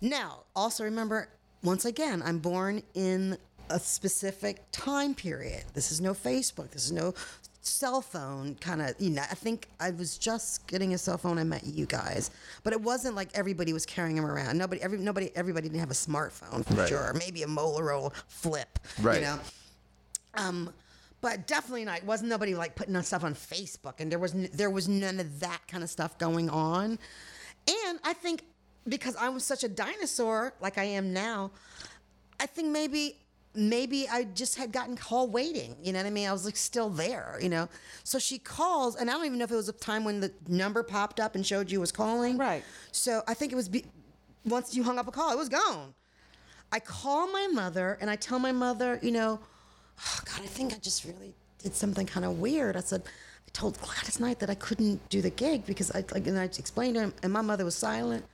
Now, 0.00 0.44
also 0.54 0.84
remember, 0.84 1.28
once 1.62 1.84
again, 1.84 2.22
I'm 2.24 2.38
born 2.38 2.82
in 2.94 3.38
a 3.70 3.78
specific 3.78 4.62
time 4.72 5.14
period. 5.14 5.64
This 5.74 5.90
is 5.90 6.00
no 6.00 6.12
Facebook. 6.12 6.70
This 6.70 6.84
is 6.84 6.92
no 6.92 7.14
cell 7.66 8.00
phone 8.00 8.54
kind 8.56 8.80
of 8.80 8.94
you 8.98 9.10
know 9.10 9.22
i 9.30 9.34
think 9.34 9.68
i 9.80 9.90
was 9.90 10.16
just 10.18 10.66
getting 10.68 10.94
a 10.94 10.98
cell 10.98 11.18
phone 11.18 11.36
i 11.38 11.44
met 11.44 11.64
you 11.66 11.84
guys 11.86 12.30
but 12.62 12.72
it 12.72 12.80
wasn't 12.80 13.14
like 13.14 13.28
everybody 13.34 13.72
was 13.72 13.84
carrying 13.84 14.14
them 14.16 14.24
around 14.24 14.56
nobody 14.56 14.80
every 14.82 14.98
nobody 14.98 15.30
everybody 15.34 15.68
didn't 15.68 15.80
have 15.80 15.90
a 15.90 15.94
smartphone 15.94 16.64
for 16.64 16.74
Right. 16.74 16.88
sure 16.88 17.12
maybe 17.18 17.42
a 17.42 17.46
motorola 17.46 18.12
flip 18.28 18.78
Right. 19.00 19.16
you 19.16 19.20
know 19.22 19.38
um, 20.34 20.70
but 21.22 21.46
definitely 21.46 21.86
not. 21.86 22.04
Wasn't 22.04 22.28
nobody 22.28 22.54
like 22.54 22.74
putting 22.76 23.00
stuff 23.02 23.24
on 23.24 23.34
Facebook, 23.34 23.94
and 24.00 24.12
there 24.12 24.18
was 24.18 24.34
n- 24.34 24.50
there 24.52 24.68
was 24.68 24.86
none 24.86 25.18
of 25.18 25.40
that 25.40 25.60
kind 25.66 25.82
of 25.82 25.88
stuff 25.88 26.18
going 26.18 26.50
on. 26.50 26.98
And 27.68 27.98
I 28.04 28.12
think 28.12 28.42
because 28.86 29.16
I 29.16 29.30
was 29.30 29.42
such 29.42 29.64
a 29.64 29.68
dinosaur 29.68 30.52
like 30.60 30.76
I 30.76 30.84
am 30.84 31.14
now, 31.14 31.52
I 32.38 32.44
think 32.44 32.68
maybe 32.68 33.16
maybe 33.56 34.08
I 34.08 34.24
just 34.24 34.56
had 34.56 34.72
gotten 34.72 34.96
call 34.96 35.28
waiting. 35.28 35.76
You 35.82 35.92
know 35.92 36.00
what 36.00 36.06
I 36.06 36.10
mean? 36.10 36.28
I 36.28 36.32
was 36.32 36.44
like 36.44 36.56
still 36.56 36.90
there. 36.90 37.38
You 37.40 37.48
know. 37.48 37.68
So 38.04 38.18
she 38.18 38.38
calls, 38.38 38.96
and 38.96 39.10
I 39.10 39.14
don't 39.14 39.26
even 39.26 39.38
know 39.38 39.44
if 39.44 39.50
it 39.50 39.56
was 39.56 39.68
a 39.68 39.72
time 39.72 40.04
when 40.04 40.20
the 40.20 40.32
number 40.48 40.82
popped 40.82 41.20
up 41.20 41.34
and 41.34 41.46
showed 41.46 41.70
you 41.70 41.80
was 41.80 41.92
calling. 41.92 42.38
Right. 42.38 42.62
So 42.92 43.22
I 43.26 43.34
think 43.34 43.52
it 43.52 43.56
was 43.56 43.68
be- 43.68 43.84
once 44.44 44.74
you 44.74 44.82
hung 44.82 44.98
up 44.98 45.08
a 45.08 45.10
call, 45.12 45.32
it 45.32 45.38
was 45.38 45.48
gone. 45.48 45.94
I 46.72 46.80
call 46.80 47.30
my 47.30 47.46
mother 47.52 47.96
and 48.00 48.10
I 48.10 48.16
tell 48.16 48.38
my 48.38 48.52
mother, 48.52 48.98
you 49.02 49.12
know, 49.12 49.38
oh 49.98 50.20
God, 50.24 50.40
I 50.42 50.46
think 50.46 50.72
I 50.74 50.78
just 50.78 51.04
really 51.04 51.34
did 51.62 51.74
something 51.74 52.06
kind 52.06 52.26
of 52.26 52.38
weird. 52.38 52.76
I 52.76 52.80
said, 52.80 53.02
I 53.04 53.50
told 53.52 53.80
Gladys 53.80 54.20
Knight 54.20 54.40
that 54.40 54.50
I 54.50 54.54
couldn't 54.54 55.08
do 55.08 55.22
the 55.22 55.30
gig 55.30 55.64
because 55.66 55.90
I 55.92 56.04
like, 56.12 56.26
and 56.26 56.38
I 56.38 56.44
explained 56.44 56.94
to 56.96 57.00
him, 57.02 57.14
and 57.22 57.32
my 57.32 57.40
mother 57.40 57.64
was 57.64 57.74
silent, 57.74 58.24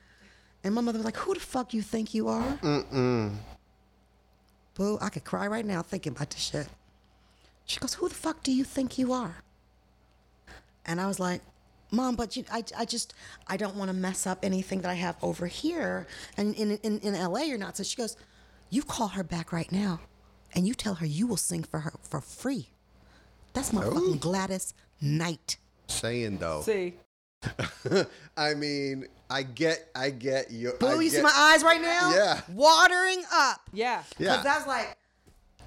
and 0.65 0.75
my 0.75 0.81
mother 0.81 0.99
was 0.99 1.05
like, 1.05 1.17
"Who 1.17 1.35
the 1.35 1.41
fuck 1.41 1.75
you 1.75 1.83
think 1.83 2.15
you 2.15 2.29
are?" 2.29 2.59
Mm-mm. 2.63 3.37
Boo, 4.75 4.99
I 5.01 5.09
could 5.09 5.25
cry 5.25 5.47
right 5.47 5.65
now 5.65 5.83
thinking 5.83 6.13
about 6.13 6.31
this 6.31 6.41
shit. 6.41 6.69
She 7.65 7.79
goes, 7.79 7.95
"Who 7.95 8.09
the 8.09 8.15
fuck 8.15 8.43
do 8.43 8.53
you 8.53 8.65
think 8.65 8.99
you 8.99 9.13
are?" 9.13 9.37
And 10.85 11.01
I 11.01 11.07
was 11.07 11.21
like, 11.21 11.43
Mom, 11.93 12.17
but 12.17 12.37
you, 12.37 12.45
I, 12.51 12.65
I 12.77 12.85
just, 12.87 13.15
I 13.47 13.57
don't 13.59 13.77
want 13.77 13.91
to 13.91 13.95
mess 13.95 14.27
up 14.27 14.41
anything 14.43 14.81
that 14.81 14.91
I 14.91 14.95
have 14.95 15.17
over 15.23 15.47
here. 15.47 16.07
And 16.37 16.55
in, 16.55 16.79
in, 16.79 16.99
in 17.01 17.15
LA, 17.15 17.41
you're 17.41 17.59
not. 17.59 17.77
So 17.77 17.83
she 17.83 17.97
goes, 17.97 18.17
You 18.71 18.83
call 18.83 19.09
her 19.09 19.23
back 19.23 19.53
right 19.53 19.71
now 19.71 20.01
and 20.55 20.67
you 20.67 20.75
tell 20.75 20.95
her 20.95 21.07
you 21.07 21.27
will 21.27 21.37
sing 21.37 21.63
for 21.63 21.81
her 21.81 21.93
for 22.03 22.21
free. 22.21 22.69
That's 23.53 23.73
my 23.73 23.85
oh. 23.85 23.91
fucking 23.91 24.19
Gladys 24.19 24.75
Knight. 25.01 25.59
Saying 25.87 26.39
though, 26.39 26.63
See, 26.63 26.95
I 28.37 28.55
mean, 28.55 29.07
I 29.31 29.43
get, 29.43 29.89
I 29.95 30.11
get 30.11 30.51
your. 30.51 30.75
Boo, 30.75 30.87
I 30.87 31.01
you 31.01 31.11
see 31.11 31.23
my 31.23 31.33
eyes 31.35 31.63
right 31.63 31.81
now? 31.81 32.13
Yeah. 32.15 32.41
Watering 32.53 33.23
up. 33.33 33.61
yeah. 33.73 34.03
Yeah. 34.19 34.31
Because 34.39 34.45
that's 34.45 34.67
like, 34.67 34.97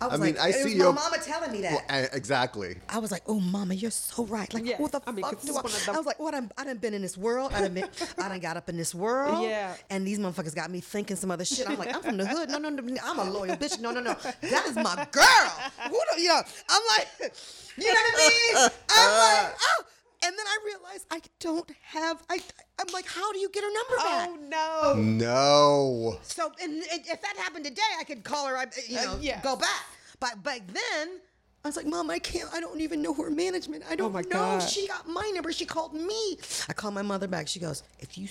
I 0.02 0.08
was 0.08 0.20
I 0.20 0.24
mean, 0.24 0.36
like, 0.36 0.44
I 0.44 0.50
it 0.50 0.54
see 0.56 0.64
was 0.66 0.74
your- 0.76 0.92
my 0.94 1.02
mama 1.04 1.18
telling 1.24 1.52
me 1.54 1.62
that. 1.62 1.72
Well, 1.72 1.82
eh, 1.88 2.08
exactly. 2.12 2.76
I 2.90 2.98
was 3.00 3.12
like, 3.12 3.22
"Oh, 3.28 3.40
mama, 3.40 3.74
you're 3.76 3.92
so 3.92 4.26
right. 4.26 4.54
Like, 4.54 4.66
Yeah, 4.66 4.76
who 4.76 4.90
the 4.90 5.00
I 5.08 5.12
mean, 5.14 5.24
'cause 5.24 5.32
fuck 5.36 5.42
do 5.42 5.48
I?" 5.48 5.60
is 5.60 5.64
one 5.64 5.66
of 5.66 5.72
the- 5.86 5.92
I 5.94 5.96
was 5.98 6.06
like, 6.06 6.20
"What? 6.20 6.36
I'm, 6.36 6.52
I 6.58 6.66
done 6.66 6.78
been 6.80 6.94
in 6.94 7.02
this 7.02 7.18
world. 7.18 7.54
I 7.54 7.62
done 7.62 7.74
been, 7.76 7.88
I 8.18 8.28
done 8.28 8.40
got 8.42 8.58
up 8.58 8.68
in 8.68 8.76
this 8.76 8.94
world. 8.94 9.46
Yeah. 9.48 9.74
And 9.90 10.06
these 10.06 10.20
motherfuckers 10.20 10.54
got 10.54 10.70
me 10.70 10.82
thinking 10.82 11.16
some 11.16 11.32
other 11.32 11.46
shit. 11.46 11.70
I'm 11.70 11.78
like, 11.80 11.96
I'm 11.96 12.02
from 12.02 12.18
the 12.18 12.26
hood. 12.26 12.50
No, 12.50 12.58
no, 12.58 12.70
no. 12.70 12.96
I'm 13.06 13.20
a 13.20 13.24
loyal 13.32 13.56
bitch. 13.56 13.80
No, 13.80 13.92
no, 13.92 14.02
no. 14.02 14.16
That 14.42 14.66
is 14.68 14.76
my 14.76 15.08
girl. 15.12 15.72
Who 15.90 16.00
do, 16.14 16.22
you 16.22 16.28
know? 16.28 16.42
I'm 16.70 16.82
like, 16.98 17.32
you 17.78 17.86
know 17.86 17.94
what 17.94 18.16
I 18.16 18.30
mean? 18.64 18.70
I'm 18.90 19.44
like, 19.46 19.56
oh. 19.62 19.84
And 20.24 20.36
then 20.38 20.46
I 20.46 20.58
realized 20.66 21.06
I 21.12 21.22
don't 21.40 21.70
have. 21.84 22.24
I. 22.30 22.40
I'm 22.80 22.88
like, 22.94 23.06
how 23.08 23.32
do 23.32 23.40
you 23.40 23.50
get 23.50 23.64
her 23.64 23.70
number 23.72 23.96
back? 24.04 24.30
Oh 24.32 24.96
no. 24.96 25.02
No. 25.02 26.20
So, 26.24 26.52
and, 26.62 26.74
and 26.74 27.02
if 27.06 27.22
that 27.22 27.38
happened 27.38 27.66
today, 27.66 27.82
I 28.00 28.04
could 28.04 28.24
call 28.24 28.48
her. 28.48 28.58
I, 28.58 28.66
you 28.88 28.96
know, 28.96 29.14
Uh, 29.14 29.18
yes. 29.22 29.44
go 29.44 29.56
back. 29.56 29.86
But 30.20 30.44
back 30.44 30.62
then, 30.68 31.20
I 31.64 31.68
was 31.68 31.76
like, 31.78 31.86
Mom, 31.86 32.10
I 32.10 32.20
can't. 32.20 32.50
I 32.54 32.60
don't 32.60 32.80
even 32.82 33.02
know 33.02 33.14
her 33.14 33.30
management. 33.30 33.84
I 33.90 33.96
don't 33.96 34.08
Oh 34.08 34.14
my 34.14 34.22
know. 34.22 34.30
God. 34.30 34.60
She 34.70 34.88
got 34.88 35.08
my 35.08 35.30
number. 35.34 35.52
She 35.52 35.66
called 35.66 35.94
me. 35.94 36.38
I 36.70 36.74
called 36.74 36.94
my 36.94 37.02
mother 37.02 37.28
back. 37.28 37.48
She 37.48 37.60
goes, 37.60 37.84
if 38.00 38.18
you. 38.18 38.28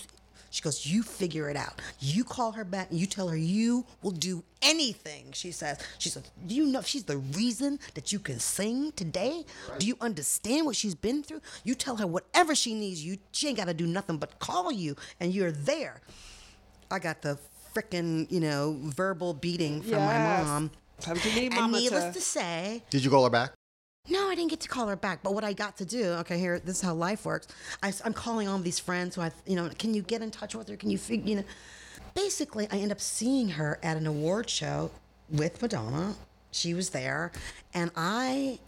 She 0.54 0.62
goes, 0.62 0.86
you 0.86 1.02
figure 1.02 1.50
it 1.50 1.56
out. 1.56 1.80
You 1.98 2.22
call 2.22 2.52
her 2.52 2.62
back. 2.64 2.92
And 2.92 3.00
you 3.00 3.06
tell 3.06 3.26
her 3.26 3.36
you 3.36 3.84
will 4.02 4.12
do 4.12 4.44
anything. 4.62 5.32
She 5.32 5.50
says. 5.50 5.78
She 5.98 6.08
says, 6.08 6.22
do 6.46 6.54
you 6.54 6.66
know 6.66 6.80
she's 6.80 7.02
the 7.02 7.16
reason 7.16 7.80
that 7.94 8.12
you 8.12 8.20
can 8.20 8.38
sing 8.38 8.92
today? 8.92 9.44
Do 9.80 9.86
you 9.88 9.96
understand 10.00 10.64
what 10.64 10.76
she's 10.76 10.94
been 10.94 11.24
through? 11.24 11.40
You 11.64 11.74
tell 11.74 11.96
her 11.96 12.06
whatever 12.06 12.54
she 12.54 12.72
needs. 12.72 13.04
You 13.04 13.18
she 13.32 13.48
ain't 13.48 13.56
got 13.56 13.66
to 13.66 13.74
do 13.74 13.84
nothing 13.84 14.16
but 14.18 14.38
call 14.38 14.70
you, 14.70 14.94
and 15.18 15.34
you're 15.34 15.50
there. 15.50 16.00
I 16.88 17.00
got 17.00 17.20
the 17.22 17.36
frickin', 17.74 18.30
you 18.30 18.38
know, 18.38 18.78
verbal 18.80 19.34
beating 19.34 19.82
from 19.82 19.98
my 19.98 20.18
mom. 20.18 20.70
What 21.04 21.24
you 21.24 21.32
need, 21.34 21.52
And 21.54 21.72
needless 21.72 22.04
to- 22.04 22.12
to 22.12 22.20
say, 22.20 22.84
Did 22.90 23.02
you 23.04 23.10
call 23.10 23.24
her 23.24 23.30
back? 23.30 23.50
No, 24.08 24.28
I 24.28 24.34
didn't 24.34 24.50
get 24.50 24.60
to 24.60 24.68
call 24.68 24.86
her 24.88 24.96
back. 24.96 25.22
But 25.22 25.34
what 25.34 25.44
I 25.44 25.52
got 25.52 25.76
to 25.78 25.84
do, 25.84 26.04
okay, 26.20 26.38
here, 26.38 26.58
this 26.58 26.76
is 26.76 26.82
how 26.82 26.94
life 26.94 27.24
works. 27.24 27.48
I, 27.82 27.92
am 28.04 28.12
calling 28.12 28.48
all 28.48 28.58
these 28.58 28.78
friends 28.78 29.16
who 29.16 29.22
I, 29.22 29.30
you 29.46 29.56
know, 29.56 29.70
can 29.78 29.94
you 29.94 30.02
get 30.02 30.22
in 30.22 30.30
touch 30.30 30.54
with 30.54 30.68
her? 30.68 30.76
Can 30.76 30.90
you, 30.90 30.98
fig- 30.98 31.28
you 31.28 31.36
know, 31.36 31.44
basically, 32.14 32.68
I 32.70 32.76
end 32.76 32.92
up 32.92 33.00
seeing 33.00 33.48
her 33.50 33.78
at 33.82 33.96
an 33.96 34.06
award 34.06 34.50
show 34.50 34.90
with 35.30 35.60
Madonna. 35.62 36.14
She 36.50 36.74
was 36.74 36.90
there, 36.90 37.32
and 37.72 37.90
I 37.96 38.60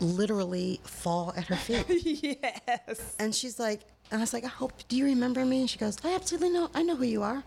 literally 0.00 0.80
fall 0.84 1.32
at 1.36 1.46
her 1.46 1.56
feet. 1.56 1.86
yes. 2.42 3.16
And 3.18 3.34
she's 3.34 3.58
like, 3.58 3.80
and 4.10 4.20
I 4.20 4.22
was 4.22 4.32
like, 4.32 4.44
I 4.44 4.48
hope, 4.48 4.72
do 4.86 4.96
you 4.96 5.06
remember 5.06 5.44
me? 5.44 5.60
And 5.60 5.70
she 5.70 5.78
goes, 5.78 5.96
I 6.04 6.14
absolutely 6.14 6.50
know, 6.50 6.70
I 6.74 6.82
know 6.82 6.94
who 6.94 7.04
you 7.04 7.22
are. 7.22 7.42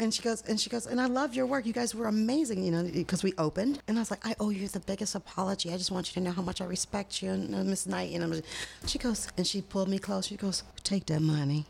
And 0.00 0.14
she 0.14 0.22
goes, 0.22 0.42
and 0.48 0.58
she 0.58 0.70
goes, 0.70 0.86
and 0.86 0.98
I 0.98 1.06
love 1.06 1.34
your 1.34 1.44
work. 1.44 1.66
You 1.66 1.74
guys 1.74 1.94
were 1.94 2.06
amazing, 2.06 2.64
you 2.64 2.70
know, 2.70 2.84
because 2.84 3.22
we 3.22 3.34
opened. 3.36 3.82
And 3.86 3.98
I 3.98 4.00
was 4.00 4.10
like, 4.10 4.26
I 4.26 4.34
owe 4.40 4.48
you 4.48 4.66
the 4.66 4.80
biggest 4.80 5.14
apology. 5.14 5.70
I 5.70 5.76
just 5.76 5.90
want 5.90 6.08
you 6.08 6.14
to 6.14 6.20
know 6.26 6.32
how 6.32 6.40
much 6.40 6.62
I 6.62 6.64
respect 6.64 7.22
you 7.22 7.30
and 7.30 7.54
uh, 7.54 7.62
Miss 7.62 7.86
Knight. 7.86 8.12
And 8.14 8.24
I'm, 8.24 8.42
she 8.86 8.98
goes, 8.98 9.28
and 9.36 9.46
she 9.46 9.60
pulled 9.60 9.90
me 9.90 9.98
close. 9.98 10.26
She 10.26 10.36
goes, 10.36 10.62
take 10.84 11.04
that 11.06 11.20
money, 11.20 11.66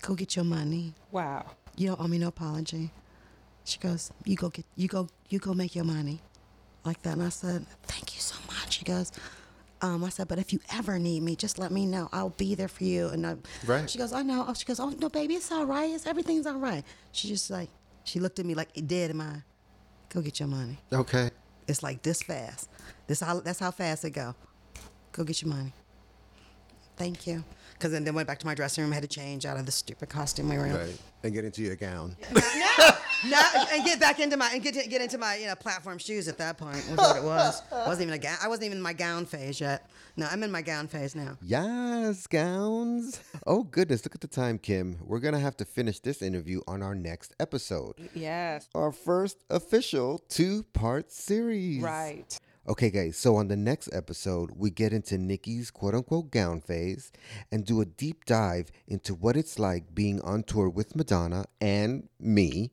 go 0.00 0.14
get 0.14 0.34
your 0.34 0.44
money. 0.44 0.94
Wow. 1.12 1.46
You 1.76 1.90
don't 1.90 2.00
owe 2.00 2.08
me 2.08 2.18
no 2.18 2.28
apology. 2.28 2.90
She 3.64 3.78
goes, 3.78 4.10
you 4.24 4.34
go 4.34 4.48
get, 4.48 4.64
you 4.74 4.88
go, 4.88 5.08
you 5.28 5.38
go 5.38 5.54
make 5.54 5.76
your 5.76 5.84
money, 5.84 6.18
like 6.84 7.00
that. 7.02 7.12
And 7.12 7.22
I 7.22 7.28
said, 7.28 7.64
thank 7.84 8.16
you 8.16 8.20
so 8.20 8.34
much. 8.48 8.78
She 8.78 8.84
goes, 8.84 9.12
um, 9.82 10.04
I 10.04 10.08
said, 10.08 10.28
but 10.28 10.38
if 10.38 10.52
you 10.52 10.60
ever 10.72 10.98
need 10.98 11.22
me, 11.22 11.34
just 11.36 11.58
let 11.58 11.70
me 11.72 11.84
know. 11.86 12.08
I'll 12.12 12.30
be 12.30 12.54
there 12.54 12.68
for 12.68 12.84
you. 12.84 13.08
And 13.08 13.26
I, 13.26 13.36
Right. 13.66 13.90
she 13.90 13.98
goes, 13.98 14.12
I 14.12 14.22
know. 14.22 14.44
Oh, 14.48 14.54
she 14.54 14.64
goes, 14.64 14.78
oh 14.80 14.90
no, 14.90 15.08
baby, 15.08 15.34
it's 15.34 15.50
all 15.52 15.66
right. 15.66 15.90
It's 15.90 16.06
everything's 16.06 16.46
all 16.46 16.58
right. 16.58 16.84
She 17.10 17.28
just 17.28 17.50
like, 17.50 17.68
she 18.04 18.20
looked 18.20 18.38
at 18.38 18.46
me 18.46 18.54
like 18.54 18.68
dead 18.86 19.10
in 19.10 19.16
my, 19.16 19.42
go 20.08 20.20
get 20.22 20.38
your 20.40 20.48
money. 20.48 20.78
Okay. 20.92 21.30
It's 21.68 21.82
like 21.82 22.02
this 22.02 22.22
fast. 22.22 22.68
This 23.06 23.20
how 23.20 23.40
that's 23.40 23.58
how 23.58 23.70
fast 23.70 24.04
it 24.04 24.10
go. 24.10 24.34
Go 25.12 25.24
get 25.24 25.42
your 25.42 25.50
money. 25.50 25.72
Thank 26.96 27.26
you. 27.26 27.44
Because 27.82 27.90
then, 27.90 28.04
then 28.04 28.14
went 28.14 28.28
back 28.28 28.38
to 28.38 28.46
my 28.46 28.54
dressing 28.54 28.84
room, 28.84 28.92
had 28.92 29.02
to 29.02 29.08
change 29.08 29.44
out 29.44 29.56
of 29.56 29.66
the 29.66 29.72
stupid 29.72 30.08
costume 30.08 30.48
we 30.48 30.56
were 30.56 30.66
in. 30.66 30.76
Right. 30.76 30.96
And 31.24 31.34
get 31.34 31.44
into 31.44 31.62
your 31.62 31.74
gown. 31.74 32.16
No, 33.24 33.40
and 33.72 33.84
get 33.84 34.00
back 34.00 34.18
into 34.18 34.36
my 34.36 34.50
and 34.52 34.60
get 34.60 34.74
get 34.90 35.00
into 35.00 35.16
my 35.16 35.36
you 35.36 35.46
know 35.46 35.54
platform 35.54 35.96
shoes 35.98 36.26
at 36.26 36.38
that 36.38 36.58
point 36.58 36.84
was 36.90 36.96
what 36.96 37.16
it 37.16 37.22
was. 37.22 37.62
wasn't 37.72 38.02
even 38.02 38.14
a 38.14 38.18
gown. 38.18 38.36
I 38.42 38.48
wasn't 38.48 38.66
even 38.66 38.78
in 38.78 38.82
my 38.82 38.94
gown 38.94 39.26
phase 39.26 39.60
yet. 39.60 39.88
No, 40.16 40.26
I'm 40.28 40.42
in 40.42 40.50
my 40.50 40.60
gown 40.60 40.88
phase 40.88 41.14
now. 41.14 41.38
Yes, 41.40 42.26
gowns. 42.26 43.20
Oh, 43.46 43.62
goodness. 43.62 44.04
Look 44.04 44.16
at 44.16 44.22
the 44.22 44.26
time, 44.26 44.58
Kim. 44.58 44.98
We're 45.04 45.20
going 45.20 45.34
to 45.34 45.40
have 45.40 45.56
to 45.58 45.64
finish 45.64 46.00
this 46.00 46.20
interview 46.20 46.62
on 46.66 46.82
our 46.82 46.96
next 46.96 47.32
episode. 47.38 47.94
Yes. 48.12 48.68
Our 48.74 48.90
first 48.90 49.38
official 49.48 50.18
two 50.28 50.64
part 50.72 51.12
series. 51.12 51.80
Right. 51.80 52.38
Okay, 52.68 52.90
guys, 52.90 53.16
so 53.16 53.34
on 53.34 53.48
the 53.48 53.56
next 53.56 53.88
episode, 53.92 54.52
we 54.56 54.70
get 54.70 54.92
into 54.92 55.18
Nikki's 55.18 55.72
quote 55.72 55.96
unquote 55.96 56.30
gown 56.30 56.60
phase 56.60 57.10
and 57.50 57.64
do 57.64 57.80
a 57.80 57.84
deep 57.84 58.24
dive 58.24 58.70
into 58.86 59.16
what 59.16 59.36
it's 59.36 59.58
like 59.58 59.96
being 59.96 60.20
on 60.20 60.44
tour 60.44 60.68
with 60.68 60.94
Madonna 60.94 61.46
and 61.60 62.08
me, 62.20 62.70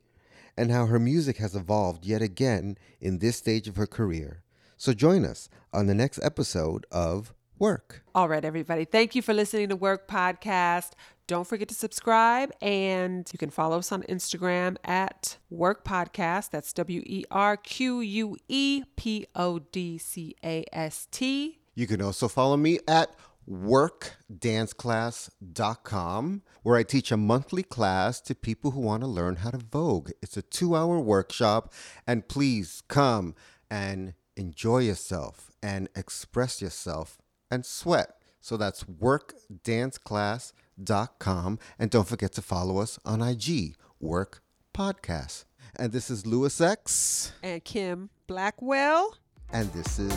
and 0.56 0.70
how 0.70 0.86
her 0.86 1.00
music 1.00 1.38
has 1.38 1.56
evolved 1.56 2.06
yet 2.06 2.22
again 2.22 2.78
in 3.02 3.18
this 3.18 3.38
stage 3.38 3.68
of 3.68 3.78
her 3.78 3.88
career. 3.88 4.44
So 4.78 4.94
join 4.94 5.26
us 5.26 5.50
on 5.74 5.88
the 5.88 5.96
next 5.96 6.20
episode 6.22 6.86
of 6.92 7.34
Werque. 7.60 8.00
All 8.16 8.30
right, 8.30 8.46
everybody. 8.46 8.86
Thank 8.86 9.16
you 9.16 9.22
for 9.22 9.34
listening 9.34 9.68
to 9.70 9.78
Werque 9.78 10.08
Podcast. 10.08 10.92
Don't 11.28 11.46
forget 11.46 11.68
to 11.68 11.76
subscribe, 11.76 12.52
and 12.62 13.30
you 13.32 13.38
can 13.38 13.50
follow 13.50 13.80
us 13.80 13.92
on 13.92 14.04
Instagram 14.04 14.78
at 14.84 15.38
Werque 15.52 15.84
Podcast. 15.84 16.52
That's 16.52 16.72
W 16.74 17.04
E 17.06 17.26
R 17.30 17.58
Q 17.58 18.00
U 18.00 18.38
E 18.48 18.84
P 18.96 19.28
O 19.36 19.60
D 19.60 19.98
C 19.98 20.36
A 20.44 20.64
S 20.74 21.08
T. 21.12 21.60
You 21.76 21.86
can 21.86 22.02
also 22.02 22.28
follow 22.28 22.58
me 22.58 22.80
at 22.88 23.16
werquedanceclass.com, 23.50 26.42
where 26.64 26.76
I 26.76 26.84
teach 26.84 27.12
a 27.12 27.18
monthly 27.18 27.64
class 27.64 28.22
to 28.22 28.36
people 28.36 28.72
who 28.72 28.82
want 28.82 29.04
to 29.04 29.08
learn 29.08 29.38
how 29.38 29.52
to 29.52 29.58
Vogue. 29.58 30.12
It's 30.22 30.36
a 30.38 30.42
two 30.42 30.76
hour 30.76 31.00
workshop, 31.00 31.74
and 32.08 32.28
please 32.28 32.82
come 32.88 33.36
and 33.70 34.16
enjoy 34.36 34.80
yourself 34.80 35.52
and 35.62 35.90
express 35.96 36.62
yourself 36.62 37.20
and 37.52 37.66
sweat. 37.66 38.16
So 38.42 38.56
that's 38.58 38.84
werquedanceclass.com. 38.86 41.60
And 41.78 41.92
don't 41.92 42.08
forget 42.08 42.32
to 42.34 42.42
follow 42.42 42.78
us 42.80 42.98
on 43.06 43.22
IG, 43.22 43.76
Werque 44.02 44.40
Podcast. 44.74 45.44
And 45.76 45.92
this 45.92 46.10
is 46.10 46.26
Louis 46.26 46.60
X, 46.62 47.32
And 47.44 47.64
Kim 47.64 48.10
Blackwell. 48.28 49.16
and 49.52 49.72
this 49.74 50.00
is 50.00 50.14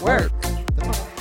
Werque. 0.00 0.30
the 0.76 1.13